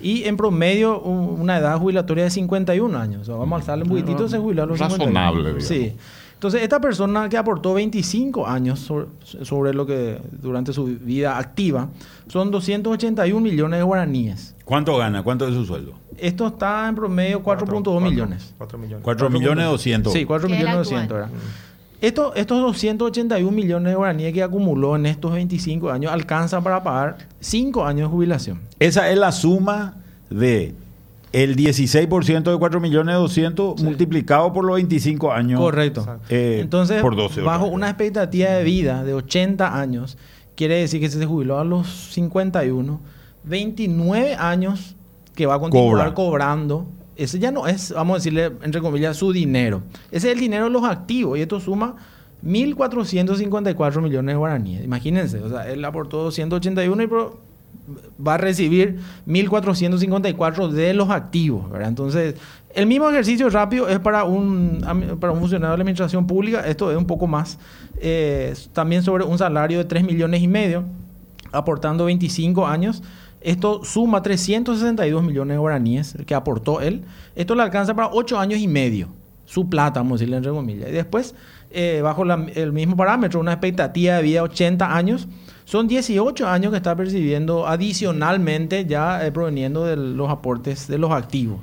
Y 0.00 0.24
en 0.24 0.36
promedio, 0.36 1.00
un- 1.00 1.40
una 1.40 1.58
edad 1.58 1.78
jubilatoria 1.78 2.24
de 2.24 2.30
51 2.30 2.94
años. 2.96 3.22
O 3.22 3.24
sea, 3.24 3.34
vamos 3.34 3.52
a 3.52 3.56
alzarle 3.60 3.84
un 3.84 3.90
poquitito, 3.90 4.28
se 4.28 4.38
jubila 4.38 4.62
a 4.62 4.66
los 4.66 4.78
51. 4.78 5.04
Razonable, 5.06 5.42
digamos. 5.44 5.64
Sí. 5.64 5.92
Entonces, 6.34 6.62
esta 6.62 6.80
persona 6.80 7.28
que 7.28 7.36
aportó 7.36 7.74
25 7.74 8.46
años 8.46 8.78
sobre, 8.78 9.06
sobre 9.42 9.74
lo 9.74 9.84
que 9.86 10.20
durante 10.40 10.72
su 10.72 10.84
vida 10.84 11.36
activa, 11.36 11.88
son 12.28 12.52
281 12.52 13.40
millones 13.42 13.80
de 13.80 13.82
guaraníes. 13.82 14.54
¿Cuánto 14.64 14.96
gana? 14.96 15.24
¿Cuánto 15.24 15.48
es 15.48 15.54
su 15.54 15.64
sueldo? 15.64 15.94
Esto 16.16 16.46
está 16.46 16.88
en 16.88 16.94
promedio 16.94 17.42
4.2 17.42 18.00
millones. 18.00 18.54
4 18.56 18.78
millones. 18.78 19.02
4 19.02 19.30
millones 19.30 19.64
200. 19.66 20.12
Sí, 20.12 20.24
4 20.24 20.46
Que 20.46 20.54
es 20.54 20.60
el 20.60 20.66
millones 20.68 20.86
actual. 20.86 21.08
200, 21.08 21.32
¿verdad? 21.32 21.48
Esto- 22.00 22.32
estos 22.36 22.60
281 22.60 23.50
millones 23.50 23.90
de 23.90 23.96
guaraníes 23.96 24.32
que 24.32 24.42
acumuló 24.42 24.94
en 24.96 25.06
estos 25.06 25.32
25 25.32 25.90
años 25.90 26.12
alcanzan 26.12 26.62
para 26.62 26.82
pagar 26.82 27.18
5 27.40 27.84
años 27.84 28.08
de 28.08 28.14
jubilación. 28.14 28.60
Esa 28.78 29.10
es 29.10 29.18
la 29.18 29.32
suma 29.32 29.96
de 30.30 30.74
el 31.32 31.56
16% 31.56 32.50
de 32.52 32.56
4 32.58 32.80
millones 32.80 33.14
200 33.16 33.82
multiplicado 33.82 34.52
por 34.52 34.64
los 34.64 34.76
25 34.76 35.32
años. 35.32 35.60
Correcto. 35.60 36.18
Eh, 36.30 36.58
Entonces, 36.62 37.02
por 37.02 37.16
12. 37.16 37.42
bajo 37.42 37.66
una 37.66 37.88
expectativa 37.88 38.48
de 38.50 38.62
vida 38.64 39.02
de 39.04 39.12
80 39.14 39.78
años, 39.78 40.16
quiere 40.54 40.76
decir 40.76 41.00
que 41.00 41.10
si 41.10 41.18
se 41.18 41.26
jubiló 41.26 41.58
a 41.58 41.64
los 41.64 41.86
51, 42.12 43.00
29 43.44 44.36
años 44.36 44.94
que 45.34 45.46
va 45.46 45.54
a 45.56 45.58
continuar 45.58 45.92
Cobra. 45.98 46.14
cobrando. 46.14 46.86
Ese 47.18 47.40
ya 47.40 47.50
no 47.50 47.66
es, 47.66 47.92
vamos 47.92 48.14
a 48.14 48.18
decirle, 48.18 48.52
entre 48.62 48.80
comillas, 48.80 49.16
su 49.16 49.32
dinero. 49.32 49.82
Ese 50.12 50.28
es 50.28 50.34
el 50.34 50.40
dinero 50.40 50.64
de 50.64 50.70
los 50.70 50.84
activos 50.84 51.36
y 51.36 51.42
esto 51.42 51.58
suma 51.58 51.96
1.454 52.44 54.00
millones 54.00 54.34
de 54.34 54.38
guaraníes. 54.38 54.84
Imagínense, 54.84 55.40
o 55.40 55.48
sea, 55.48 55.68
él 55.68 55.84
aportó 55.84 56.22
281 56.22 57.02
y 57.02 57.08
va 58.24 58.34
a 58.34 58.38
recibir 58.38 59.00
1.454 59.26 60.68
de 60.70 60.94
los 60.94 61.10
activos. 61.10 61.64
Entonces, 61.82 62.36
el 62.72 62.86
mismo 62.86 63.10
ejercicio 63.10 63.50
rápido 63.50 63.88
es 63.88 63.98
para 63.98 64.22
un, 64.22 65.18
para 65.20 65.32
un 65.32 65.40
funcionario 65.40 65.72
de 65.72 65.78
la 65.78 65.82
administración 65.82 66.24
pública, 66.24 66.60
esto 66.68 66.92
es 66.92 66.96
un 66.96 67.06
poco 67.06 67.26
más, 67.26 67.58
eh, 68.00 68.54
también 68.72 69.02
sobre 69.02 69.24
un 69.24 69.38
salario 69.38 69.78
de 69.78 69.84
3 69.84 70.04
millones 70.04 70.40
y 70.40 70.46
medio, 70.46 70.84
aportando 71.50 72.04
25 72.04 72.64
años. 72.64 73.02
Esto 73.40 73.84
suma 73.84 74.22
362 74.22 75.22
millones 75.22 75.54
de 75.54 75.58
guaraníes 75.58 76.16
que 76.26 76.34
aportó 76.34 76.80
él. 76.80 77.04
Esto 77.34 77.54
le 77.54 77.62
alcanza 77.62 77.94
para 77.94 78.10
8 78.12 78.38
años 78.38 78.60
y 78.60 78.68
medio. 78.68 79.08
Su 79.44 79.68
plata, 79.68 80.00
vamos 80.00 80.12
a 80.12 80.18
decirle 80.18 80.36
entre 80.36 80.52
comillas. 80.52 80.88
Y 80.90 80.92
después, 80.92 81.34
eh, 81.70 82.00
bajo 82.02 82.24
el 82.24 82.72
mismo 82.72 82.96
parámetro, 82.96 83.40
una 83.40 83.52
expectativa 83.52 84.16
de 84.16 84.22
vida 84.22 84.40
de 84.40 84.48
80 84.48 84.94
años, 84.94 85.28
son 85.64 85.86
18 85.86 86.48
años 86.48 86.70
que 86.70 86.76
está 86.78 86.96
percibiendo 86.96 87.66
adicionalmente 87.66 88.86
ya 88.86 89.24
eh, 89.24 89.32
proveniendo 89.32 89.84
de 89.84 89.96
los 89.96 90.30
aportes 90.30 90.88
de 90.88 90.98
los 90.98 91.10
activos. 91.12 91.60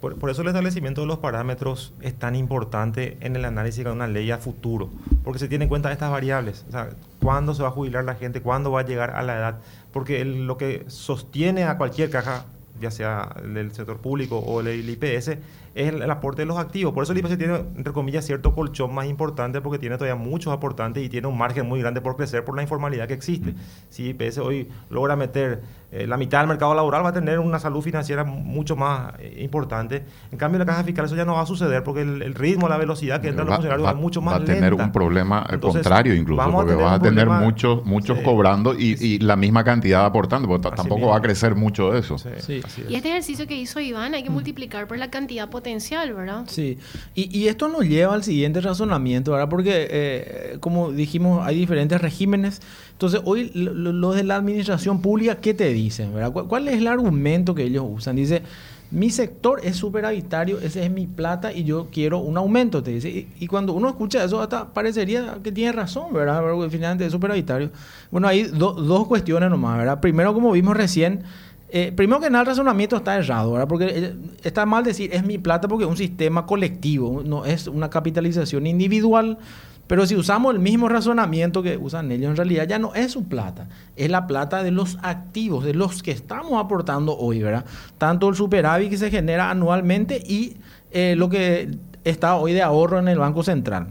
Por, 0.00 0.30
eso 0.30 0.42
el 0.42 0.48
establecimiento 0.48 1.00
de 1.00 1.08
los 1.08 1.18
parámetros 1.18 1.92
es 2.00 2.14
tan 2.14 2.36
importante 2.36 3.16
en 3.20 3.34
el 3.34 3.44
análisis 3.44 3.84
de 3.84 3.90
una 3.90 4.06
ley 4.06 4.30
a 4.30 4.38
futuro, 4.38 4.90
porque 5.24 5.40
se 5.40 5.48
tiene 5.48 5.64
en 5.64 5.68
cuenta 5.68 5.90
estas 5.90 6.10
variables, 6.10 6.64
o 6.72 7.24
cuándo 7.24 7.52
se 7.52 7.62
va 7.62 7.68
a 7.68 7.72
jubilar 7.72 8.04
la 8.04 8.14
gente, 8.14 8.40
cuándo 8.40 8.70
va 8.70 8.80
a 8.80 8.84
llegar 8.84 9.10
a 9.10 9.22
la 9.22 9.36
edad, 9.36 9.58
porque 9.92 10.24
lo 10.24 10.56
que 10.56 10.84
sostiene 10.86 11.64
a 11.64 11.78
cualquier 11.78 12.10
caja, 12.10 12.46
ya 12.80 12.92
sea 12.92 13.34
el 13.42 13.54
del 13.54 13.72
sector 13.72 13.98
público 13.98 14.38
o 14.38 14.60
el 14.60 14.88
IPS, 14.88 15.36
es 15.80 15.88
el, 15.94 16.02
el 16.02 16.10
aporte 16.10 16.42
de 16.42 16.46
los 16.46 16.58
activos. 16.58 16.92
Por 16.92 17.02
eso 17.04 17.12
el 17.12 17.18
IPS 17.18 17.38
tiene, 17.38 17.56
entre 17.76 17.92
comillas, 17.92 18.24
cierto 18.24 18.54
colchón 18.54 18.94
más 18.94 19.06
importante, 19.06 19.60
porque 19.60 19.78
tiene 19.78 19.96
todavía 19.96 20.14
muchos 20.22 20.52
aportantes 20.52 21.02
y 21.04 21.08
tiene 21.08 21.26
un 21.28 21.38
margen 21.38 21.66
muy 21.68 21.80
grande 21.80 22.00
por 22.00 22.16
crecer 22.16 22.44
por 22.44 22.56
la 22.56 22.62
informalidad 22.62 23.06
que 23.08 23.14
existe. 23.14 23.54
Si 23.88 24.08
IPS 24.10 24.38
hoy 24.38 24.68
logra 24.90 25.16
meter 25.16 25.62
eh, 25.90 26.06
la 26.06 26.16
mitad 26.18 26.40
del 26.40 26.48
mercado 26.48 26.74
laboral, 26.74 27.02
va 27.04 27.08
a 27.10 27.12
tener 27.12 27.38
una 27.38 27.58
salud 27.58 27.80
financiera 27.80 28.22
mucho 28.24 28.76
más 28.76 29.14
eh, 29.20 29.36
importante. 29.42 30.04
En 30.30 30.36
cambio, 30.38 30.56
en 30.60 30.66
la 30.66 30.72
caja 30.72 30.84
fiscal 30.84 31.06
eso 31.06 31.16
ya 31.16 31.24
no 31.24 31.34
va 31.34 31.42
a 31.42 31.46
suceder, 31.46 31.82
porque 31.82 32.02
el, 32.02 32.20
el 32.22 32.34
ritmo, 32.34 32.68
la 32.68 32.76
velocidad 32.76 33.20
que 33.20 33.28
entran 33.28 33.46
los 33.46 33.52
Va- 33.52 33.56
funcionarios 33.56 33.86
va- 33.86 33.92
es 33.92 33.96
mucho 33.96 34.20
más 34.20 34.34
va 34.34 34.42
a 34.42 34.44
tener 34.44 34.70
lenta. 34.72 34.84
un 34.84 34.92
problema 34.92 35.46
Entonces, 35.48 35.82
contrario 35.82 36.14
incluso, 36.14 36.42
porque 36.50 36.72
tener 36.72 36.84
vas 36.84 36.92
a 36.94 37.02
tener 37.02 37.24
problema- 37.26 37.40
muchos 37.44 37.84
muchos 37.86 38.18
Sí. 38.18 38.24
cobrando 38.24 38.74
y, 38.74 38.96
y 39.02 39.18
la 39.20 39.36
misma 39.36 39.64
cantidad 39.64 40.04
aportando, 40.04 40.46
porque 40.48 40.68
tampoco 40.68 40.96
mismo. 40.96 41.10
va 41.10 41.16
a 41.16 41.22
crecer 41.22 41.54
mucho 41.54 41.94
eso. 41.96 42.18
Sí, 42.18 42.28
Sí. 42.38 42.60
así 42.64 42.82
es. 42.82 42.90
Y 42.90 42.94
este 42.96 43.08
ejercicio 43.08 43.46
que 43.46 43.54
hizo 43.56 43.80
Iván 43.80 44.14
hay 44.14 44.22
que 44.22 44.30
multiplicar 44.30 44.86
por 44.88 44.98
la 44.98 45.10
cantidad 45.10 45.48
potencial, 45.48 45.67
¿verdad? 46.14 46.44
Sí, 46.48 46.78
y, 47.14 47.36
y 47.38 47.48
esto 47.48 47.68
nos 47.68 47.82
lleva 47.82 48.14
al 48.14 48.22
siguiente 48.24 48.60
razonamiento, 48.60 49.32
¿verdad? 49.32 49.48
Porque, 49.48 49.86
eh, 49.90 50.56
como 50.60 50.90
dijimos, 50.92 51.46
hay 51.46 51.56
diferentes 51.56 52.00
regímenes. 52.00 52.60
Entonces, 52.92 53.20
hoy 53.24 53.50
lo- 53.54 53.74
lo- 53.74 53.92
los 53.92 54.16
de 54.16 54.24
la 54.24 54.36
administración 54.36 55.00
pública, 55.02 55.36
¿qué 55.36 55.54
te 55.54 55.68
dicen? 55.72 56.12
¿verdad? 56.14 56.32
¿Cuál, 56.32 56.46
cuál 56.46 56.68
es 56.68 56.76
el 56.78 56.86
argumento 56.88 57.54
que 57.54 57.64
ellos 57.64 57.84
usan? 57.88 58.16
Dice, 58.16 58.42
mi 58.90 59.10
sector 59.10 59.60
es 59.62 59.76
superavitario, 59.76 60.58
esa 60.60 60.80
es 60.82 60.90
mi 60.90 61.06
plata 61.06 61.52
y 61.52 61.64
yo 61.64 61.88
quiero 61.92 62.18
un 62.20 62.38
aumento, 62.38 62.82
te 62.82 62.92
dice. 62.92 63.10
Y, 63.10 63.28
y 63.38 63.46
cuando 63.46 63.74
uno 63.74 63.88
escucha 63.90 64.24
eso, 64.24 64.40
hasta 64.40 64.72
parecería 64.72 65.38
que 65.44 65.52
tiene 65.52 65.72
razón, 65.72 66.12
¿verdad? 66.12 66.40
Porque 66.40 66.70
finalmente 66.70 67.04
es 67.04 67.12
superavitario. 67.12 67.70
Bueno, 68.10 68.26
hay 68.28 68.44
do- 68.44 68.72
dos 68.72 69.06
cuestiones 69.06 69.50
nomás, 69.50 69.76
¿verdad? 69.78 70.00
Primero, 70.00 70.32
como 70.32 70.52
vimos 70.52 70.74
recién, 70.74 71.22
eh, 71.70 71.92
primero 71.94 72.20
que 72.20 72.30
nada, 72.30 72.42
el 72.42 72.46
razonamiento 72.46 72.96
está 72.96 73.16
errado, 73.16 73.52
¿verdad? 73.52 73.68
Porque 73.68 73.86
eh, 73.88 74.14
está 74.42 74.64
mal 74.64 74.84
decir 74.84 75.10
es 75.12 75.24
mi 75.24 75.38
plata 75.38 75.68
porque 75.68 75.84
es 75.84 75.90
un 75.90 75.96
sistema 75.96 76.46
colectivo, 76.46 77.22
no 77.24 77.44
es 77.44 77.66
una 77.66 77.90
capitalización 77.90 78.66
individual. 78.66 79.38
Pero 79.86 80.06
si 80.06 80.14
usamos 80.16 80.54
el 80.54 80.60
mismo 80.60 80.88
razonamiento 80.88 81.62
que 81.62 81.78
usan 81.78 82.12
ellos, 82.12 82.30
en 82.30 82.36
realidad 82.36 82.68
ya 82.68 82.78
no 82.78 82.94
es 82.94 83.12
su 83.12 83.24
plata, 83.24 83.68
es 83.96 84.10
la 84.10 84.26
plata 84.26 84.62
de 84.62 84.70
los 84.70 84.98
activos, 85.02 85.64
de 85.64 85.72
los 85.72 86.02
que 86.02 86.10
estamos 86.10 86.62
aportando 86.62 87.16
hoy, 87.16 87.42
¿verdad? 87.42 87.64
Tanto 87.96 88.28
el 88.28 88.34
superávit 88.34 88.90
que 88.90 88.98
se 88.98 89.10
genera 89.10 89.50
anualmente 89.50 90.22
y 90.26 90.58
eh, 90.90 91.14
lo 91.16 91.30
que 91.30 91.70
está 92.04 92.36
hoy 92.36 92.52
de 92.52 92.60
ahorro 92.60 92.98
en 92.98 93.08
el 93.08 93.18
Banco 93.18 93.42
Central. 93.42 93.88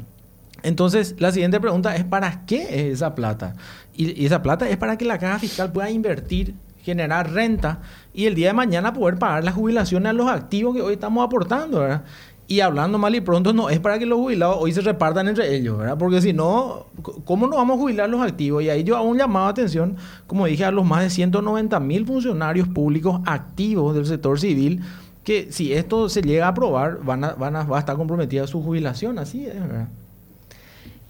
Entonces, 0.61 1.15
la 1.17 1.31
siguiente 1.31 1.59
pregunta 1.59 1.95
es, 1.95 2.03
¿para 2.03 2.45
qué 2.45 2.61
es 2.63 2.93
esa 2.93 3.15
plata? 3.15 3.55
Y, 3.95 4.21
y 4.21 4.27
esa 4.27 4.43
plata 4.43 4.69
es 4.69 4.77
para 4.77 4.99
que 4.99 5.05
la 5.05 5.17
caja 5.17 5.39
fiscal 5.39 5.71
pueda 5.71 5.89
invertir, 5.89 6.53
generar 6.87 7.31
renta 7.33 7.79
y 8.13 8.25
el 8.27 8.33
día 8.35 8.47
de 8.47 8.53
mañana 8.53 8.93
poder 8.93 9.19
pagar 9.19 9.43
las 9.43 9.53
jubilaciones 9.55 10.09
a 10.09 10.13
los 10.13 10.29
activos 10.29 10.73
que 10.73 10.81
hoy 10.81 10.93
estamos 10.93 11.25
aportando, 11.25 11.79
¿verdad? 11.81 12.03
Y 12.47 12.61
hablando 12.61 12.97
mal 12.97 13.13
y 13.13 13.19
pronto, 13.19 13.51
no 13.51 13.69
es 13.69 13.77
para 13.81 13.99
que 13.99 14.05
los 14.05 14.19
jubilados 14.19 14.55
hoy 14.61 14.71
se 14.71 14.79
repartan 14.79 15.27
entre 15.27 15.53
ellos, 15.53 15.77
¿verdad? 15.77 15.97
Porque 15.97 16.21
si 16.21 16.31
no, 16.31 16.85
¿cómo 17.25 17.45
nos 17.45 17.57
vamos 17.57 17.75
a 17.75 17.79
jubilar 17.81 18.09
los 18.09 18.21
activos? 18.21 18.63
Y 18.63 18.69
ahí 18.69 18.85
yo 18.85 18.95
hago 18.95 19.05
un 19.09 19.17
llamado 19.17 19.47
atención, 19.47 19.97
como 20.27 20.45
dije, 20.45 20.63
a 20.63 20.71
los 20.71 20.85
más 20.85 21.03
de 21.03 21.09
190 21.09 21.77
mil 21.81 22.05
funcionarios 22.05 22.69
públicos 22.69 23.19
activos 23.25 23.93
del 23.95 24.05
sector 24.05 24.39
civil, 24.39 24.79
que 25.25 25.51
si 25.51 25.73
esto 25.73 26.07
se 26.07 26.21
llega 26.21 26.45
a 26.45 26.49
aprobar, 26.51 26.99
van 27.03 27.25
a, 27.25 27.33
van 27.33 27.57
a, 27.57 27.63
va 27.63 27.75
a 27.75 27.79
estar 27.81 27.97
comprometida 27.97 28.47
su 28.47 28.63
jubilación, 28.63 29.19
así 29.19 29.45
es, 29.45 29.59
¿verdad? 29.59 29.89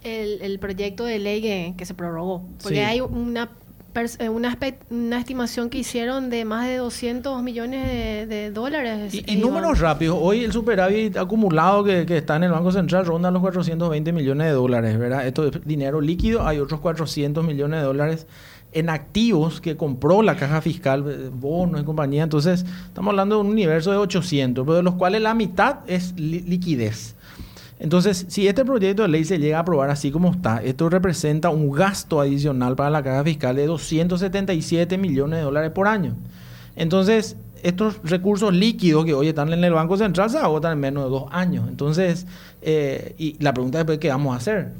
El, 0.03 0.41
el 0.41 0.57
proyecto 0.57 1.03
de 1.05 1.19
ley 1.19 1.39
que, 1.41 1.73
que 1.77 1.85
se 1.85 1.93
prorrogó. 1.93 2.41
Porque 2.63 2.77
Sí. 2.79 2.83
hay 2.83 3.01
una 3.01 3.49
eh, 3.97 4.29
una, 4.29 4.57
una, 4.89 5.19
estimación 5.19 5.69
que 5.69 5.79
hicieron 5.79 6.29
de 6.29 6.45
más 6.45 6.67
de 6.67 6.77
200 6.77 7.41
millones 7.41 8.29
de, 8.29 8.51
dólares. 8.51 9.13
Y, 9.13 9.35
números 9.37 9.79
rápidos. 9.79 10.17
Hoy 10.21 10.43
el 10.43 10.51
superávit 10.51 11.17
acumulado 11.17 11.83
que, 11.83 12.05
que, 12.05 12.17
está 12.17 12.35
en 12.35 12.43
el 12.43 12.51
Banco 12.51 12.71
Central 12.71 13.05
ronda 13.05 13.31
los 13.31 13.41
420 13.41 14.11
millones 14.13 14.47
de 14.47 14.53
dólares, 14.53 14.97
¿verdad? 14.97 15.25
Esto 15.25 15.47
es 15.47 15.65
dinero 15.65 15.99
líquido. 16.01 16.45
Hay 16.45 16.59
otros 16.59 16.79
400 16.79 17.43
millones 17.43 17.79
de 17.79 17.85
dólares 17.85 18.27
en 18.73 18.89
activos 18.89 19.61
que 19.61 19.75
compró 19.75 20.21
la 20.21 20.35
caja 20.35 20.61
fiscal, 20.61 21.05
eh, 21.07 21.29
bonos 21.33 21.81
y 21.81 21.83
compañía. 21.83 22.23
Entonces, 22.23 22.65
estamos 22.87 23.11
hablando 23.11 23.35
de 23.35 23.41
un 23.41 23.47
universo 23.47 23.91
de 23.91 23.97
800, 23.97 24.65
pero 24.65 24.77
de 24.77 24.83
los 24.83 24.95
cuales 24.95 25.21
la 25.21 25.33
mitad 25.33 25.79
es 25.87 26.13
liquidez. 26.19 27.15
Entonces, 27.79 28.25
si 28.29 28.47
este 28.47 28.65
proyecto 28.65 29.03
de 29.03 29.07
ley 29.07 29.23
se 29.23 29.37
llega 29.37 29.57
a 29.57 29.61
aprobar 29.61 29.89
así 29.89 30.09
como 30.09 30.31
está, 30.31 30.63
esto 30.63 30.89
representa 30.89 31.49
un 31.49 31.71
gasto 31.71 32.19
adicional 32.19 32.75
para 32.75 32.89
la 32.89 33.03
caja 33.03 33.23
fiscal 33.23 33.55
de 33.55 33.67
277 33.67 34.97
millones 34.97 35.39
de 35.39 35.43
dólares 35.43 35.71
por 35.71 35.87
año. 35.87 36.15
Entonces, 36.75 37.37
estos 37.63 37.99
recursos 38.03 38.53
líquidos 38.53 39.05
que 39.05 39.13
hoy 39.13 39.27
están 39.27 39.51
en 39.53 39.63
el 39.63 39.73
Banco 39.73 39.97
Central 39.97 40.29
se 40.29 40.37
agotan 40.37 40.73
en 40.73 40.79
menos 40.79 41.03
de 41.03 41.09
dos 41.09 41.25
años. 41.31 41.67
Entonces, 41.67 42.25
eh, 42.61 43.15
y 43.17 43.35
la 43.43 43.53
pregunta 43.53 43.81
es, 43.81 43.97
¿qué 43.99 44.09
vamos 44.09 44.33
a 44.33 44.37
hacer? 44.37 44.71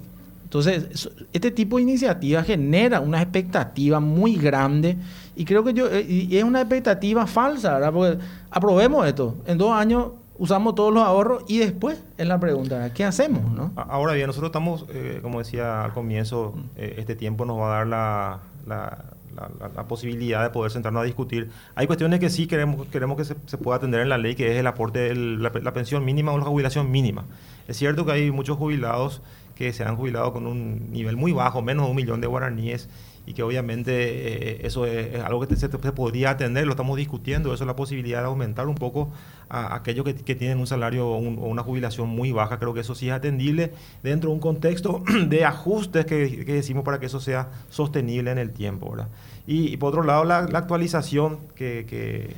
Entonces, 0.44 1.10
este 1.34 1.52
tipo 1.52 1.76
de 1.76 1.84
iniciativa 1.84 2.42
genera 2.42 3.02
una 3.02 3.22
expectativa 3.22 4.00
muy 4.00 4.38
grande 4.38 4.98
y 5.36 5.44
creo 5.44 5.64
que 5.64 5.74
yo, 5.74 5.88
eh, 5.92 6.28
es 6.32 6.44
una 6.44 6.62
expectativa 6.62 7.28
falsa, 7.28 7.74
¿verdad? 7.74 7.92
Porque 7.92 8.18
aprobemos 8.50 9.06
esto, 9.06 9.36
en 9.46 9.58
dos 9.58 9.74
años 9.74 10.12
usamos 10.38 10.76
todos 10.76 10.94
los 10.94 11.04
ahorros 11.04 11.44
y 11.48 11.58
después 11.60 12.04
es 12.18 12.28
la 12.28 12.40
pregunta, 12.40 12.94
¿qué 12.94 13.04
hacemos? 13.04 13.52
¿no? 13.52 13.72
Ahora 13.76 14.14
bien, 14.14 14.28
nosotros 14.28 14.50
estamos, 14.50 14.86
eh, 14.90 15.20
como 15.22 15.40
decía 15.40 15.84
al 15.84 15.94
comienzo, 15.94 16.54
eh, 16.76 16.96
este 16.98 17.16
tiempo 17.16 17.46
nos 17.46 17.60
va 17.60 17.68
a 17.68 17.78
dar 17.78 17.88
la, 17.88 18.40
la, 18.66 19.88
posibilidad 19.88 20.44
de 20.44 20.50
poder 20.50 20.72
sentarnos 20.72 21.02
a 21.02 21.06
discutir. 21.06 21.50
Hay 21.76 21.88
cuestiones 21.88 22.20
que 22.20 22.30
sí 22.30 22.48
queremos, 22.48 22.88
queremos 22.88 23.18
que 23.18 23.26
se, 23.26 23.36
se 23.46 23.58
pueda 23.58 23.78
atender 23.78 24.02
en 24.02 24.10
la 24.10 24.18
ley, 24.18 24.36
que 24.36 24.52
es 24.52 24.58
el 24.58 24.68
aporte 24.68 25.00
de 25.00 25.16
la, 25.16 25.52
pensión 25.74 26.04
mínima 26.04 26.32
o 26.32 26.38
la 26.38 26.46
jubilación 26.46 26.92
mínima. 26.92 27.26
Es 27.68 27.78
cierto 27.78 28.06
que 28.06 28.12
hay 28.14 28.32
muchos 28.32 28.58
jubilados 28.58 29.22
que 29.56 29.74
se 29.74 29.84
han 29.84 29.96
jubilado 29.96 30.34
con 30.34 30.46
un 30.46 30.92
nivel 30.92 31.18
muy 31.18 31.32
bajo, 31.32 31.62
menos 31.62 31.86
de 31.86 31.92
un 31.92 31.96
millón 31.96 32.22
de 32.22 32.28
guaraníes, 32.28 32.90
y 33.28 33.34
que 33.34 33.44
obviamente 33.44 33.92
eh, 33.92 34.60
eso 34.64 34.86
es, 34.86 35.20
algo 35.20 35.46
que 35.46 35.54
se, 35.58 35.68
podría 35.68 36.30
atender, 36.30 36.66
lo 36.66 36.72
estamos 36.72 36.96
discutiendo, 36.96 37.54
eso 37.54 37.66
es 37.66 37.68
la 37.68 37.76
posibilidad 37.76 38.22
de 38.22 38.28
aumentar 38.28 38.68
un 38.68 38.76
poco 38.76 39.12
a, 39.50 39.76
aquellos 39.76 40.06
que, 40.06 40.14
tienen 40.36 40.60
un 40.60 40.66
salario 40.66 41.10
o, 41.10 41.18
una 41.18 41.62
jubilación 41.62 42.08
muy 42.08 42.32
baja, 42.32 42.58
creo 42.58 42.74
que 42.74 42.80
eso 42.80 42.96
sí 42.96 43.10
es 43.10 43.14
atendible 43.14 43.74
dentro 44.02 44.30
de 44.30 44.36
un 44.36 44.40
contexto 44.40 45.04
de 45.28 45.44
ajustes 45.44 46.06
que, 46.06 46.46
decimos 46.46 46.86
para 46.86 47.02
que 47.02 47.08
eso 47.08 47.20
sea 47.20 47.50
sostenible 47.70 48.32
en 48.32 48.38
el 48.38 48.52
tiempo. 48.52 48.92
¿verdad? 48.92 49.10
Y, 49.46 49.76
por 49.76 49.90
otro 49.90 50.04
lado, 50.04 50.24
la, 50.24 50.38
actualización, 50.38 51.40
que, 51.54 51.86
que, 51.86 52.34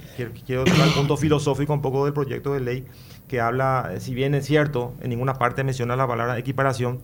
quiero 0.47 0.63
tomar 0.63 0.87
el 0.87 0.93
punto 0.95 1.17
filosófico 1.17 1.71
un 1.71 1.83
poco 1.83 2.05
del 2.05 2.15
proyecto 2.15 2.51
de 2.51 2.61
ley, 2.61 2.85
que 3.27 3.39
habla, 3.39 3.91
si 3.99 4.15
bien 4.15 4.33
es 4.33 4.47
cierto, 4.47 4.95
en 5.01 5.11
ninguna 5.11 5.35
parte 5.35 5.63
menciona 5.63 5.95
la 5.95 6.07
palabra 6.07 6.39
equiparación, 6.39 6.99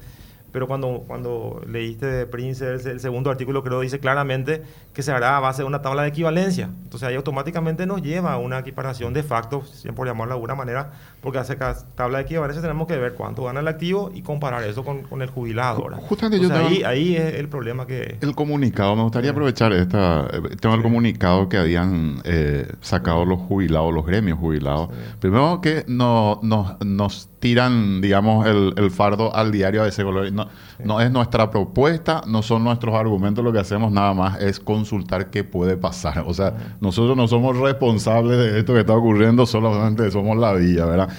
pero 0.56 0.70
cuando, 0.70 1.04
cuando 1.06 1.62
leíste 1.68 2.06
de 2.06 2.26
Prince 2.26 2.66
el, 2.66 3.02
segundo 3.02 3.30
artículo, 3.30 3.62
creo 3.62 3.82
dice 3.82 4.00
claramente 4.00 4.64
que 4.94 5.04
se 5.04 5.12
hará 5.12 5.36
a 5.36 5.42
base 5.42 5.64
de 5.64 5.68
una 5.68 5.82
tabla 5.82 6.04
de 6.04 6.08
equivalencia. 6.08 6.70
Entonces 6.84 7.10
ahí 7.10 7.16
automáticamente 7.16 7.86
nos 7.86 8.02
lleva 8.02 8.32
a 8.32 8.38
una 8.38 8.60
equiparación 8.60 9.14
de 9.14 9.22
facto, 9.22 9.66
siempre 9.66 9.98
por 9.98 10.08
llamarlo 10.08 10.30
de 10.32 10.36
alguna 10.36 10.56
manera, 10.56 10.94
porque 11.20 11.40
hace 11.40 11.58
tabla 11.96 12.20
de 12.20 12.24
equivalencia 12.24 12.62
tenemos 12.62 12.88
que 12.88 12.96
ver 12.96 13.16
cuánto 13.16 13.44
gana 13.44 13.60
el 13.60 13.68
activo 13.68 14.12
y 14.14 14.22
comparar 14.22 14.64
eso 14.64 14.86
con, 14.86 15.02
con 15.02 15.22
el 15.22 15.30
jubilado. 15.30 15.90
Justamente 16.08 16.40
yo 16.40 16.56
ahí, 16.56 16.84
ahí 16.84 17.18
es 17.18 17.36
el 17.36 17.50
problema 17.50 17.86
que... 17.86 18.18
El 18.22 18.34
comunicado, 18.34 18.96
me 18.96 19.04
gustaría 19.04 19.32
aprovechar 19.32 19.74
esta, 19.74 20.26
el 20.32 20.56
tema 20.56 20.76
del 20.76 20.84
comunicado 20.84 21.50
que 21.50 21.58
habían 21.58 22.22
eh, 22.24 22.66
sacado 22.80 23.26
los 23.26 23.42
jubilados, 23.42 23.94
los 23.94 24.06
gremios 24.06 24.40
jubilados. 24.40 24.88
Primero 25.20 25.60
que 25.60 25.84
no, 25.90 26.40
nos 26.42 27.28
tiran, 27.40 28.00
digamos, 28.00 28.48
el, 28.48 28.74
el, 28.78 28.90
fardo 28.90 29.36
al 29.36 29.52
diario 29.52 29.84
a 29.84 29.88
ese 29.90 30.04
color. 30.04 30.32
No, 30.32 30.45
no 30.84 31.02
es 31.02 31.12
nuestra 31.12 31.50
propuesta, 31.50 32.22
no 32.28 32.42
son 32.42 32.64
nuestros 32.64 32.96
argumentos, 32.96 33.44
lo 33.44 33.54
que 33.54 33.60
hacemos 33.60 33.92
nada 33.92 34.14
más 34.14 34.42
es 34.42 34.60
consultar 34.60 35.30
qué 35.30 35.44
puede 35.44 35.78
pasar. 35.78 36.24
O 36.28 36.34
sea, 36.34 36.76
nosotros 36.82 37.16
no 37.16 37.28
somos 37.28 37.58
responsables 37.58 38.38
de 38.38 38.60
esto 38.60 38.74
que 38.74 38.82
está 38.82 38.94
ocurriendo, 38.94 39.46
solamente 39.46 40.10
somos 40.12 40.38
la 40.38 40.54
vía, 40.54 40.86
¿verdad? 40.86 41.10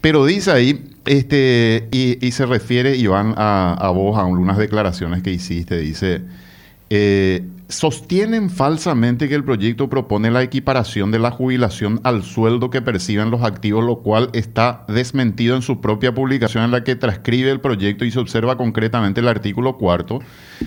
Pero 0.00 0.24
dice 0.26 0.50
ahí, 0.50 0.90
este, 1.04 1.88
y, 1.92 2.30
se 2.32 2.46
refiere, 2.46 2.96
Iván, 2.96 3.34
a, 3.36 3.74
a 3.74 3.90
vos, 3.90 4.18
a 4.18 4.24
unas 4.24 4.58
declaraciones 4.58 5.22
que 5.22 5.30
hiciste, 5.30 5.78
dice, 5.78 6.22
eh, 6.90 7.42
sostienen 7.72 8.50
falsamente 8.50 9.28
que 9.28 9.34
el 9.34 9.44
proyecto 9.44 9.88
propone 9.88 10.30
la 10.30 10.42
equiparación 10.42 11.10
de 11.10 11.18
la 11.18 11.30
jubilación 11.30 12.00
al 12.04 12.22
sueldo 12.22 12.70
que 12.70 12.82
perciben 12.82 13.30
los 13.30 13.42
activos, 13.42 13.84
lo 13.84 14.02
cual 14.02 14.30
está 14.34 14.84
desmentido 14.88 15.56
en 15.56 15.62
su 15.62 15.80
propia 15.80 16.14
publicación 16.14 16.64
en 16.64 16.70
la 16.70 16.84
que 16.84 16.96
transcribe 16.96 17.50
el 17.50 17.60
proyecto 17.60 18.04
y 18.04 18.10
se 18.10 18.20
observa 18.20 18.56
concretamente 18.56 19.20
el 19.20 19.28
artículo 19.28 19.78
cuarto, 19.78 20.20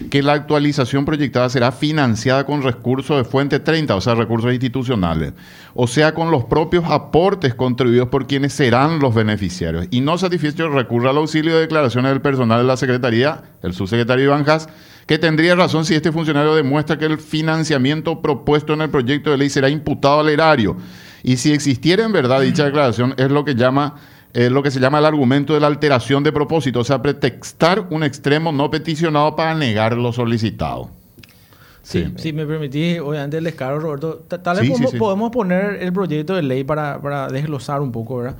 que 0.09 0.23
la 0.23 0.33
actualización 0.33 1.05
proyectada 1.05 1.49
será 1.49 1.71
financiada 1.71 2.45
con 2.45 2.63
recursos 2.63 3.17
de 3.17 3.23
fuente 3.23 3.59
30, 3.59 3.95
o 3.95 4.01
sea, 4.01 4.15
recursos 4.15 4.51
institucionales, 4.51 5.33
o 5.73 5.87
sea, 5.87 6.13
con 6.13 6.31
los 6.31 6.45
propios 6.45 6.85
aportes 6.85 7.55
contribuidos 7.55 8.09
por 8.09 8.27
quienes 8.27 8.53
serán 8.53 8.99
los 8.99 9.13
beneficiarios. 9.13 9.87
Y 9.91 10.01
no 10.01 10.17
satisfecho 10.17 10.69
recurre 10.69 11.09
al 11.09 11.17
auxilio 11.17 11.55
de 11.55 11.61
declaraciones 11.61 12.11
del 12.11 12.21
personal 12.21 12.59
de 12.61 12.67
la 12.67 12.77
Secretaría, 12.77 13.43
el 13.61 13.73
subsecretario 13.73 14.25
Iván 14.25 14.43
que 15.05 15.19
tendría 15.19 15.55
razón 15.55 15.85
si 15.85 15.93
este 15.93 16.11
funcionario 16.11 16.55
demuestra 16.55 16.97
que 16.97 17.05
el 17.05 17.19
financiamiento 17.19 18.21
propuesto 18.21 18.73
en 18.73 18.81
el 18.81 18.89
proyecto 18.89 19.31
de 19.31 19.37
ley 19.37 19.49
será 19.49 19.69
imputado 19.69 20.19
al 20.19 20.29
erario. 20.29 20.77
Y 21.23 21.37
si 21.37 21.51
existiera 21.51 22.03
en 22.03 22.11
verdad 22.11 22.41
dicha 22.41 22.65
declaración, 22.65 23.13
es 23.17 23.29
lo 23.29 23.45
que 23.45 23.55
llama 23.55 23.95
es 24.33 24.51
lo 24.51 24.61
que 24.61 24.69
se 24.69 24.81
llama 24.81 24.99
el 24.99 25.05
argumento 25.05 25.53
de 25.53 25.61
la 25.61 25.67
alteración 25.67 26.21
de 26.21 26.33
propósito, 26.33 26.81
o 26.81 26.83
sea, 26.83 27.01
pretextar 27.01 27.87
un 27.89 28.03
extremo 28.03 28.51
no 28.51 28.69
peticionado 28.69 29.33
para 29.33 29.55
negar 29.55 29.95
lo 29.95 30.11
solicitado. 30.11 30.89
Sí, 31.81 32.11
si 32.17 32.33
me 32.33 32.45
permitís, 32.45 32.99
obviamente 32.99 33.37
el 33.37 33.45
descaro, 33.45 33.79
Roberto, 33.79 34.25
tal 34.27 34.59
vez 34.59 34.93
podemos, 34.97 35.31
poner 35.31 35.81
el 35.81 35.93
proyecto 35.93 36.35
de 36.35 36.41
ley 36.41 36.65
para, 36.65 37.01
para 37.01 37.29
desglosar 37.29 37.79
un 37.79 37.93
poco, 37.93 38.17
¿verdad? 38.17 38.35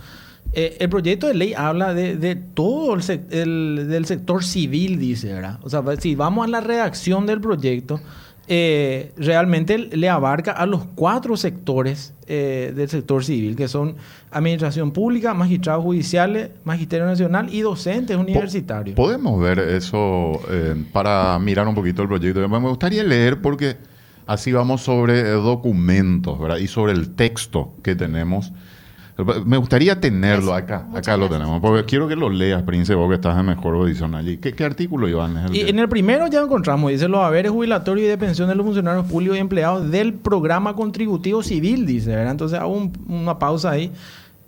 Eh, 0.58 0.78
el 0.80 0.88
proyecto 0.88 1.28
de 1.28 1.34
ley 1.34 1.54
habla 1.54 1.94
de, 1.94 2.36
todo 2.36 2.96
el, 2.96 3.88
del 3.90 4.06
sector 4.06 4.42
civil, 4.42 4.98
dice, 4.98 5.34
¿verdad? 5.34 5.60
O 5.64 5.70
sea, 5.70 5.84
si 6.00 6.16
vamos 6.16 6.48
a 6.48 6.50
la 6.50 6.62
redacción 6.62 7.26
del 7.26 7.42
proyecto, 7.42 8.00
eh, 8.48 9.12
realmente 9.18 9.78
le 9.78 10.08
abarca 10.08 10.54
a 10.54 10.66
los 10.66 10.86
cuatro 10.96 11.36
sectores 11.36 12.14
eh, 12.28 12.72
del 12.74 12.88
sector 12.88 13.26
civil, 13.26 13.58
que 13.58 13.68
son 13.68 13.98
administración 14.32 14.92
pública, 14.92 15.34
magistrados 15.34 15.84
judiciales, 15.84 16.52
magisterio 16.64 17.06
nacional 17.06 17.54
y 17.54 17.60
docentes 17.60 18.16
universitarios. 18.16 18.96
Podemos 18.96 19.42
ver 19.42 19.60
eso 19.60 20.40
para 20.94 21.38
mirar 21.38 21.68
un 21.68 21.76
poquito 21.76 22.02
el 22.02 22.08
proyecto. 22.08 22.48
Me 22.48 22.60
gustaría 22.60 23.04
leer 23.04 23.42
porque 23.42 23.76
así 24.26 24.54
vamos 24.54 24.84
sobre 24.84 25.22
documentos 25.32 26.40
¿verdad? 26.40 26.58
y 26.58 26.68
sobre 26.68 26.94
el 26.94 27.10
texto 27.10 27.74
que 27.84 27.94
tenemos. 27.94 28.54
Me 29.46 29.56
gustaría 29.58 30.00
tenerlo 30.00 30.54
acá. 30.54 30.88
acá 30.94 31.16
lo 31.16 31.30
tenemos. 31.30 31.62
Porque 31.62 31.86
quiero 31.86 32.08
que 32.08 32.18
lo 32.18 32.30
leas, 32.30 32.64
Prince, 32.64 32.94
vos 32.96 33.08
que 33.08 33.16
estás 33.16 33.40
en 33.40 33.46
mejor 33.46 33.76
audición 33.76 34.14
allí. 34.14 34.38
¿Qué, 34.38 34.64
artículo, 34.64 35.08
Iván? 35.08 35.54
y 35.54 35.62
en 35.62 35.80
el 35.80 35.88
primero 35.88 36.28
ya 36.28 36.42
encontramos, 36.42 36.92
dice 36.92 37.08
los 37.08 37.22
haberes 37.22 37.52
jubilatorios 37.52 38.06
y 38.06 38.10
de 38.10 38.18
pensión 38.18 38.50
de 38.50 38.56
los 38.56 38.66
funcionarios 38.66 39.06
públicos 39.06 39.38
y 39.38 39.40
empleados 39.40 39.90
del 39.90 40.14
programa 40.16 40.76
contributivo 40.76 41.44
civil, 41.44 41.86
dice. 41.86 42.10
¿verdad? 42.10 42.32
Entonces 42.32 42.60
hago 42.60 42.90
una 43.08 43.40
pausa 43.40 43.72
ahí. 43.72 43.92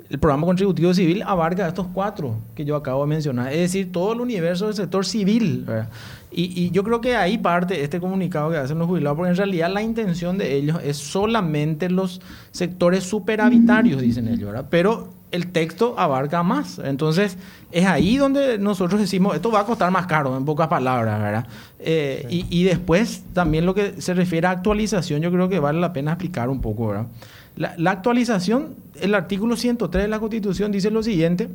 El 0.10 0.20
programa 0.20 0.46
contributivo 0.46 0.94
civil 0.94 1.22
abarca 1.26 1.68
estos 1.68 1.88
cuatro 1.94 2.38
que 2.56 2.64
yo 2.64 2.76
acabo 2.76 3.04
de 3.04 3.10
mencionar, 3.10 3.52
es 3.52 3.60
decir, 3.60 3.92
todo 3.92 4.14
el 4.14 4.22
universo 4.22 4.68
del 4.68 4.76
sector 4.76 5.06
civil. 5.06 5.64
¿verdad? 5.66 5.90
Y, 6.32 6.70
yo 6.72 6.84
creo 6.84 7.02
que 7.02 7.16
ahí 7.16 7.38
parte 7.38 7.84
este 7.84 8.00
comunicado 8.00 8.52
que 8.52 8.58
hacen 8.58 8.78
los 8.78 8.88
jubilados, 8.88 9.18
porque 9.18 9.32
en 9.32 9.38
realidad 9.38 9.72
la 9.72 9.82
intención 9.82 10.38
de 10.38 10.56
ellos 10.56 10.80
es 10.84 10.98
solamente 10.98 11.90
los 11.90 12.22
sectores 12.52 13.04
superhabitarios, 13.04 14.02
dicen 14.02 14.28
ellos, 14.28 14.52
¿verdad? 14.52 14.68
Pero 14.70 15.10
el 15.32 15.48
texto 15.52 15.96
abarca 15.98 16.44
más. 16.44 16.80
Entonces, 16.80 17.38
es 17.72 17.86
ahí 17.86 18.18
donde 18.18 18.58
nosotros 18.58 19.00
decimos, 19.00 19.36
esto 19.36 19.52
va 19.52 19.62
a 19.62 19.66
costar 19.66 19.92
más 19.92 20.06
caro, 20.08 20.38
en 20.38 20.46
pocas 20.46 20.68
palabras, 20.68 21.22
¿verdad? 21.22 21.48
Eh, 21.80 22.26
y, 22.30 22.64
después, 22.64 23.24
también 23.34 23.66
lo 23.66 23.74
que 23.74 24.02
se 24.02 24.14
refiere 24.14 24.48
a 24.48 24.52
actualización, 24.52 25.22
yo 25.22 25.32
creo 25.32 25.50
que 25.50 25.60
vale 25.60 25.80
la 25.80 25.94
pena 25.94 26.12
explicar 26.12 26.50
un 26.50 26.62
poco, 26.62 26.88
¿verdad? 26.88 27.08
La, 27.56 27.74
la 27.78 27.92
actualización, 27.92 28.76
el 29.00 29.16
artículo 29.16 29.56
103 29.56 30.04
de 30.04 30.08
la 30.08 30.20
Constitución 30.20 30.72
dice 30.72 30.92
lo 30.92 31.02
siguiente, 31.04 31.50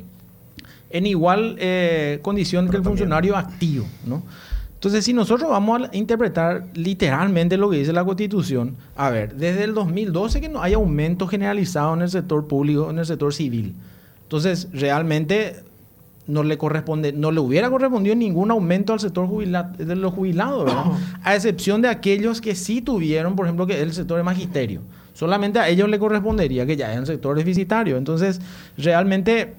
en 0.93 1.07
igual 1.07 1.55
eh, 1.59 2.19
condición 2.21 2.69
que 2.69 2.77
el 2.77 2.83
funcionario 2.83 3.35
activo, 3.35 3.85
¿no? 4.05 4.23
Entonces, 4.83 5.05
si 5.05 5.13
nosotros 5.13 5.49
vamos 5.49 5.83
a 5.83 5.95
interpretar 5.95 6.67
literalmente 6.73 7.55
lo 7.55 7.69
que 7.69 7.77
dice 7.77 7.93
la 7.93 8.03
Constitución, 8.03 8.75
a 8.97 9.09
ver, 9.11 9.33
desde 9.33 9.63
el 9.63 9.73
2012 9.73 10.41
que 10.41 10.49
no 10.49 10.61
hay 10.61 10.73
aumento 10.73 11.25
generalizado 11.25 11.93
en 11.93 12.01
el 12.01 12.09
sector 12.09 12.49
público, 12.49 12.89
en 12.89 12.99
el 12.99 13.05
sector 13.05 13.33
civil. 13.33 13.75
Entonces, 14.23 14.67
realmente 14.73 15.63
no 16.27 16.43
le 16.43 16.57
corresponde, 16.57 17.13
no 17.13 17.31
le 17.31 17.39
hubiera 17.39 17.69
correspondido 17.69 18.13
ningún 18.13 18.51
aumento 18.51 18.91
al 18.91 18.99
sector 18.99 19.29
de 19.29 19.95
los 19.95 20.13
jubilados, 20.13 20.65
¿verdad? 20.65 20.83
A 21.23 21.33
excepción 21.33 21.81
de 21.81 21.87
aquellos 21.87 22.41
que 22.41 22.53
sí 22.53 22.81
tuvieron, 22.81 23.37
por 23.37 23.45
ejemplo, 23.45 23.65
que 23.65 23.81
el 23.81 23.93
sector 23.93 24.17
de 24.17 24.23
magisterio. 24.23 24.81
Solamente 25.13 25.59
a 25.59 25.69
ellos 25.69 25.87
le 25.87 25.97
correspondería 25.97 26.65
que 26.65 26.75
ya 26.75 26.91
es 26.91 26.99
un 26.99 27.05
sector 27.05 27.37
deficitario. 27.37 27.95
Entonces, 27.95 28.41
realmente 28.77 29.53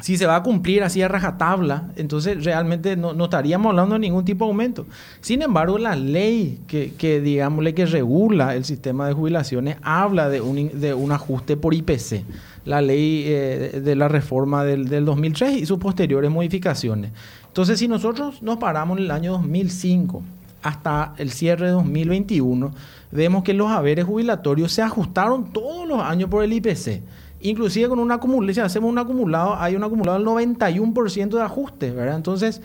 si 0.00 0.16
se 0.16 0.26
va 0.26 0.36
a 0.36 0.42
cumplir 0.42 0.82
así 0.82 1.02
a 1.02 1.08
rajatabla, 1.08 1.90
entonces 1.96 2.44
realmente 2.44 2.96
no, 2.96 3.12
estaríamos 3.24 3.70
hablando 3.70 3.94
de 3.94 4.00
ningún 4.00 4.24
tipo 4.24 4.44
de 4.44 4.50
aumento. 4.50 4.86
Sin 5.20 5.40
embargo, 5.40 5.78
la 5.78 5.94
ley 5.94 6.60
que, 6.66 6.92
que 6.98 7.20
digámosle, 7.20 7.74
que 7.74 7.86
regula 7.86 8.56
el 8.56 8.64
sistema 8.64 9.06
de 9.06 9.12
jubilaciones 9.12 9.76
habla 9.82 10.28
de 10.28 10.40
un, 10.40 11.12
ajuste 11.12 11.56
por 11.56 11.74
IPC. 11.74 12.24
La 12.64 12.80
ley 12.80 13.24
eh, 13.26 13.80
de 13.84 13.94
la 13.94 14.08
reforma 14.08 14.64
del, 14.64 14.88
del 14.88 15.04
2003 15.04 15.58
y 15.58 15.66
sus 15.66 15.78
posteriores 15.78 16.30
modificaciones. 16.30 17.12
Entonces, 17.46 17.78
si 17.78 17.86
nosotros 17.86 18.42
nos 18.42 18.56
paramos 18.56 18.98
en 18.98 19.04
el 19.04 19.10
año 19.12 19.32
2005 19.32 20.22
hasta 20.62 21.14
el 21.18 21.30
cierre 21.30 21.66
de 21.66 21.72
2021, 21.72 22.72
vemos 23.12 23.44
que 23.44 23.54
los 23.54 23.70
haberes 23.70 24.06
jubilatorios 24.06 24.72
se 24.72 24.82
ajustaron 24.82 25.52
todos 25.52 25.86
los 25.86 26.00
años 26.00 26.28
por 26.28 26.42
el 26.42 26.52
IPC. 26.52 27.02
Inclusive 27.44 27.90
con 27.90 27.98
un 27.98 28.10
acumulado, 28.10 28.54
si 28.54 28.60
hacemos 28.60 28.90
un 28.90 28.98
acumulado, 28.98 29.54
hay 29.56 29.76
un 29.76 29.84
acumulado 29.84 30.16
del 30.18 30.26
91% 30.26 31.28
de 31.28 31.42
ajuste, 31.42 31.90
¿verdad? 31.90 32.16
Entonces, 32.16 32.62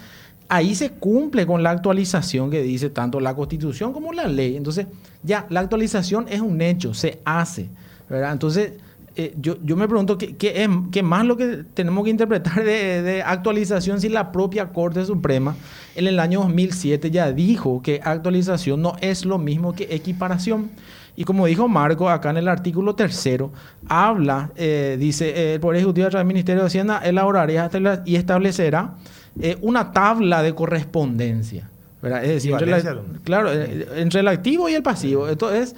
ahí 0.47 0.73
se 0.73 0.91
cumple 0.91 1.45
con 1.45 1.63
la 1.63 1.71
actualización 1.71 2.49
que 2.49 2.61
dice 2.61 2.89
tanto 2.89 3.19
la 3.19 3.35
Constitución 3.35 3.91
como 3.91 4.13
la 4.13 4.25
ley. 4.29 4.55
Entonces, 4.55 4.87
ya, 5.21 5.45
la 5.49 5.59
actualización 5.59 6.27
es 6.29 6.39
un 6.39 6.61
hecho, 6.61 6.93
se 6.93 7.19
hace. 7.25 7.69
Entonces, 8.09 8.71
eh, 9.17 9.35
yo, 9.37 9.57
yo, 9.61 9.75
me 9.75 9.85
pregunto 9.85 10.17
¿qué, 10.17 10.37
qué, 10.37 10.63
es, 10.63 10.69
qué 10.93 11.03
más 11.03 11.25
lo 11.25 11.35
que 11.35 11.65
tenemos 11.73 12.05
que 12.05 12.11
interpretar 12.11 12.63
de, 12.63 13.01
de, 13.01 13.21
actualización 13.21 13.99
si 13.99 14.07
la 14.07 14.31
propia 14.31 14.69
Corte 14.69 15.03
Suprema 15.03 15.57
en 15.95 16.07
el 16.07 16.21
año 16.21 16.39
2007 16.39 17.11
ya 17.11 17.33
dijo 17.33 17.81
que 17.81 17.99
actualización 18.01 18.81
no 18.81 18.95
es 19.01 19.25
lo 19.25 19.37
mismo 19.37 19.73
que 19.73 19.93
equiparación. 19.93 20.69
Y 21.19 21.25
como 21.25 21.47
dijo 21.47 21.67
Marco, 21.67 22.09
acá 22.09 22.29
en 22.29 22.37
el 22.37 22.47
artículo 22.47 22.95
tercero, 22.95 23.51
habla, 23.89 24.51
eh, 24.55 24.95
dice, 24.97 25.27
eh, 25.31 25.53
el 25.55 25.59
Poder 25.59 25.75
Ejecutivo 25.75 26.07
a 26.07 26.09
través 26.11 26.21
del 26.25 26.33
Ministerio 26.33 26.61
de 26.61 26.67
Hacienda 26.67 27.01
elaboraría 27.03 27.69
y 28.05 28.15
establecerá 28.15 28.91
eh, 29.37 29.57
una 29.59 29.91
tabla 29.91 30.41
de 30.41 30.55
correspondencia. 30.55 31.69
¿verdad? 32.01 32.23
Es 32.23 32.29
decir, 32.35 32.53
entre 32.53 32.81
claro, 33.25 33.51
entre 33.51 34.21
el 34.21 34.29
activo 34.29 34.69
y 34.69 34.75
el 34.75 34.81
pasivo. 34.81 35.27
Esto 35.27 35.53
es 35.53 35.75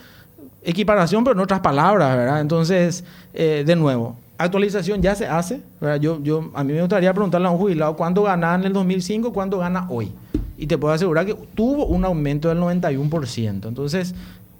equiparación, 0.62 1.24
pero 1.24 1.34
en 1.34 1.40
otras 1.40 1.62
palabras, 1.62 2.16
¿verdad? 2.16 2.40
Entonces, 2.40 3.04
de 3.34 3.76
nuevo, 3.76 4.18
actualización 4.38 5.02
ya 5.02 5.16
se 5.16 5.26
hace. 5.26 5.64
¿verdad? 5.80 6.00
Yo, 6.00 6.22
yo, 6.22 6.52
a 6.54 6.64
mí 6.64 6.72
me 6.72 6.82
gustaría 6.82 7.12
preguntarle 7.14 7.48
a 7.48 7.50
un 7.50 7.58
jubilado 7.58 7.96
cuánto 7.96 8.22
ganaba 8.22 8.54
en 8.54 8.66
el 8.66 8.74
2005, 8.74 9.34
cuánto 9.34 9.58
gana 9.58 9.88
hoy. 9.90 10.12
Y 10.56 10.68
te 10.68 10.78
puedo 10.78 10.94
asegurar 10.94 11.26
que 11.26 11.34
tuvo 11.56 11.88
un 11.88 12.06
aumento 12.06 12.50
del 12.50 12.60
91%. 12.60 13.68
Entonces, 13.68 14.14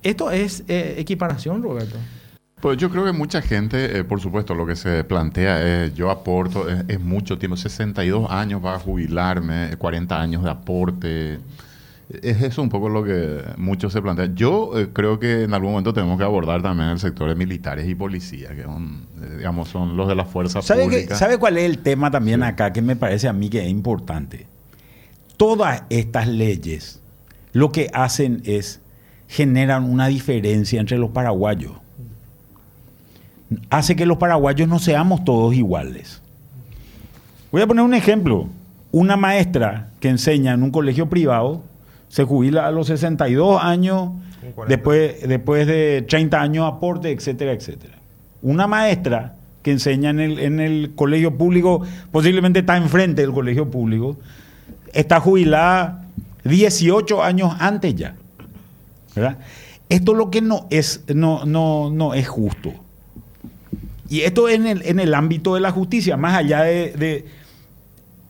¿Esto 0.04 0.32
es 0.32 0.64
eh, 0.68 0.96
equiparación, 0.98 1.62
Roberto? 1.62 1.98
Pues 2.60 2.78
yo 2.78 2.92
creo 2.92 3.06
que 3.06 3.12
mucha 3.12 3.42
gente, 3.42 3.98
eh, 3.98 4.04
por 4.04 4.22
supuesto, 4.22 4.54
lo 4.54 4.66
que 4.66 4.76
se 4.76 5.04
plantea 5.04 5.86
es, 5.86 5.96
yo 5.96 6.12
aporto, 6.12 6.68
es, 6.70 7.00
mucho 7.00 7.38
tiempo, 7.40 7.58
62 7.58 8.30
años 8.30 8.62
para 8.62 8.78
jubilarme, 8.78 9.76
40 9.78 10.22
años 10.22 10.44
de 10.44 10.50
aporte. 10.52 11.40
Es 12.22 12.42
eso 12.42 12.62
un 12.62 12.70
poco 12.70 12.90
lo 12.90 13.04
que 13.04 13.42
muchos 13.58 13.94
se 13.94 14.02
plantean. 14.02 14.36
Yo 14.36 14.78
eh, 14.78 14.90
creo 14.94 15.18
que 15.18 15.44
en 15.44 15.54
algún 15.54 15.72
momento 15.72 15.94
tenemos 15.94 16.20
que 16.20 16.24
abordar 16.24 16.62
también 16.62 16.90
el 16.90 17.00
sector 17.00 17.30
de 17.30 17.36
militares 17.36 17.88
y 17.88 17.96
policías, 17.96 18.54
que 18.54 18.64
son, 18.64 19.08
digamos, 19.38 19.70
son 19.70 19.98
los 19.98 20.08
de 20.08 20.16
las 20.16 20.28
fuerzas 20.28 20.66
¿Sabe 20.66 20.84
públicas. 20.84 21.18
¿Sabe 21.18 21.38
cuál 21.38 21.58
es 21.58 21.64
el 21.64 21.80
tema 21.80 22.12
también 22.12 22.44
acá 22.44 22.74
que 22.74 22.82
me 22.82 22.96
parece 22.96 23.28
a 23.28 23.34
mí 23.34 23.50
que 23.50 23.64
es 23.64 23.70
importante? 23.70 24.46
Todas 25.38 25.84
estas 25.90 26.28
leyes 26.28 27.02
lo 27.54 27.72
que 27.72 27.90
hacen 27.94 28.42
es 28.46 28.81
generan 29.32 29.90
una 29.90 30.08
diferencia 30.08 30.82
entre 30.82 30.98
los 30.98 31.12
paraguayos. 31.12 31.72
Hace 33.70 33.96
que 33.96 34.06
los 34.06 34.18
paraguayos 34.18 34.68
no 34.68 34.78
seamos 34.78 35.24
todos 35.24 35.56
iguales. 35.56 36.22
Voy 37.50 37.62
a 37.62 37.68
poner 37.68 37.86
un 37.86 37.94
ejemplo. 37.94 38.50
Una 38.92 39.16
maestra 39.16 39.88
que 40.02 40.10
enseña 40.10 40.52
en 40.52 40.64
un 40.64 40.72
colegio 40.72 41.10
privado 41.10 41.64
se 42.10 42.26
jubila 42.26 42.68
a 42.68 42.72
los 42.72 42.88
62 42.88 43.64
años, 43.64 44.12
después, 44.68 45.26
después 45.26 45.66
de 45.66 46.02
30 46.02 46.42
años 46.42 46.68
aporte, 46.68 47.12
etcétera, 47.12 47.54
etcétera. 47.54 47.94
Una 48.42 48.68
maestra 48.68 49.36
que 49.64 49.72
enseña 49.72 50.10
en 50.10 50.20
el, 50.20 50.40
en 50.40 50.60
el 50.60 50.92
colegio 50.94 51.38
público, 51.38 51.84
posiblemente 52.12 52.60
está 52.60 52.76
enfrente 52.76 53.22
del 53.22 53.32
colegio 53.32 53.72
público, 53.72 54.18
está 54.92 55.22
jubilada 55.22 56.06
18 56.44 57.24
años 57.24 57.56
antes 57.60 57.96
ya. 57.96 58.16
Esto 59.90 60.14
lo 60.14 60.32
que 60.32 60.42
no 60.42 60.68
es, 60.70 61.04
no, 61.14 61.46
no, 61.46 61.90
no 61.90 62.14
es 62.14 62.28
justo. 62.28 62.74
Y 64.10 64.22
esto 64.22 64.50
en 64.50 64.68
el, 64.68 64.82
en 64.86 65.00
el 65.00 65.14
ámbito 65.14 65.56
de 65.56 65.62
la 65.62 65.72
justicia, 65.72 66.18
más 66.18 66.36
allá 66.36 66.64
de, 66.64 67.26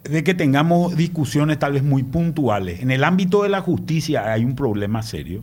de, 0.04 0.24
que 0.24 0.34
tengamos 0.34 0.96
discusiones 0.96 1.60
tal 1.60 1.74
vez 1.74 1.84
muy 1.84 2.04
puntuales. 2.04 2.82
En 2.82 2.92
el 2.92 3.04
ámbito 3.04 3.44
de 3.44 3.50
la 3.50 3.62
justicia 3.62 4.32
hay 4.32 4.46
un 4.46 4.56
problema 4.56 5.02
serio. 5.02 5.42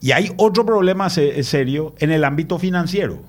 Y 0.00 0.12
hay 0.12 0.32
otro 0.36 0.66
problema 0.66 1.10
serio 1.10 1.94
en 1.98 2.10
el 2.10 2.24
ámbito 2.24 2.58
financiero. 2.58 3.22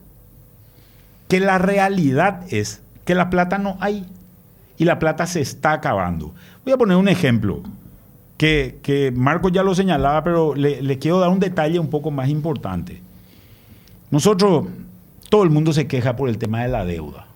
Que 1.27 1.39
la 1.39 1.57
realidad 1.59 2.45
es 2.49 2.81
que 3.05 3.15
la 3.15 3.29
plata 3.29 3.57
no 3.57 3.77
hay. 3.79 4.05
Y 4.77 4.85
la 4.85 4.99
plata 4.99 5.25
se 5.25 5.41
está 5.41 5.73
acabando. 5.73 6.33
Voy 6.63 6.73
a 6.73 6.77
poner 6.77 6.97
un 6.97 7.09
ejemplo 7.09 7.63
que, 8.37 9.11
Marco 9.15 9.49
ya 9.49 9.63
lo 9.63 9.75
señalaba, 9.75 10.23
pero 10.23 10.55
le, 10.55 10.99
quiero 10.99 11.19
dar 11.19 11.29
un 11.29 11.39
detalle 11.39 11.79
un 11.79 11.89
poco 11.89 12.11
más 12.11 12.29
importante. 12.29 13.01
Nosotros, 14.11 14.67
todo 15.29 15.43
el 15.43 15.49
mundo 15.49 15.73
se 15.73 15.87
queja 15.87 16.15
por 16.15 16.29
el 16.29 16.37
tema 16.37 16.61
de 16.61 16.69
la 16.69 16.85
deuda. 16.85 17.27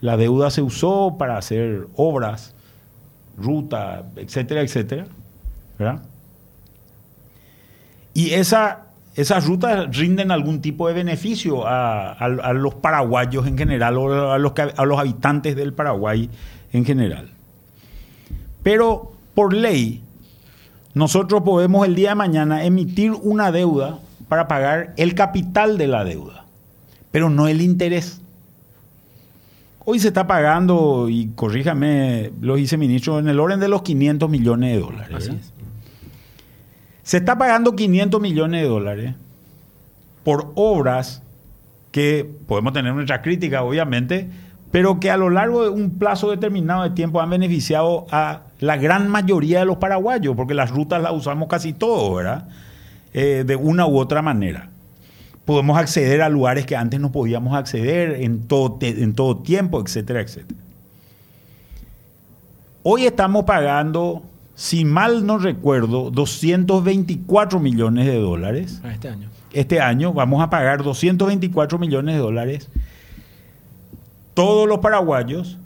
La 0.00 0.16
deuda 0.16 0.50
se 0.50 0.62
usó 0.62 1.16
para 1.18 1.36
hacer 1.36 1.88
obras, 1.96 2.54
ruta, 3.36 4.04
etcétera, 4.16 4.60
etcétera. 4.60 5.06
¿verdad? 5.78 6.02
Y 8.12 8.30
esa, 8.34 8.86
esas 9.14 9.46
rutas 9.46 9.96
rinden 9.96 10.30
algún 10.30 10.60
tipo 10.60 10.88
de 10.88 10.94
beneficio 10.94 11.62
a, 11.66 12.28
los 12.54 12.74
paraguayos 12.74 13.46
en 13.46 13.56
general 13.56 13.96
o 13.96 14.32
a 14.32 14.38
los, 14.38 14.52
a 14.76 14.84
los 14.84 14.98
habitantes 14.98 15.56
del 15.56 15.72
Paraguay 15.72 16.28
en 16.72 16.84
general. 16.84 17.30
Pero 18.62 19.12
por 19.34 19.54
ley, 19.54 20.02
nosotros 20.94 21.42
podemos 21.42 21.86
el 21.86 21.94
día 21.94 22.10
de 22.10 22.14
mañana 22.16 22.64
emitir 22.64 23.12
una 23.12 23.52
deuda 23.52 23.98
para 24.28 24.48
pagar 24.48 24.94
el 24.96 25.14
capital 25.14 25.78
de 25.78 25.86
la 25.86 26.04
deuda, 26.04 26.44
pero 27.10 27.30
no 27.30 27.48
el 27.48 27.60
interés. 27.60 28.20
Hoy 29.84 29.98
se 29.98 30.08
está 30.08 30.26
pagando, 30.26 31.08
y 31.08 31.30
corríjame, 31.34 32.32
lo 32.40 32.56
dice 32.56 32.76
ministro, 32.76 33.18
en 33.18 33.28
el 33.28 33.40
orden 33.40 33.60
de 33.60 33.68
los 33.68 33.82
500 33.82 34.28
millones 34.28 34.74
de 34.74 34.80
dólares. 34.80 35.30
Se 37.02 37.16
está 37.16 37.38
pagando 37.38 37.74
500 37.74 38.20
millones 38.20 38.62
de 38.62 38.68
dólares 38.68 39.14
por 40.22 40.52
obras 40.54 41.22
que 41.90 42.28
podemos 42.46 42.72
tener 42.72 42.94
nuestra 42.94 43.22
crítica, 43.22 43.62
obviamente, 43.62 44.30
pero 44.70 45.00
que 45.00 45.10
a 45.10 45.16
lo 45.16 45.30
largo 45.30 45.64
de 45.64 45.70
un 45.70 45.98
plazo 45.98 46.30
determinado 46.30 46.84
de 46.84 46.90
tiempo 46.90 47.20
han 47.20 47.30
beneficiado 47.30 48.06
a 48.10 48.42
la 48.60 48.76
gran 48.76 49.08
mayoría 49.08 49.60
de 49.60 49.64
los 49.64 49.78
paraguayos, 49.78 50.36
porque 50.36 50.54
las 50.54 50.70
rutas 50.70 51.02
las 51.02 51.12
usamos 51.12 51.48
casi 51.48 51.72
todos, 51.72 52.16
¿verdad? 52.16 52.48
Eh, 53.12 53.44
de 53.46 53.56
una 53.56 53.86
u 53.86 53.98
otra 53.98 54.22
manera. 54.22 54.68
Podemos 55.44 55.76
acceder 55.76 56.22
a 56.22 56.28
lugares 56.28 56.66
que 56.66 56.76
antes 56.76 57.00
no 57.00 57.10
podíamos 57.10 57.56
acceder 57.56 58.22
en 58.22 58.46
todo, 58.46 58.78
en 58.82 59.14
todo 59.14 59.38
tiempo, 59.38 59.82
etcétera, 59.84 60.20
etcétera. 60.20 60.60
Hoy 62.84 63.06
estamos 63.06 63.44
pagando, 63.44 64.22
si 64.54 64.84
mal 64.84 65.26
no 65.26 65.38
recuerdo, 65.38 66.12
224 66.12 67.58
millones 67.58 68.06
de 68.06 68.20
dólares. 68.20 68.80
Este 68.84 69.08
año. 69.08 69.28
Este 69.52 69.80
año 69.80 70.12
vamos 70.12 70.40
a 70.40 70.48
pagar 70.48 70.84
224 70.84 71.78
millones 71.78 72.14
de 72.14 72.20
dólares 72.20 72.70
todos 74.34 74.68
los 74.68 74.78
paraguayos 74.78 75.58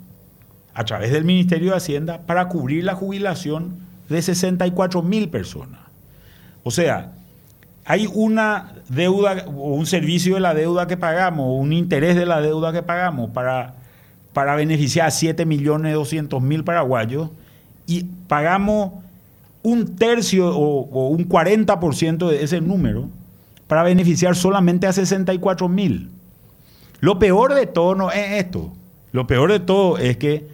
a 0.74 0.84
través 0.84 1.12
del 1.12 1.24
Ministerio 1.24 1.70
de 1.70 1.76
Hacienda 1.76 2.22
para 2.26 2.48
cubrir 2.48 2.84
la 2.84 2.94
jubilación 2.94 3.78
de 4.08 4.20
64 4.20 5.02
mil 5.02 5.28
personas. 5.28 5.80
O 6.62 6.70
sea, 6.70 7.12
hay 7.84 8.08
una 8.12 8.74
deuda 8.88 9.44
o 9.46 9.74
un 9.74 9.86
servicio 9.86 10.34
de 10.34 10.40
la 10.40 10.54
deuda 10.54 10.86
que 10.86 10.96
pagamos, 10.96 11.60
un 11.60 11.72
interés 11.72 12.16
de 12.16 12.26
la 12.26 12.40
deuda 12.40 12.72
que 12.72 12.82
pagamos 12.82 13.30
para, 13.30 13.74
para 14.32 14.56
beneficiar 14.56 15.08
a 15.08 15.10
7 15.10 15.44
millones 15.44 15.94
200 15.94 16.42
mil 16.42 16.64
paraguayos 16.64 17.30
y 17.86 18.04
pagamos 18.26 18.92
un 19.62 19.96
tercio 19.96 20.48
o, 20.48 20.88
o 20.90 21.08
un 21.08 21.28
40% 21.28 22.28
de 22.28 22.42
ese 22.42 22.60
número 22.60 23.08
para 23.66 23.82
beneficiar 23.82 24.34
solamente 24.34 24.86
a 24.86 24.92
64 24.92 25.68
mil. 25.68 26.10
Lo 27.04 27.18
peor 27.18 27.52
de 27.52 27.66
todo 27.66 27.94
no 27.94 28.10
es 28.10 28.42
esto. 28.42 28.72
Lo 29.12 29.26
peor 29.26 29.52
de 29.52 29.60
todo 29.60 29.98
es 29.98 30.16
que 30.16 30.48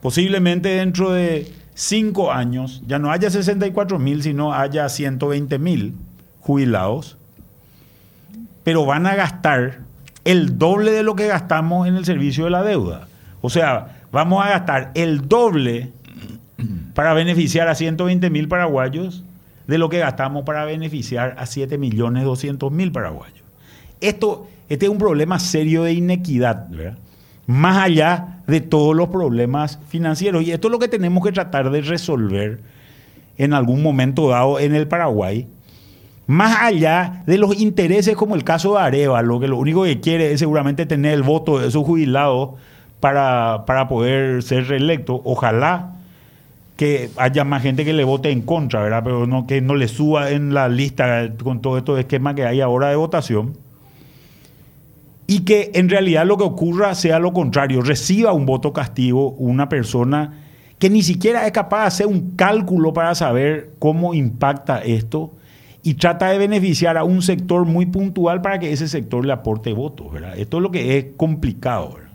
posiblemente 0.00 0.68
dentro 0.68 1.10
de 1.10 1.52
cinco 1.74 2.30
años 2.30 2.80
ya 2.86 3.00
no 3.00 3.10
haya 3.10 3.28
64 3.28 3.98
mil, 3.98 4.22
sino 4.22 4.54
haya 4.54 4.88
120 4.88 5.58
mil 5.58 5.96
jubilados, 6.38 7.18
pero 8.62 8.86
van 8.86 9.04
a 9.04 9.16
gastar 9.16 9.80
el 10.22 10.60
doble 10.60 10.92
de 10.92 11.02
lo 11.02 11.16
que 11.16 11.26
gastamos 11.26 11.88
en 11.88 11.96
el 11.96 12.04
servicio 12.04 12.44
de 12.44 12.50
la 12.50 12.62
deuda. 12.62 13.08
O 13.40 13.50
sea, 13.50 14.04
vamos 14.12 14.46
a 14.46 14.48
gastar 14.48 14.92
el 14.94 15.26
doble 15.26 15.90
para 16.94 17.14
beneficiar 17.14 17.66
a 17.66 17.74
120 17.74 18.30
mil 18.30 18.46
paraguayos 18.46 19.24
de 19.66 19.76
lo 19.76 19.88
que 19.88 19.98
gastamos 19.98 20.44
para 20.44 20.64
beneficiar 20.66 21.34
a 21.36 21.46
7 21.46 21.78
millones 21.78 22.22
200 22.22 22.70
mil 22.70 22.92
paraguayos. 22.92 23.42
Esto, 24.00 24.46
este 24.70 24.86
es 24.86 24.90
un 24.90 24.98
problema 24.98 25.38
serio 25.40 25.82
de 25.82 25.92
inequidad, 25.92 26.68
más 27.46 27.76
allá 27.76 28.38
de 28.46 28.60
todos 28.60 28.94
los 28.94 29.08
problemas 29.08 29.80
financieros. 29.88 30.44
Y 30.44 30.52
esto 30.52 30.68
es 30.68 30.72
lo 30.72 30.78
que 30.78 30.86
tenemos 30.86 31.24
que 31.24 31.32
tratar 31.32 31.70
de 31.70 31.82
resolver 31.82 32.60
en 33.36 33.52
algún 33.52 33.82
momento 33.82 34.28
dado 34.28 34.60
en 34.60 34.74
el 34.76 34.86
Paraguay, 34.86 35.48
más 36.28 36.56
allá 36.60 37.24
de 37.26 37.36
los 37.36 37.60
intereses 37.60 38.14
como 38.14 38.36
el 38.36 38.44
caso 38.44 38.74
de 38.74 38.82
Areva, 38.82 39.22
lo 39.22 39.40
que 39.40 39.48
lo 39.48 39.58
único 39.58 39.82
que 39.82 39.98
quiere 39.98 40.32
es 40.32 40.38
seguramente 40.38 40.86
tener 40.86 41.14
el 41.14 41.24
voto 41.24 41.58
de 41.58 41.66
esos 41.66 41.84
jubilados 41.84 42.50
para, 43.00 43.64
para 43.66 43.88
poder 43.88 44.44
ser 44.44 44.68
reelecto. 44.68 45.20
Ojalá 45.24 45.96
que 46.76 47.10
haya 47.16 47.42
más 47.42 47.62
gente 47.62 47.84
que 47.84 47.92
le 47.92 48.04
vote 48.04 48.30
en 48.30 48.42
contra, 48.42 48.80
¿verdad? 48.82 49.02
Pero 49.02 49.26
no 49.26 49.48
que 49.48 49.60
no 49.60 49.74
le 49.74 49.88
suba 49.88 50.30
en 50.30 50.54
la 50.54 50.68
lista 50.68 51.28
con 51.42 51.60
todo 51.60 51.76
estos 51.76 51.98
esquemas 51.98 52.36
que 52.36 52.46
hay 52.46 52.60
ahora 52.60 52.88
de 52.90 52.96
votación. 52.96 53.54
Y 55.30 55.44
que 55.44 55.70
en 55.74 55.88
realidad 55.88 56.26
lo 56.26 56.36
que 56.36 56.42
ocurra 56.42 56.92
sea 56.96 57.20
lo 57.20 57.32
contrario, 57.32 57.82
reciba 57.82 58.32
un 58.32 58.46
voto 58.46 58.72
castigo 58.72 59.30
una 59.30 59.68
persona 59.68 60.40
que 60.80 60.90
ni 60.90 61.04
siquiera 61.04 61.46
es 61.46 61.52
capaz 61.52 61.82
de 61.82 61.86
hacer 61.86 62.06
un 62.08 62.32
cálculo 62.34 62.92
para 62.92 63.14
saber 63.14 63.70
cómo 63.78 64.12
impacta 64.12 64.80
esto 64.80 65.32
y 65.84 65.94
trata 65.94 66.30
de 66.30 66.38
beneficiar 66.38 66.96
a 66.96 67.04
un 67.04 67.22
sector 67.22 67.64
muy 67.64 67.86
puntual 67.86 68.42
para 68.42 68.58
que 68.58 68.72
ese 68.72 68.88
sector 68.88 69.24
le 69.24 69.32
aporte 69.32 69.72
votos, 69.72 70.12
¿verdad? 70.12 70.36
Esto 70.36 70.56
es 70.56 70.64
lo 70.64 70.72
que 70.72 70.98
es 70.98 71.06
complicado, 71.16 71.92
¿verdad? 71.94 72.10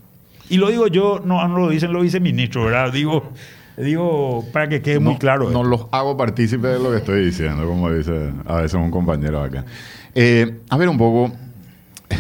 Y 0.50 0.58
lo 0.58 0.68
digo 0.70 0.88
yo, 0.88 1.22
no, 1.24 1.48
no 1.48 1.58
lo 1.58 1.70
dicen 1.70 1.94
los 1.94 2.04
viceministros, 2.04 2.66
¿verdad? 2.66 2.92
Digo, 2.92 3.32
Digo, 3.78 4.46
para 4.54 4.70
que 4.70 4.82
quede 4.82 5.00
muy 5.00 5.18
claro. 5.18 5.50
No 5.50 5.64
los 5.64 5.88
hago 5.92 6.16
partícipes 6.16 6.72
de 6.72 6.80
lo 6.80 6.92
que 6.92 6.98
estoy 6.98 7.26
diciendo, 7.26 7.66
como 7.66 7.92
dice 7.92 8.32
a 8.46 8.56
veces 8.56 8.76
un 8.76 8.90
compañero 8.90 9.42
acá. 9.42 9.66
Eh, 10.14 10.60
a 10.70 10.78
ver 10.78 10.88
un 10.88 10.98
poco, 10.98 11.34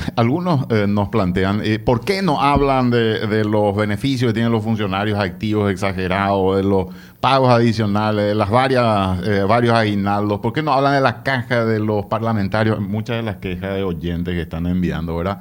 algunos 0.15 0.65
eh, 0.69 0.85
nos 0.87 1.09
plantean, 1.09 1.61
eh, 1.63 1.79
¿por 1.79 2.01
qué 2.03 2.21
no 2.21 2.41
hablan 2.41 2.89
de, 2.89 3.43
los 3.45 3.75
beneficios 3.75 4.29
que 4.29 4.33
tienen 4.33 4.51
los 4.51 4.63
funcionarios 4.63 5.19
activos 5.19 5.71
exagerados, 5.71 6.57
de 6.57 6.63
los 6.63 6.87
pagos 7.19 7.49
adicionales, 7.49 8.25
de 8.25 8.35
las 8.35 8.49
varias, 8.49 9.47
varios 9.47 9.73
aguinaldos? 9.73 10.39
¿Por 10.39 10.53
qué 10.53 10.61
no 10.61 10.73
hablan 10.73 10.93
de 10.93 11.01
la 11.01 11.23
caja 11.23 11.65
de 11.65 11.79
los 11.79 12.05
parlamentarios? 12.05 12.79
Muchas 12.79 13.17
de 13.17 13.23
las 13.23 13.37
quejas 13.37 13.75
de 13.75 13.83
oyentes 13.83 14.33
que 14.33 14.41
están 14.41 14.65
enviando, 14.67 15.15
¿verdad? 15.15 15.39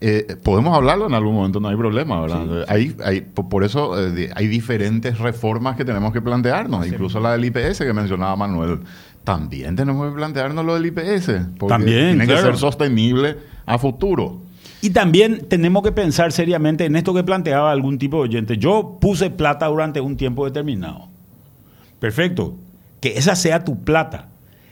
Eh, 0.00 0.36
podemos 0.44 0.76
hablarlo 0.76 1.06
en 1.06 1.14
algún 1.14 1.34
momento, 1.34 1.58
no 1.58 1.68
hay 1.68 1.76
problema, 1.76 2.20
¿verdad? 2.20 2.64
Hay, 2.68 2.94
hay, 3.04 3.20
por 3.22 3.64
eso 3.64 3.98
eh, 4.00 4.30
hay 4.34 4.46
diferentes 4.46 5.18
reformas 5.18 5.76
que 5.76 5.84
tenemos 5.84 6.12
que 6.12 6.20
plantearnos, 6.20 6.86
incluso 6.86 7.18
la 7.18 7.32
del 7.32 7.44
IPS 7.46 7.78
que 7.78 7.92
mencionaba 7.92 8.36
Manuel. 8.36 8.80
También 9.24 9.74
tenemos 9.74 10.08
que 10.08 10.14
plantearnos 10.14 10.64
lo 10.64 10.74
del 10.74 10.86
IPS, 10.86 11.48
porque 11.58 11.72
también, 11.72 12.16
tiene 12.16 12.26
que 12.28 12.38
ser 12.38 12.56
sostenible 12.56 13.38
a 13.68 13.78
futuro. 13.78 14.42
Y 14.80 14.90
también 14.90 15.46
tenemos 15.48 15.82
que 15.82 15.92
pensar 15.92 16.32
seriamente 16.32 16.84
en 16.84 16.96
esto 16.96 17.12
que 17.12 17.24
planteaba 17.24 17.72
algún 17.72 17.98
tipo 17.98 18.18
de 18.18 18.22
oyente. 18.24 18.58
Yo 18.58 18.98
puse 19.00 19.30
plata 19.30 19.66
durante 19.66 20.00
un 20.00 20.16
tiempo 20.16 20.44
determinado. 20.44 21.08
Perfecto. 21.98 22.56
Que 23.00 23.18
esa 23.18 23.34
sea 23.34 23.64
tu 23.64 23.82
plata. 23.82 24.28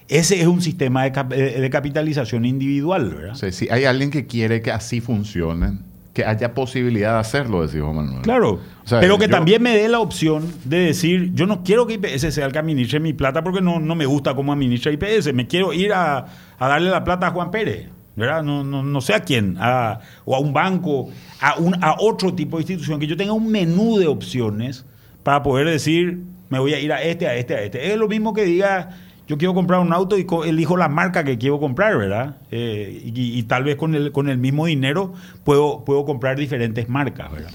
Ese 0.09 0.40
es 0.40 0.47
un 0.47 0.62
sistema 0.62 1.05
de, 1.05 1.61
de 1.61 1.70
capitalización 1.70 2.44
individual, 2.44 3.12
¿verdad? 3.12 3.34
Sí, 3.34 3.51
si 3.51 3.68
hay 3.68 3.84
alguien 3.84 4.11
que 4.11 4.26
quiere 4.26 4.62
que 4.62 4.70
así 4.70 5.01
funcione, 5.01 5.78
que 6.16 6.24
haya 6.24 6.55
posibilidad 6.55 7.12
de 7.12 7.18
hacerlo, 7.18 7.61
decía 7.61 7.82
Juan 7.82 7.97
Manuel. 7.97 8.22
Claro, 8.22 8.59
pero 8.88 9.18
que 9.18 9.28
también 9.28 9.62
me 9.62 9.76
dé 9.76 9.86
la 9.86 10.01
opción 10.01 10.51
de 10.64 10.78
decir, 10.78 11.34
yo 11.34 11.47
no 11.47 11.62
quiero 11.62 11.86
que 11.86 11.92
IPS 11.94 12.32
sea 12.32 12.47
el 12.47 12.53
que 12.53 12.59
administre 12.59 13.01
mi 13.01 13.12
plata 13.12 13.44
porque 13.44 13.61
no, 13.61 13.80
no 13.80 13.94
me 13.94 14.07
gusta 14.07 14.34
cómo 14.34 14.51
administra 14.51 14.90
IPS, 14.92 15.34
me 15.34 15.47
quiero 15.47 15.74
ir 15.74 15.92
a, 15.92 16.24
darle 16.59 16.88
la 16.88 17.05
plata 17.05 17.26
a 17.26 17.30
Juan 17.32 17.51
Pérez. 17.51 17.88
¿Verdad? 18.16 18.42
No, 18.42 18.64
no, 18.64 18.82
no 18.82 19.00
sé 19.00 19.14
a 19.14 19.20
quién, 19.20 19.56
o 19.58 20.34
a 20.34 20.38
un 20.40 20.52
banco, 20.52 21.10
a, 21.40 21.56
un, 21.58 21.76
a 21.84 21.96
otro 22.00 22.34
tipo 22.34 22.56
de 22.56 22.62
institución, 22.62 22.98
que 22.98 23.06
yo 23.06 23.16
tenga 23.16 23.32
un 23.32 23.50
menú 23.50 23.98
de 23.98 24.06
opciones 24.06 24.84
para 25.22 25.42
poder 25.42 25.68
decir, 25.68 26.22
me 26.48 26.58
voy 26.58 26.72
a 26.74 26.80
ir 26.80 26.92
a 26.92 27.02
este, 27.02 27.26
a 27.26 27.34
este, 27.34 27.54
a 27.54 27.62
este. 27.62 27.92
Es 27.92 27.98
lo 27.98 28.08
mismo 28.08 28.32
que 28.32 28.44
diga, 28.44 28.96
yo 29.26 29.36
quiero 29.38 29.54
comprar 29.54 29.80
un 29.80 29.92
auto 29.92 30.16
y 30.16 30.26
elijo 30.46 30.76
la 30.76 30.88
marca 30.88 31.24
que 31.24 31.36
quiero 31.36 31.58
comprar, 31.58 31.98
¿verdad? 31.98 32.36
Eh, 32.50 33.02
y, 33.04 33.42
tal 33.42 33.64
vez 33.64 33.76
con 33.76 33.94
el, 33.94 34.12
con 34.12 34.28
el 34.28 34.38
mismo 34.38 34.66
dinero 34.66 35.12
puedo, 35.44 35.84
puedo 35.84 36.04
comprar 36.04 36.38
diferentes 36.38 36.88
marcas, 36.88 37.32
¿verdad? 37.32 37.50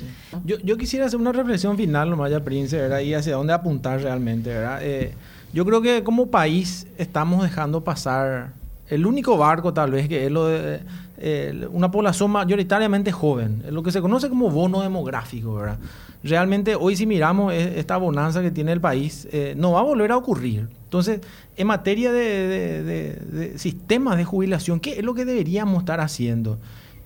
Yo, 0.45 0.57
yo 0.59 0.77
quisiera 0.77 1.05
hacer 1.05 1.19
una 1.19 1.31
reflexión 1.31 1.77
final, 1.77 2.09
nomás 2.09 2.29
ya, 2.29 2.43
Prince, 2.43 2.77
¿verdad? 2.77 2.99
Y 2.99 3.13
hacia 3.13 3.35
dónde 3.35 3.53
apuntar 3.53 4.01
realmente, 4.01 4.49
¿verdad? 4.49 4.79
Eh, 4.83 5.13
yo 5.53 5.65
creo 5.65 5.81
que 5.81 6.03
como 6.03 6.29
país 6.29 6.87
estamos 6.97 7.43
dejando 7.43 7.83
pasar 7.83 8.53
el 8.91 9.05
único 9.05 9.37
barco, 9.37 9.73
tal 9.73 9.91
vez, 9.91 10.07
que 10.07 10.25
es 10.25 10.31
lo 10.31 10.45
de 10.45 10.81
eh, 11.17 11.67
una 11.71 11.89
población 11.89 12.29
mayoritariamente 12.31 13.11
joven, 13.11 13.63
lo 13.69 13.81
que 13.81 13.91
se 13.91 14.01
conoce 14.01 14.29
como 14.29 14.49
bono 14.49 14.81
demográfico, 14.81 15.55
¿verdad? 15.55 15.79
Realmente 16.23 16.75
hoy 16.75 16.95
si 16.95 17.07
miramos 17.07 17.51
esta 17.53 17.97
bonanza 17.97 18.41
que 18.43 18.51
tiene 18.51 18.71
el 18.71 18.79
país, 18.79 19.27
no 19.55 19.71
va 19.71 19.79
a 19.79 19.83
volver 19.83 20.11
a 20.11 20.17
ocurrir. 20.17 20.67
Entonces, 20.91 21.21
en 21.55 21.67
materia 21.67 22.11
de, 22.11 23.53
sistemas 23.55 24.17
de 24.17 24.25
jubilación, 24.25 24.81
¿qué 24.81 24.99
es 24.99 25.05
lo 25.05 25.13
que 25.13 25.23
deberíamos 25.23 25.79
estar 25.79 26.01
haciendo? 26.01 26.57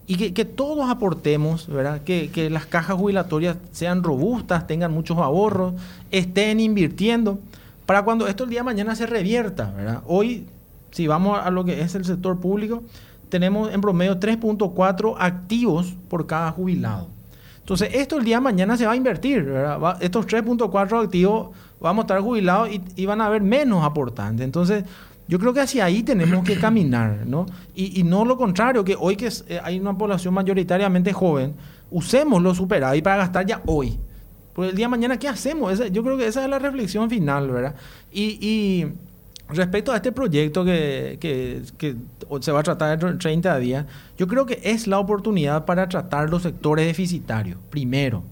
Y 0.07 0.31
que, 0.31 0.45
todos 0.45 0.89
aportemos, 0.89 1.67
¿verdad? 1.67 2.01
Que, 2.01 2.49
las 2.49 2.65
cajas 2.65 2.97
jubilatorias 2.97 3.57
sean 3.71 4.01
robustas, 4.01 4.65
tengan 4.65 4.91
muchos 4.91 5.19
ahorros, 5.19 5.75
estén 6.09 6.59
invirtiendo, 6.59 7.37
para 7.85 8.01
cuando 8.03 8.27
esto 8.27 8.45
el 8.45 8.49
día 8.49 8.61
de 8.61 8.63
mañana 8.63 8.95
se 8.95 9.05
revierta, 9.05 9.71
¿verdad? 9.77 10.01
Hoy, 10.07 10.47
si 10.95 11.07
vamos 11.07 11.37
a 11.43 11.51
lo 11.51 11.65
que 11.65 11.81
es 11.81 11.93
el 11.93 12.05
sector 12.05 12.39
público, 12.39 12.81
tenemos 13.27 13.73
en 13.73 13.81
promedio 13.81 14.17
3.4 14.17 15.15
activos 15.19 15.93
por 16.07 16.25
cada 16.25 16.53
jubilado. 16.53 17.09
Entonces, 17.59 17.89
esto 17.91 18.17
el 18.17 18.23
día 18.23 18.37
de 18.37 18.41
mañana 18.43 18.77
se 18.77 18.85
va 18.85 18.93
a 18.93 18.95
invertir, 18.95 19.43
¿verdad? 19.43 19.97
estos 19.99 20.25
3.4 20.25 21.03
activos 21.03 21.49
vamos 21.81 22.03
a 22.03 22.05
estar 22.05 22.21
jubilados 22.21 22.69
y, 22.95 23.05
van 23.05 23.19
a 23.19 23.25
haber 23.25 23.41
menos 23.41 23.83
aportantes. 23.83 24.45
Entonces, 24.45 24.85
yo 25.27 25.37
creo 25.37 25.53
que 25.53 25.59
hacia 25.59 25.83
ahí 25.83 26.01
tenemos 26.01 26.45
que 26.45 26.57
caminar, 26.57 27.27
¿no? 27.27 27.45
Y, 27.75 28.01
no 28.03 28.23
lo 28.23 28.37
contrario, 28.37 28.85
que 28.85 28.95
hoy 28.97 29.17
que 29.17 29.27
eh, 29.49 29.59
hay 29.61 29.77
una 29.77 29.97
población 29.97 30.33
mayoritariamente 30.33 31.11
joven, 31.11 31.55
usemos 31.91 32.41
lo 32.41 32.55
superado 32.55 32.95
y 32.95 33.01
para 33.01 33.17
gastar 33.17 33.45
ya 33.45 33.61
hoy. 33.65 33.99
Porque 34.53 34.69
el 34.69 34.77
día 34.77 34.85
de 34.85 34.91
mañana, 34.91 35.19
¿qué 35.19 35.27
hacemos? 35.27 35.77
yo 35.91 36.03
creo 36.03 36.17
que 36.17 36.25
esa 36.25 36.41
es 36.41 36.49
la 36.49 36.57
reflexión 36.57 37.09
final, 37.09 37.51
¿verdad? 37.51 37.75
Y, 38.13 38.85
respecto 39.49 39.91
a 39.91 39.97
este 39.97 40.11
proyecto 40.11 40.65
que, 40.65 41.17
que, 41.19 41.95
se 42.41 42.51
va 42.51 42.59
a 42.59 42.63
tratar 42.63 43.03
en 43.03 43.17
30 43.17 43.59
días, 43.59 43.85
yo 44.17 44.27
creo 44.27 44.45
que 44.45 44.59
es 44.63 44.87
la 44.87 44.99
oportunidad 44.99 45.65
para 45.65 45.87
tratar 45.87 46.29
los 46.29 46.43
sectores 46.43 46.85
deficitarios, 46.85 47.57
primero. 47.69 48.23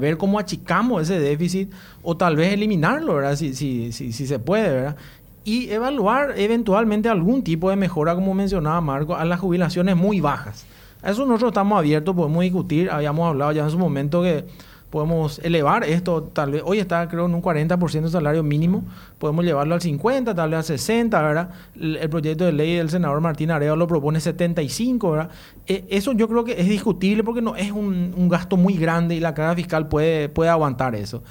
Ver 0.00 0.16
cómo 0.16 0.40
achicamos 0.40 1.02
ese 1.02 1.20
déficit 1.20 1.72
o 2.02 2.16
tal 2.16 2.34
vez 2.34 2.52
eliminarlo, 2.52 3.14
¿verdad? 3.14 3.36
Si, 3.36 3.54
si, 3.54 3.92
si, 3.92 4.12
si 4.12 4.26
se 4.26 4.40
puede, 4.40 4.72
¿verdad? 4.72 4.96
Y 5.44 5.70
evaluar 5.70 6.34
eventualmente 6.36 7.08
algún 7.08 7.44
tipo 7.44 7.70
de 7.70 7.76
mejora, 7.76 8.16
como 8.16 8.34
mencionaba 8.34 8.80
Marco, 8.80 9.14
a 9.14 9.24
las 9.24 9.38
jubilaciones 9.38 9.94
muy 9.94 10.20
bajas. 10.20 10.66
A 11.00 11.12
eso 11.12 11.24
nosotros 11.24 11.50
estamos 11.50 11.78
abiertos, 11.78 12.14
podemos 12.16 12.42
discutir, 12.42 12.90
habíamos 12.90 13.28
hablado 13.28 13.52
ya 13.52 13.62
en 13.62 13.70
su 13.70 13.78
momento 13.78 14.20
que 14.20 14.46
podemos 14.90 15.38
elevar 15.40 15.84
esto, 15.84 16.22
tal 16.22 16.52
vez, 16.52 16.62
hoy 16.64 16.78
está 16.78 17.08
creo 17.08 17.26
en 17.26 17.34
un 17.34 17.42
40% 17.42 18.02
de 18.02 18.08
salario 18.08 18.42
mínimo, 18.42 18.84
podemos 19.18 19.44
llevarlo 19.44 19.74
al 19.74 19.82
50, 19.82 20.34
tal 20.34 20.50
vez 20.50 20.58
al 20.58 20.64
60, 20.64 21.22
¿verdad? 21.22 21.50
El, 21.78 22.08
proyecto 22.08 22.44
de 22.44 22.52
ley 22.52 22.76
del 22.76 22.88
senador 22.88 23.20
Martín 23.20 23.50
Areo 23.50 23.76
lo 23.76 23.86
propone 23.86 24.20
75, 24.20 25.10
¿verdad? 25.10 25.30
E, 25.66 25.84
eso 25.90 26.12
yo 26.12 26.28
creo 26.28 26.44
que 26.44 26.60
es 26.60 26.68
discutible 26.68 27.22
porque 27.22 27.42
no 27.42 27.54
es 27.56 27.70
un, 27.70 28.28
gasto 28.28 28.56
muy 28.56 28.74
grande 28.76 29.14
y 29.14 29.20
la 29.20 29.34
carga 29.34 29.54
fiscal 29.54 29.88
puede, 29.88 30.28
puede 30.28 30.50
aguantar 30.50 30.94
eso. 30.94 31.22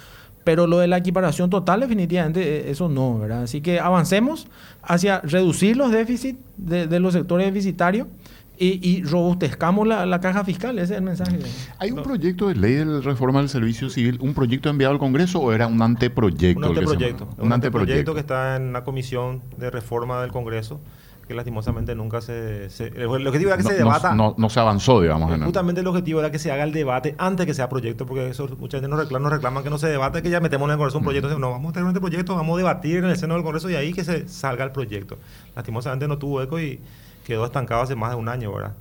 Pero 0.43 0.66
lo 0.66 0.78
de 0.80 0.88
la 0.88 0.97
equiparación 0.97 1.49
total, 1.49 1.82
definitivamente, 1.82 2.68
e, 2.68 2.72
eso 2.72 2.89
no, 2.89 3.20
¿verdad? 3.20 3.43
Así 3.43 3.62
que 3.62 3.80
avancemos 3.80 4.47
hacia 4.84 5.22
reducir 5.22 5.78
los 5.78 5.91
déficits 5.91 6.39
de, 6.58 6.88
de 6.88 6.99
los 6.99 7.14
sectores 7.14 7.47
deficitarios 7.47 8.08
y, 8.60 9.03
robustezcamos 9.03 9.88
la, 9.88 10.20
caja 10.20 10.43
fiscal, 10.43 10.78
ese 10.80 10.93
es 10.93 10.97
el 10.99 11.03
mensaje. 11.03 11.39
¿Hay 11.80 11.91
un 11.91 12.03
proyecto 12.03 12.47
de 12.47 12.55
ley 12.55 12.74
de 12.74 13.01
reforma 13.01 13.39
del 13.39 13.49
servicio 13.49 13.89
civil, 13.89 14.18
un 14.22 14.34
proyecto 14.34 14.70
enviado 14.70 14.93
al 14.93 14.99
Congreso 14.99 15.39
o 15.39 15.51
era 15.51 15.68
un 15.68 15.82
anteproyecto? 15.82 16.60
Un 16.60 16.66
anteproyecto. 16.66 17.30
Un, 17.38 17.53
anteproyecto 17.53 18.14
que 18.14 18.20
está 18.20 18.55
en 18.55 18.74
la 18.74 18.84
comisión 18.84 19.43
de 19.58 19.70
reforma 19.70 20.22
del 20.22 20.32
Congreso 20.32 20.80
que 21.28 21.34
lastimosamente 21.34 21.93
nunca 21.93 22.22
se... 22.22 22.70
se 22.70 22.88
el 22.88 23.28
objetivo 23.28 23.49
era 23.49 23.58
que 23.58 23.64
no, 23.64 23.70
se 23.70 23.76
debata... 23.76 24.16
No, 24.16 24.34
no, 24.38 24.49
se 24.49 24.60
avanzó, 24.60 25.01
digamos. 25.01 25.32
En 25.34 25.43
justamente 25.43 25.82
el 25.82 25.88
objetivo 25.88 26.22
era 26.22 26.32
que 26.32 26.39
se 26.39 26.51
haga 26.51 26.64
el 26.64 26.72
debate 26.72 27.16
antes 27.18 27.45
que 27.45 27.53
sea 27.53 27.68
proyecto, 27.68 28.05
porque 28.05 28.30
eso, 28.30 28.47
mucha 28.58 28.78
gente 28.78 28.88
nos 28.88 28.99
reclama, 28.99 29.24
nos 29.24 29.34
reclama 29.34 29.62
que 29.62 29.70
no 29.70 29.78
se 29.78 29.88
debate, 29.88 30.22
que 30.22 30.30
ya 30.30 30.39
metemos 30.39 30.68
en 30.68 30.72
el 30.72 30.78
Congreso 30.78 30.97
un 30.99 31.03
proyecto. 31.03 31.38
No, 31.38 31.51
vamos 31.51 31.72
a 31.72 31.74
tener 31.74 31.89
este 31.89 31.99
proyecto, 31.99 32.34
vamos 32.36 32.55
a 32.55 32.58
debatir 32.60 32.99
en 32.99 33.05
el 33.05 33.18
seno 33.18 33.34
del 33.34 33.43
Congreso 33.43 33.70
y 33.70 33.76
ahí 33.76 33.91
que 33.91 34.05
se 34.05 34.28
salga 34.30 34.64
el 34.64 34.72
proyecto. 34.72 35.18
Lastimosamente 35.53 36.08
no 36.08 36.18
tuvo 36.18 36.41
eco 36.41 36.60
y 36.62 36.80
quedó 37.28 37.45
estancado 37.45 37.82
hace 37.82 37.95
más 37.95 38.11
de 38.11 38.15
un 38.15 38.30
año, 38.30 38.53
¿verdad? 38.53 38.73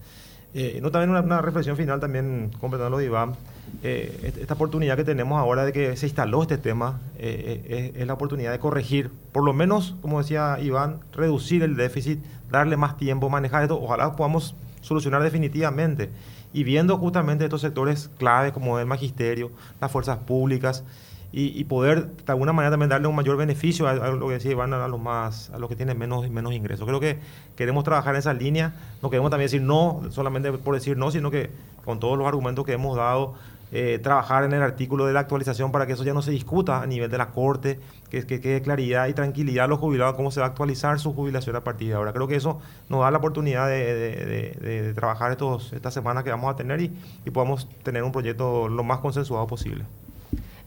Eh, 0.55 0.79
no, 0.81 0.91
también 0.93 1.11
una, 1.11 1.43
reflexión 1.43 1.77
final, 1.77 1.99
también 1.99 2.51
completando 2.61 2.91
lo 2.91 2.99
de 2.99 3.07
Iván. 3.07 3.35
Eh, 3.83 4.33
esta 4.41 4.55
oportunidad 4.55 4.97
que 4.97 5.03
tenemos 5.03 5.39
ahora 5.39 5.65
de 5.65 5.73
que 5.73 5.97
se 5.97 6.07
instaló 6.07 6.43
este 6.43 6.57
tema 6.57 7.01
eh, 7.19 7.93
es 7.95 8.07
la 8.07 8.15
oportunidad 8.15 8.53
de 8.53 8.61
corregir, 8.61 9.11
por 9.33 9.45
lo 9.45 9.53
menos, 9.53 9.97
como 10.01 10.23
decía 10.23 10.59
Iván, 10.61 11.01
reducir 11.13 11.65
el 11.65 11.77
déficit, 11.77 12.21
darle 12.49 12.77
más 12.77 12.97
tiempo, 12.97 13.29
manejar 13.29 13.65
esto. 13.65 13.79
Ojalá 13.83 14.15
podamos 14.15 14.55
solucionar 14.81 15.23
definitivamente. 15.23 16.11
Y 16.53 16.63
viendo 16.63 16.97
justamente 16.97 17.45
estos 17.45 17.61
sectores 17.61 18.09
claves 18.17 18.53
como 18.53 18.79
el 18.79 18.87
magisterio, 18.87 19.51
las 19.81 19.91
fuerzas 19.91 20.19
públicas, 20.19 20.85
y, 21.33 21.65
poder 21.65 22.07
de 22.07 22.33
alguna 22.33 22.53
manera 22.53 22.71
también 22.71 22.89
darle 22.89 23.09
un 23.09 23.15
mayor 23.15 23.37
beneficio 23.37 23.87
a, 23.87 23.95
lo 23.95 24.29
que 24.29 24.35
decía 24.35 24.53
Iván, 24.53 24.73
a 24.73 24.89
los 24.89 25.01
más, 25.01 25.51
a 25.51 25.59
los 25.59 25.69
que 25.69 25.77
tienen 25.77 25.99
menos, 25.99 26.29
menos 26.31 26.55
ingresos. 26.55 26.87
Creo 26.87 27.01
que 27.01 27.19
queremos 27.57 27.85
trabajar 27.85 28.15
en 28.15 28.21
esa 28.21 28.33
línea, 28.33 28.75
no 29.03 29.11
queremos 29.11 29.31
también 29.31 29.47
decir 29.47 29.61
no, 29.61 30.03
solamente 30.11 30.51
por 30.53 30.75
decir 30.75 30.97
no, 30.97 31.11
sino 31.11 31.31
que 31.31 31.51
con 31.85 32.01
todos 32.01 32.17
los 32.17 32.27
argumentos 32.27 32.65
que 32.65 32.73
hemos 32.73 32.97
dado, 32.97 33.35
eh, 33.73 33.99
trabajar 34.01 34.45
en 34.45 34.53
el 34.53 34.63
artículo 34.63 35.07
de 35.07 35.13
la 35.13 35.21
actualización 35.21 35.73
para 35.73 35.87
que 35.87 35.95
eso 35.95 36.05
ya 36.05 36.15
no 36.15 36.23
se 36.23 36.31
discuta 36.31 36.81
a 36.81 36.87
nivel 36.87 37.11
de 37.11 37.19
la 37.19 37.33
Corte, 37.33 37.81
que, 38.09 38.25
que 38.25 38.41
quede 38.41 38.63
claridad 38.63 39.09
y 39.09 39.13
tranquilidad 39.13 39.65
a 39.65 39.69
los 39.69 39.81
jubilados 39.81 40.15
cómo 40.15 40.31
se 40.31 40.39
va 40.39 40.47
a 40.47 40.51
actualizar 40.51 41.01
su 41.01 41.13
jubilación 41.13 41.57
a 41.57 41.65
partir 41.65 41.89
de 41.89 41.95
ahora. 41.95 42.13
Creo 42.13 42.29
que 42.29 42.37
eso 42.37 42.61
nos 42.89 43.01
da 43.01 43.11
la 43.11 43.19
oportunidad 43.19 43.69
de, 43.69 44.93
trabajar 44.95 45.33
estos, 45.33 45.73
esta 45.73 45.91
semana 45.91 46.23
que 46.23 46.31
vamos 46.31 46.55
a 46.55 46.57
tener 46.57 46.81
y, 46.81 46.97
y 47.25 47.31
podamos 47.31 47.69
tener 47.83 48.05
un 48.05 48.13
proyecto 48.13 48.69
lo 48.69 48.85
más 48.85 49.01
consensuado 49.01 49.47
posible. 49.49 49.85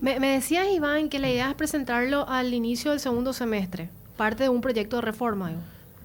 Me, 0.01 0.19
decías, 0.19 0.67
Iván, 0.73 1.09
que 1.09 1.19
la 1.19 1.29
idea 1.29 1.49
es 1.49 1.55
presentarlo 1.55 2.27
al 2.29 2.53
inicio 2.53 2.91
del 2.91 3.01
segundo 3.01 3.33
semestre, 3.33 3.89
parte 4.15 4.43
de 4.43 4.49
un 4.49 4.61
proyecto 4.61 4.97
de 4.97 5.01
reforma. 5.01 5.51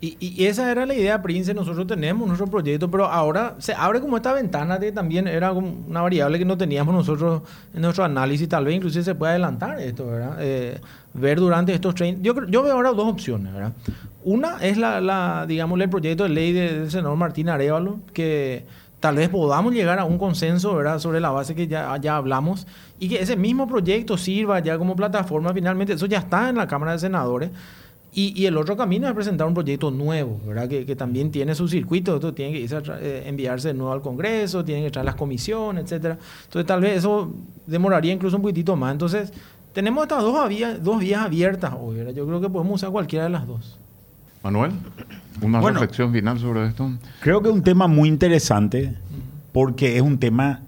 Y, 0.00 0.44
esa 0.44 0.70
era 0.70 0.84
la 0.84 0.94
idea, 0.94 1.22
Prince. 1.22 1.54
Nosotros 1.54 1.86
tenemos 1.86 2.26
nuestro 2.26 2.46
proyecto, 2.46 2.90
pero 2.90 3.06
ahora 3.06 3.54
se 3.58 3.72
abre 3.72 4.00
como 4.00 4.16
esta 4.16 4.34
ventana 4.34 4.76
de 4.78 4.92
también 4.92 5.26
era 5.26 5.52
una 5.52 6.02
variable 6.02 6.38
que 6.38 6.44
no 6.44 6.58
teníamos 6.58 6.94
nosotros 6.94 7.42
en 7.72 7.80
nuestro 7.80 8.04
análisis. 8.04 8.46
Tal 8.46 8.66
vez 8.66 8.74
inclusive 8.74 9.02
se 9.02 9.14
puede 9.14 9.30
adelantar 9.30 9.80
esto, 9.80 10.06
¿verdad? 10.06 10.36
Eh, 10.40 10.78
ver 11.14 11.40
durante 11.40 11.72
estos 11.72 11.94
30. 11.94 12.20
Yo, 12.20 12.34
yo 12.46 12.62
veo 12.62 12.74
ahora 12.74 12.92
dos 12.92 13.08
opciones, 13.08 13.54
¿verdad? 13.54 13.72
Una 14.24 14.58
es 14.62 14.76
la, 14.76 15.00
la 15.00 15.46
digamos, 15.48 15.80
el 15.80 15.88
proyecto 15.88 16.24
de 16.24 16.30
ley 16.30 16.52
del 16.52 16.90
senador 16.90 17.16
Martín 17.16 17.48
Arevalo, 17.48 18.00
que 18.12 18.64
tal 19.04 19.16
vez 19.16 19.28
podamos 19.28 19.74
llegar 19.74 19.98
a 19.98 20.06
un 20.06 20.16
consenso 20.16 20.74
¿verdad? 20.74 20.98
sobre 20.98 21.20
la 21.20 21.30
base 21.30 21.54
que 21.54 21.68
ya, 21.68 21.94
ya 21.98 22.16
hablamos 22.16 22.66
y 22.98 23.10
que 23.10 23.20
ese 23.20 23.36
mismo 23.36 23.68
proyecto 23.68 24.16
sirva 24.16 24.60
ya 24.60 24.78
como 24.78 24.96
plataforma 24.96 25.52
finalmente. 25.52 25.92
Eso 25.92 26.06
ya 26.06 26.20
está 26.20 26.48
en 26.48 26.56
la 26.56 26.66
Cámara 26.66 26.92
de 26.92 27.00
Senadores. 27.00 27.50
Y, 28.14 28.32
y 28.34 28.46
el 28.46 28.56
otro 28.56 28.78
camino 28.78 29.06
es 29.06 29.12
presentar 29.12 29.46
un 29.46 29.52
proyecto 29.52 29.90
nuevo, 29.90 30.40
¿verdad? 30.46 30.66
Que, 30.70 30.86
que 30.86 30.96
también 30.96 31.30
tiene 31.30 31.54
su 31.54 31.68
circuito, 31.68 32.14
esto 32.14 32.32
tiene 32.32 32.54
que 32.54 32.64
eh, 32.64 33.24
enviarse 33.26 33.68
de 33.68 33.74
nuevo 33.74 33.92
al 33.92 34.00
Congreso, 34.00 34.64
tiene 34.64 34.80
que 34.80 34.86
entrar 34.86 35.04
las 35.04 35.16
comisiones, 35.16 35.84
etcétera. 35.84 36.16
Entonces 36.44 36.66
tal 36.66 36.80
vez 36.80 36.96
eso 36.96 37.30
demoraría 37.66 38.14
incluso 38.14 38.36
un 38.36 38.42
poquitito 38.42 38.74
más. 38.74 38.90
Entonces 38.90 39.34
tenemos 39.74 40.04
estas 40.04 40.22
dos, 40.22 40.34
dos 40.80 40.98
vías 40.98 41.20
abiertas 41.26 41.74
hoy, 41.78 41.96
¿verdad? 41.96 42.14
Yo 42.14 42.26
creo 42.26 42.40
que 42.40 42.48
podemos 42.48 42.76
usar 42.76 42.90
cualquiera 42.90 43.24
de 43.24 43.30
las 43.32 43.46
dos. 43.46 43.78
Manuel, 44.44 44.72
una 45.40 45.60
reflexión 45.62 46.12
final 46.12 46.38
sobre 46.38 46.66
esto. 46.66 46.90
Creo 47.20 47.40
que 47.40 47.48
es 47.48 47.54
un 47.54 47.62
tema 47.62 47.88
muy 47.88 48.10
interesante 48.10 48.94
porque 49.52 49.96
es 49.96 50.02
un 50.02 50.18
tema 50.18 50.60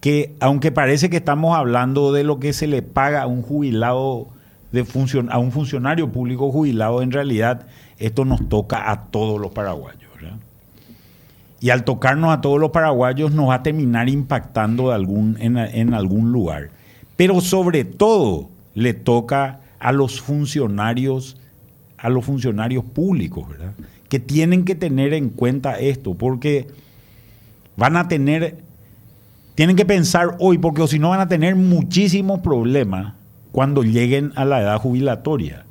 que, 0.00 0.34
aunque 0.40 0.72
parece 0.72 1.10
que 1.10 1.18
estamos 1.18 1.54
hablando 1.54 2.10
de 2.12 2.24
lo 2.24 2.40
que 2.40 2.54
se 2.54 2.66
le 2.66 2.80
paga 2.80 3.22
a 3.22 3.26
un 3.26 3.42
jubilado, 3.42 4.28
de 4.72 4.86
a 5.28 5.38
un 5.38 5.52
funcionario 5.52 6.10
público 6.10 6.50
jubilado, 6.50 7.02
en 7.02 7.12
realidad 7.12 7.66
esto 7.98 8.24
nos 8.24 8.48
toca 8.48 8.90
a 8.90 9.04
todos 9.10 9.38
los 9.38 9.52
paraguayos. 9.52 10.08
Y 11.60 11.70
al 11.70 11.82
tocarnos 11.82 12.32
a 12.32 12.40
todos 12.40 12.58
los 12.60 12.70
paraguayos 12.70 13.32
nos 13.32 13.50
va 13.50 13.56
a 13.56 13.62
terminar 13.64 14.08
impactando 14.08 14.88
de 14.88 14.94
algún, 14.94 15.36
en, 15.40 15.58
en 15.58 15.92
algún 15.92 16.30
lugar. 16.30 16.70
Pero 17.16 17.40
sobre 17.40 17.84
todo 17.84 18.48
le 18.74 18.94
toca 18.94 19.60
a 19.80 19.90
los 19.90 20.20
funcionarios 20.20 21.36
a 21.98 22.08
los 22.08 22.24
funcionarios 22.24 22.84
públicos, 22.84 23.48
¿verdad? 23.48 23.74
Que 24.08 24.18
tienen 24.20 24.64
que 24.64 24.74
tener 24.74 25.12
en 25.12 25.28
cuenta 25.30 25.78
esto, 25.78 26.14
porque 26.14 26.66
van 27.76 27.96
a 27.96 28.08
tener, 28.08 28.58
tienen 29.54 29.76
que 29.76 29.84
pensar 29.84 30.36
hoy, 30.38 30.58
porque 30.58 30.86
si 30.86 30.98
no 30.98 31.10
van 31.10 31.20
a 31.20 31.28
tener 31.28 31.56
muchísimos 31.56 32.40
problemas 32.40 33.14
cuando 33.52 33.82
lleguen 33.82 34.32
a 34.36 34.44
la 34.44 34.60
edad 34.60 34.78
jubilatoria. 34.78 35.64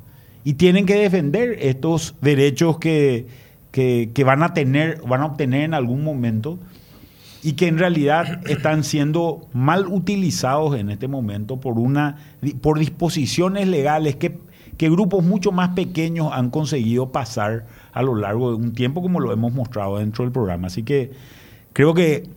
Y 0.44 0.54
tienen 0.54 0.86
que 0.86 0.94
defender 0.94 1.56
estos 1.60 2.14
derechos 2.20 2.78
que, 2.78 3.26
que, 3.70 4.10
que 4.14 4.24
van 4.24 4.42
a 4.42 4.54
tener, 4.54 5.00
van 5.02 5.22
a 5.22 5.26
obtener 5.26 5.62
en 5.62 5.74
algún 5.74 6.04
momento 6.04 6.58
y 7.42 7.52
que 7.52 7.68
en 7.68 7.78
realidad 7.78 8.40
están 8.48 8.84
siendo 8.84 9.48
mal 9.52 9.86
utilizados 9.86 10.78
en 10.78 10.90
este 10.90 11.08
momento 11.08 11.60
por 11.60 11.78
una 11.78 12.16
por 12.60 12.78
disposiciones 12.78 13.68
legales 13.68 14.16
que 14.16 14.38
que 14.78 14.88
grupos 14.88 15.24
mucho 15.24 15.52
más 15.52 15.70
pequeños 15.70 16.30
han 16.32 16.50
conseguido 16.50 17.10
pasar 17.12 17.66
a 17.92 18.02
lo 18.02 18.14
largo 18.14 18.50
de 18.50 18.56
un 18.56 18.72
tiempo, 18.72 19.02
como 19.02 19.20
lo 19.20 19.32
hemos 19.32 19.52
mostrado 19.52 19.98
dentro 19.98 20.24
del 20.24 20.32
programa. 20.32 20.68
Así 20.68 20.84
que 20.84 21.10
creo 21.72 21.92
que 21.92 22.30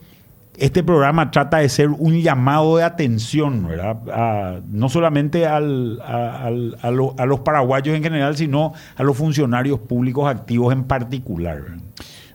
este 0.57 0.83
programa 0.83 1.31
trata 1.31 1.57
de 1.57 1.69
ser 1.69 1.89
un 1.89 2.19
llamado 2.19 2.77
de 2.77 2.83
atención, 2.83 3.67
¿verdad? 3.67 4.61
no 4.69 4.89
solamente 4.89 5.45
a, 5.45 5.59
los 5.59 7.39
paraguayos 7.43 7.95
en 7.95 8.03
general, 8.03 8.35
sino 8.35 8.73
a 8.95 9.03
los 9.03 9.15
funcionarios 9.15 9.79
públicos 9.79 10.27
activos 10.27 10.73
en 10.73 10.83
particular. 10.83 11.61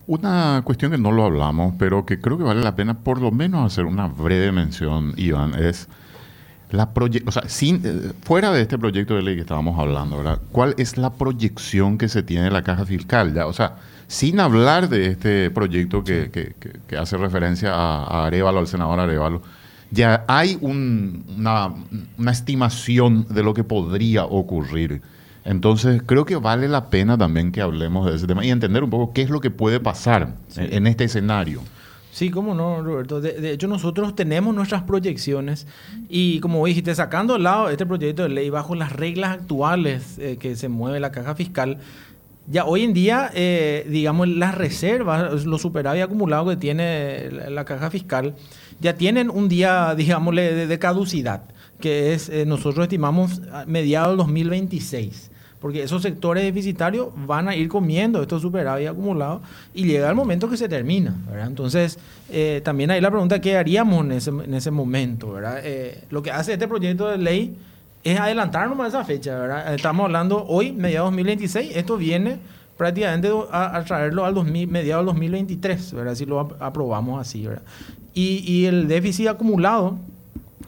Una 0.07 0.63
cuestión 0.65 0.93
que 0.93 0.99
no 0.99 1.11
lo 1.11 1.25
hablamos, 1.25 1.75
pero 1.79 2.07
que 2.07 2.21
creo 2.21 2.39
que 2.39 2.45
vale 2.45 2.63
la 2.63 2.77
pena 2.77 2.95
por 2.95 3.21
lo 3.21 3.33
menos 3.33 3.67
hacer 3.67 3.85
una 3.85 4.07
breve 4.07 4.53
mención, 4.53 5.15
Iván, 5.17 5.55
es 5.55 5.89
la 6.77 6.91
o 7.27 7.33
sea, 7.33 7.49
sin, 7.49 7.81
eh, 7.85 8.12
fuera 8.22 8.53
de 8.53 8.62
este 8.62 8.79
proyecto 8.79 9.14
de 9.14 9.22
ley 9.22 9.35
que 9.35 9.41
estábamos 9.41 9.79
hablando, 9.79 10.18
¿verdad? 10.18 10.41
¿Cuál 10.53 10.74
es 10.79 10.97
la 10.97 11.14
proyección 11.14 11.99
que 11.99 12.09
se 12.09 12.22
tiene 12.22 12.45
de 12.45 12.51
la 12.51 12.62
caja 12.62 12.85
fiscal? 12.85 13.35
Ya, 13.35 13.47
o 13.47 13.53
sea, 13.53 13.77
sin 14.07 14.39
hablar 14.41 14.89
de 14.89 15.07
este 15.07 15.51
proyecto 15.51 16.05
que, 16.05 16.31
que, 16.31 16.55
que, 16.87 16.97
hace 16.97 17.16
referencia 17.16 17.72
a, 17.74 18.27
Arevalo, 18.27 18.61
al 18.61 18.66
senador 18.66 19.01
Arevalo, 19.01 19.43
ya 19.91 20.24
hay 20.29 20.59
una, 20.61 21.74
una, 22.18 22.31
estimación 22.31 23.27
de 23.29 23.43
lo 23.43 23.55
que 23.55 23.64
podría 23.64 24.24
ocurrir. 24.24 25.03
Entonces, 25.45 26.03
creo 26.05 26.24
que 26.24 26.37
vale 26.37 26.68
la 26.68 26.91
pena 26.91 27.16
también 27.16 27.53
que 27.53 27.61
hablemos 27.61 28.11
de 28.11 28.16
ese 28.16 28.27
tema 28.27 28.45
y 28.45 28.51
entender 28.51 28.83
un 28.83 28.91
poco 28.91 29.12
qué 29.12 29.22
es 29.22 29.31
lo 29.31 29.41
que 29.41 29.51
puede 29.51 29.79
pasar 29.79 30.35
en 30.57 30.87
este 30.87 31.05
escenario. 31.05 31.62
Sí, 32.17 32.31
cómo 32.31 32.55
no, 32.55 32.83
Roberto. 32.83 33.21
De, 33.21 33.53
hecho, 33.53 33.69
nosotros 33.69 34.17
tenemos 34.17 34.55
nuestras 34.55 34.85
proyecciones 34.85 35.67
y, 36.09 36.41
como 36.41 36.64
dijiste, 36.64 36.95
sacando 36.95 37.35
al 37.35 37.43
lado 37.43 37.69
este 37.69 37.85
proyecto 37.85 38.23
de 38.23 38.31
ley 38.31 38.49
bajo 38.49 38.75
las 38.75 38.91
reglas 38.91 39.33
actuales 39.33 40.17
eh, 40.19 40.39
que 40.41 40.57
se 40.57 40.71
mueve 40.71 40.99
la 40.99 41.12
caja 41.12 41.35
fiscal, 41.35 41.77
ya 42.47 42.64
hoy 42.64 42.85
en 42.85 42.95
día, 42.95 43.31
eh, 43.35 43.87
digamos, 43.91 44.29
las 44.29 44.55
reservas, 44.55 45.45
los 45.45 45.61
superávit 45.61 46.05
acumulados 46.05 46.49
que 46.49 46.57
tiene 46.57 47.31
la, 47.51 47.67
caja 47.67 47.91
fiscal, 47.91 48.35
ya 48.81 48.95
tienen 48.95 49.29
un 49.29 49.51
día, 49.51 49.95
digamos, 49.99 50.35
de, 50.35 50.79
caducidad, 50.79 51.43
que 51.81 52.14
es, 52.14 52.31
eh, 52.31 52.47
nosotros 52.47 52.85
estimamos, 52.85 53.43
mediados 53.67 54.12
del 54.12 54.17
2026 54.17 55.33
porque 55.61 55.83
esos 55.83 56.03
sectores 56.03 56.45
deficitarios 56.45 57.09
van 57.27 57.49
a 57.49 57.57
ir 57.57 57.69
comiendo 57.69 58.21
estos 58.21 58.43
superávit 58.43 58.89
acumulados 58.89 59.43
y 59.75 59.85
llega 59.85 60.09
el 60.09 60.15
momento 60.15 60.49
que 60.49 60.57
se 60.57 60.69
termina. 60.69 61.15
Entonces, 61.45 61.99
eh, 62.31 62.61
también 62.65 62.91
hay 62.91 63.01
la 63.01 63.11
pregunta, 63.11 63.41
¿qué 63.41 63.57
haríamos 63.57 64.05
en 64.05 64.13
ese, 64.13 64.31
en 64.31 64.55
ese 64.55 64.71
momento, 64.71 65.33
¿verdad? 65.33 65.61
Eh, 65.63 66.05
lo 66.11 66.23
que 66.23 66.31
hace 66.31 66.53
este 66.53 66.69
proyecto 66.69 67.09
de 67.09 67.19
ley 67.19 67.57
es 68.05 68.21
adelantarnos 68.21 68.79
a 68.81 68.87
esa 68.87 69.05
fecha, 69.05 69.39
¿verdad? 69.39 69.75
Estamos 69.75 70.05
hablando 70.05 70.45
hoy, 70.47 70.73
mediados 70.73 71.11
2026, 71.11 71.77
esto 71.77 71.97
viene 71.97 72.39
prácticamente 72.77 73.31
a, 73.51 73.83
traerlo 73.85 74.25
al 74.25 74.35
2000, 74.35 74.69
mediados 74.69 75.05
del 75.05 75.15
2023, 75.15 75.93
¿verdad? 75.95 76.15
Si 76.15 76.27
lo 76.27 76.41
aprobamos 76.61 77.21
así, 77.21 77.47
¿verdad? 77.47 77.63
Y, 78.15 78.45
y 78.51 78.67
el 78.67 78.87
déficit 78.87 79.29
acumulado 79.29 79.99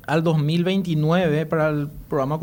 al 0.09 0.24
2029 0.24 1.47
para 1.47 1.68
el 1.68 1.89
programa 2.09 2.41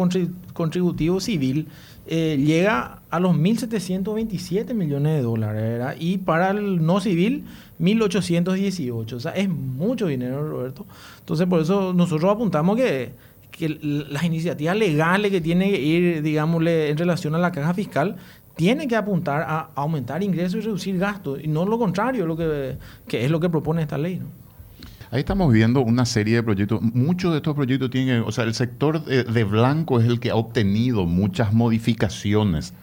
contributivo 0.53 1.19
civil 1.19 1.67
eh, 2.07 2.37
llega 2.37 3.01
a 3.09 3.19
los 3.19 3.35
1.727 3.35 4.73
millones 4.73 5.15
de 5.15 5.21
dólares, 5.21 5.97
y 5.99 6.19
para 6.19 6.51
el 6.51 6.85
no 6.85 6.99
civil, 6.99 7.45
1.818. 7.79 9.13
O 9.13 9.19
sea, 9.19 9.31
es 9.31 9.49
mucho 9.49 10.07
dinero, 10.07 10.47
Roberto. 10.47 10.85
Entonces, 11.19 11.47
por 11.47 11.61
eso 11.61 11.93
nosotros 11.93 12.31
apuntamos 12.31 12.77
que, 12.77 13.13
que 13.51 13.79
las 13.81 14.23
iniciativas 14.23 14.77
legales 14.77 15.31
que 15.31 15.41
tienen 15.41 15.71
que 15.71 15.81
ir, 15.81 16.21
digámosle, 16.21 16.89
en 16.89 16.97
relación 16.97 17.33
a 17.35 17.39
la 17.39 17.51
caja 17.51 17.73
fiscal, 17.73 18.17
tiene 18.55 18.87
que 18.87 18.95
apuntar 18.95 19.41
a 19.41 19.71
aumentar 19.75 20.23
ingresos 20.23 20.55
y 20.55 20.61
reducir 20.61 20.97
gastos, 20.97 21.39
y 21.43 21.47
no 21.47 21.65
lo 21.65 21.77
contrario, 21.77 22.25
lo 22.25 22.37
que, 22.37 22.77
que 23.07 23.25
es 23.25 23.31
lo 23.31 23.39
que 23.39 23.49
propone 23.49 23.81
esta 23.81 23.97
ley. 23.97 24.21
Ahí 25.15 25.21
estamos 25.21 25.53
viendo 25.53 25.79
una 25.79 26.05
serie 26.05 26.35
de 26.35 26.43
proyectos. 26.43 26.81
Muchos 26.81 27.31
de 27.31 27.37
estos 27.37 27.55
proyectos 27.55 27.89
tienen, 27.89 28.23
o 28.27 28.33
sea, 28.33 28.43
el 28.43 28.53
sector 28.53 29.05
de, 29.05 29.23
de 29.23 29.43
blanco 29.45 30.01
es 30.01 30.07
el 30.07 30.19
que 30.19 30.29
ha 30.29 30.35
obtenido 30.35 31.05
muchas 31.05 31.53
modificaciones 31.53 32.73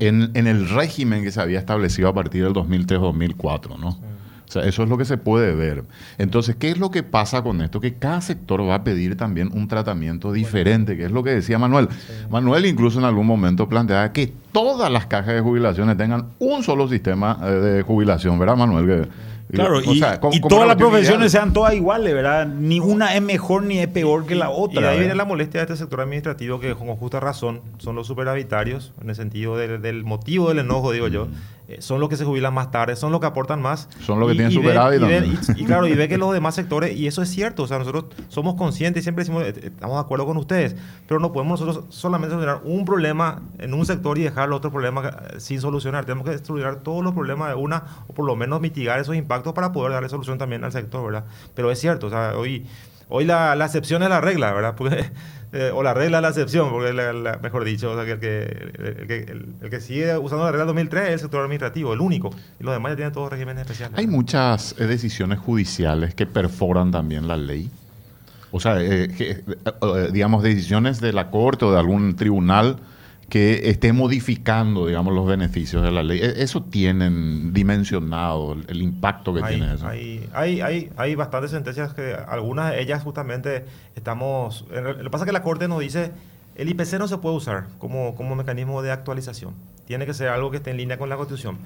en, 0.00 0.32
en, 0.34 0.48
el 0.48 0.68
régimen 0.68 1.22
que 1.22 1.30
se 1.30 1.40
había 1.40 1.60
establecido 1.60 2.08
a 2.08 2.12
partir 2.12 2.42
del 2.42 2.54
2003-2004, 2.54 3.78
¿no? 3.78 3.90
O 3.90 4.50
sea, 4.50 4.64
eso 4.64 4.82
es 4.82 4.88
lo 4.88 4.98
que 4.98 5.04
se 5.04 5.16
puede 5.16 5.54
ver. 5.54 5.84
Entonces, 6.18 6.56
¿qué 6.56 6.70
es 6.70 6.78
lo 6.78 6.90
que 6.90 7.04
pasa 7.04 7.42
con 7.42 7.62
esto? 7.62 7.80
Que 7.80 7.94
cada 7.94 8.20
sector 8.20 8.68
va 8.68 8.74
a 8.74 8.82
pedir 8.82 9.16
también 9.16 9.50
un 9.52 9.68
tratamiento 9.68 10.32
diferente, 10.32 10.96
que 10.96 11.04
es 11.04 11.12
lo 11.12 11.22
que 11.22 11.30
decía 11.30 11.56
Manuel. 11.56 11.86
Sí. 11.90 12.12
Manuel 12.30 12.66
incluso 12.66 12.98
en 12.98 13.04
algún 13.04 13.28
momento 13.28 13.68
planteaba 13.68 14.12
que 14.12 14.32
todas 14.50 14.90
las 14.90 15.06
cajas 15.06 15.34
de 15.34 15.40
jubilaciones 15.40 15.96
tengan 15.96 16.30
un 16.40 16.64
solo 16.64 16.88
sistema 16.88 17.38
eh, 17.44 17.46
de 17.46 17.82
jubilación, 17.82 18.40
¿verdad, 18.40 18.56
Manuel? 18.56 18.86
Que, 18.86 19.08
Claro, 19.50 19.80
y, 19.80 19.98
sea, 19.98 20.20
y 20.32 20.40
todas 20.40 20.66
las 20.66 20.76
profesiones 20.76 21.30
sean 21.30 21.52
todas 21.52 21.74
iguales, 21.74 22.12
¿verdad? 22.12 22.46
Ni 22.46 22.80
una 22.80 23.14
es 23.14 23.22
mejor 23.22 23.62
ni 23.62 23.78
es 23.78 23.88
peor 23.88 24.26
que 24.26 24.34
la 24.34 24.50
otra. 24.50 24.80
Y 24.80 24.84
ahí 24.84 24.98
viene 24.98 25.14
la 25.14 25.24
molestia 25.24 25.60
de 25.60 25.64
este 25.64 25.76
sector 25.76 26.00
administrativo 26.00 26.58
que 26.58 26.74
con 26.74 26.88
justa 26.96 27.20
razón 27.20 27.60
son 27.78 27.94
los 27.94 28.06
superavitarios, 28.06 28.92
en 29.00 29.10
el 29.10 29.16
sentido 29.16 29.56
del, 29.56 29.80
del 29.80 30.04
motivo 30.04 30.48
del 30.48 30.58
enojo, 30.58 30.92
digo 30.92 31.08
yo. 31.08 31.28
Eh, 31.68 31.80
son 31.80 32.00
los 32.00 32.08
que 32.08 32.16
se 32.16 32.24
jubilan 32.24 32.54
más 32.54 32.70
tarde, 32.70 32.94
son 32.94 33.10
los 33.10 33.20
que 33.20 33.26
aportan 33.26 33.60
más. 33.60 33.88
Son 34.00 34.20
los 34.20 34.28
que 34.28 34.34
y, 34.34 34.36
tienen 34.36 34.52
superávit. 34.52 35.02
Y, 35.56 35.62
y, 35.62 35.64
claro, 35.64 35.86
y 35.86 35.94
ve 35.94 36.08
que 36.08 36.16
los 36.16 36.32
demás 36.32 36.54
sectores, 36.54 36.96
y 36.96 37.06
eso 37.06 37.22
es 37.22 37.28
cierto, 37.28 37.64
o 37.64 37.66
sea, 37.66 37.78
nosotros 37.78 38.06
somos 38.28 38.54
conscientes 38.54 39.00
y 39.00 39.04
siempre 39.04 39.24
decimos, 39.24 39.42
eh, 39.42 39.54
estamos 39.64 39.96
de 39.96 40.00
acuerdo 40.00 40.26
con 40.26 40.36
ustedes, 40.36 40.76
pero 41.08 41.18
no 41.18 41.32
podemos 41.32 41.60
nosotros 41.60 41.84
solamente 41.88 42.34
solucionar 42.34 42.62
un 42.64 42.84
problema 42.84 43.42
en 43.58 43.74
un 43.74 43.84
sector 43.84 44.16
y 44.18 44.22
dejar 44.22 44.48
los 44.48 44.58
otros 44.58 44.72
problemas 44.72 45.12
sin 45.38 45.60
solucionar. 45.60 46.04
Tenemos 46.04 46.28
que 46.28 46.38
solucionar 46.38 46.76
todos 46.76 47.02
los 47.02 47.14
problemas 47.14 47.48
de 47.48 47.56
una, 47.56 47.82
o 48.06 48.14
por 48.14 48.26
lo 48.26 48.36
menos 48.36 48.60
mitigar 48.60 49.00
esos 49.00 49.16
impactos 49.16 49.52
para 49.52 49.72
poder 49.72 49.92
darle 49.92 50.08
solución 50.08 50.38
también 50.38 50.62
al 50.62 50.72
sector, 50.72 51.04
¿verdad? 51.04 51.24
Pero 51.54 51.70
es 51.70 51.80
cierto, 51.80 52.06
o 52.06 52.10
sea, 52.10 52.34
hoy, 52.36 52.66
hoy 53.08 53.24
la, 53.24 53.54
la 53.54 53.66
excepción 53.66 54.02
es 54.02 54.08
la 54.08 54.20
regla, 54.20 54.52
¿verdad? 54.52 54.74
Eh, 55.52 55.70
o 55.72 55.82
la 55.82 55.94
regla 55.94 56.18
es 56.18 56.22
la 56.22 56.28
excepción, 56.30 56.70
porque 56.70 56.92
la, 56.92 57.38
mejor 57.40 57.64
dicho, 57.64 57.92
o 57.92 57.94
sea, 57.94 58.04
que 58.04 58.12
el, 58.12 58.18
que, 58.18 59.22
el, 59.62 59.70
que, 59.70 59.76
el, 59.76 59.80
sigue 59.80 60.18
usando 60.18 60.44
la 60.44 60.50
regla 60.50 60.66
2003 60.66 61.04
es 61.04 61.12
el 61.12 61.18
sector 61.20 61.40
administrativo, 61.40 61.94
el 61.94 62.00
único. 62.00 62.30
Y 62.60 62.64
los 62.64 62.74
demás 62.74 62.92
ya 62.92 62.96
tienen 62.96 63.12
todos 63.14 63.30
regímenes 63.30 63.62
especiales. 63.62 63.96
Hay 63.96 64.08
muchas 64.08 64.74
eh, 64.78 64.86
decisiones 64.86 65.38
judiciales 65.38 66.14
que 66.14 66.26
perforan 66.26 66.90
también 66.90 67.28
la 67.28 67.36
ley. 67.36 67.70
O 68.50 68.60
sea, 68.60 68.82
eh, 68.82 69.44
digamos, 70.12 70.42
decisiones 70.42 71.00
de 71.00 71.12
la 71.12 71.30
corte 71.30 71.64
o 71.64 71.72
de 71.72 71.78
algún 71.78 72.16
tribunal 72.16 72.76
que 73.28 73.70
esté 73.70 73.92
modificando, 73.92 74.86
digamos, 74.86 75.12
los 75.12 75.26
beneficios 75.26 75.82
de 75.82 75.90
la 75.90 76.02
ley. 76.02 76.20
¿Eso 76.22 76.62
tienen 76.62 77.52
dimensionado 77.52 78.52
el, 78.52 78.64
el 78.68 78.82
impacto 78.82 79.34
que 79.34 79.42
hay, 79.42 79.56
tiene 79.56 79.74
eso? 79.74 79.86
Hay, 79.86 80.28
hay, 80.32 80.60
hay, 80.60 80.90
hay, 80.96 81.14
bastantes 81.16 81.50
sentencias 81.50 81.92
que 81.92 82.14
algunas 82.14 82.72
de 82.72 82.80
ellas 82.80 83.02
justamente 83.02 83.64
estamos... 83.96 84.64
Lo 84.70 84.96
que 84.96 85.10
pasa 85.10 85.24
es 85.24 85.26
que 85.26 85.32
la 85.32 85.42
Corte 85.42 85.66
nos 85.66 85.80
dice, 85.80 86.12
el 86.54 86.68
IPC 86.68 86.98
no 86.98 87.08
se 87.08 87.18
puede 87.18 87.34
usar 87.34 87.66
como, 87.78 88.14
como 88.14 88.36
mecanismo 88.36 88.80
de 88.80 88.92
actualización. 88.92 89.54
Tiene 89.86 90.06
que 90.06 90.14
ser 90.14 90.28
algo 90.28 90.52
que 90.52 90.58
esté 90.58 90.70
en 90.70 90.76
línea 90.76 90.96
con 90.96 91.08
la 91.08 91.16
Constitución. 91.16 91.58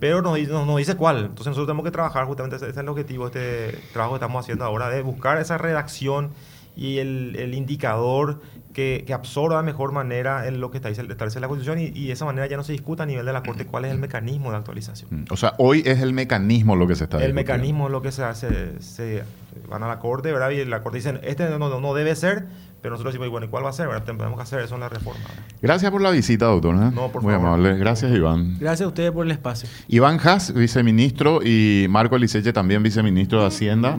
Pero 0.00 0.22
no, 0.22 0.36
no, 0.36 0.66
no 0.66 0.76
dice 0.78 0.96
cuál. 0.96 1.18
Entonces 1.18 1.48
nosotros 1.48 1.66
tenemos 1.66 1.84
que 1.84 1.90
trabajar, 1.90 2.24
justamente 2.24 2.56
ese 2.56 2.70
es 2.70 2.76
el 2.76 2.88
objetivo 2.88 3.26
este 3.26 3.78
trabajo 3.92 4.14
que 4.14 4.16
estamos 4.16 4.44
haciendo 4.44 4.64
ahora, 4.64 4.88
de 4.88 5.02
buscar 5.02 5.38
esa 5.38 5.58
redacción 5.58 6.30
y 6.74 6.98
el, 6.98 7.36
el 7.36 7.54
indicador 7.54 8.40
que, 8.72 9.04
que, 9.06 9.12
absorba 9.12 9.58
de 9.58 9.62
mejor 9.64 9.92
manera 9.92 10.46
en 10.46 10.60
lo 10.60 10.70
que 10.70 10.78
establece 10.78 11.40
la 11.40 11.48
Constitución 11.48 11.78
y, 11.78 11.86
y, 11.94 12.06
de 12.06 12.12
esa 12.12 12.24
manera 12.24 12.46
ya 12.46 12.56
no 12.56 12.64
se 12.64 12.72
discuta 12.72 13.02
a 13.02 13.06
nivel 13.06 13.26
de 13.26 13.32
la 13.32 13.42
Corte 13.42 13.66
cuál 13.66 13.84
es 13.84 13.92
el 13.92 13.98
mecanismo 13.98 14.50
de 14.50 14.56
actualización. 14.56 15.26
O 15.30 15.36
sea, 15.36 15.54
hoy 15.58 15.82
es 15.84 16.00
el 16.00 16.12
mecanismo 16.12 16.76
lo 16.76 16.86
que 16.86 16.96
se 16.96 17.04
está 17.04 17.22
El 17.22 17.34
mecanismo 17.34 17.86
es 17.86 17.92
lo 17.92 18.02
que 18.02 18.12
se 18.12 18.24
hace, 18.24 18.80
se 18.80 19.24
van 19.68 19.82
a 19.82 19.88
la 19.88 19.98
Corte, 19.98 20.32
¿verdad? 20.32 20.50
Y 20.50 20.64
la 20.64 20.82
Corte 20.82 20.98
dice, 20.98 21.20
este 21.22 21.48
no, 21.50 21.58
no, 21.58 21.80
no 21.80 21.94
debe 21.94 22.14
ser, 22.16 22.46
pero 22.82 22.92
nosotros 22.92 23.12
decimos, 23.12 23.30
bueno, 23.30 23.46
¿y 23.46 23.48
cuál 23.48 23.64
va 23.64 23.70
a 23.70 23.72
ser? 23.72 23.86
¿verdad? 23.86 24.04
Tenemos 24.04 24.36
que 24.36 24.42
hacer 24.42 24.60
eso 24.60 24.74
en 24.74 24.80
la 24.80 24.88
reforma. 24.88 25.20
¿verdad? 25.22 25.44
Gracias 25.60 25.90
por 25.90 26.00
la 26.00 26.10
visita, 26.10 26.46
doctor. 26.46 26.74
¿eh? 26.74 26.90
No, 26.92 27.12
por 27.12 27.22
Muy 27.22 27.32
favor. 27.32 27.48
amable. 27.48 27.76
Gracias, 27.78 28.12
Iván. 28.12 28.56
Gracias 28.58 28.86
a 28.86 28.88
ustedes 28.88 29.12
por 29.12 29.24
el 29.24 29.32
espacio. 29.32 29.68
Iván 29.88 30.18
Haas, 30.22 30.52
viceministro, 30.52 31.40
y 31.44 31.86
Marco 31.88 32.16
Eliseche, 32.16 32.52
también 32.52 32.82
viceministro 32.82 33.40
de 33.40 33.46
Hacienda. 33.46 33.98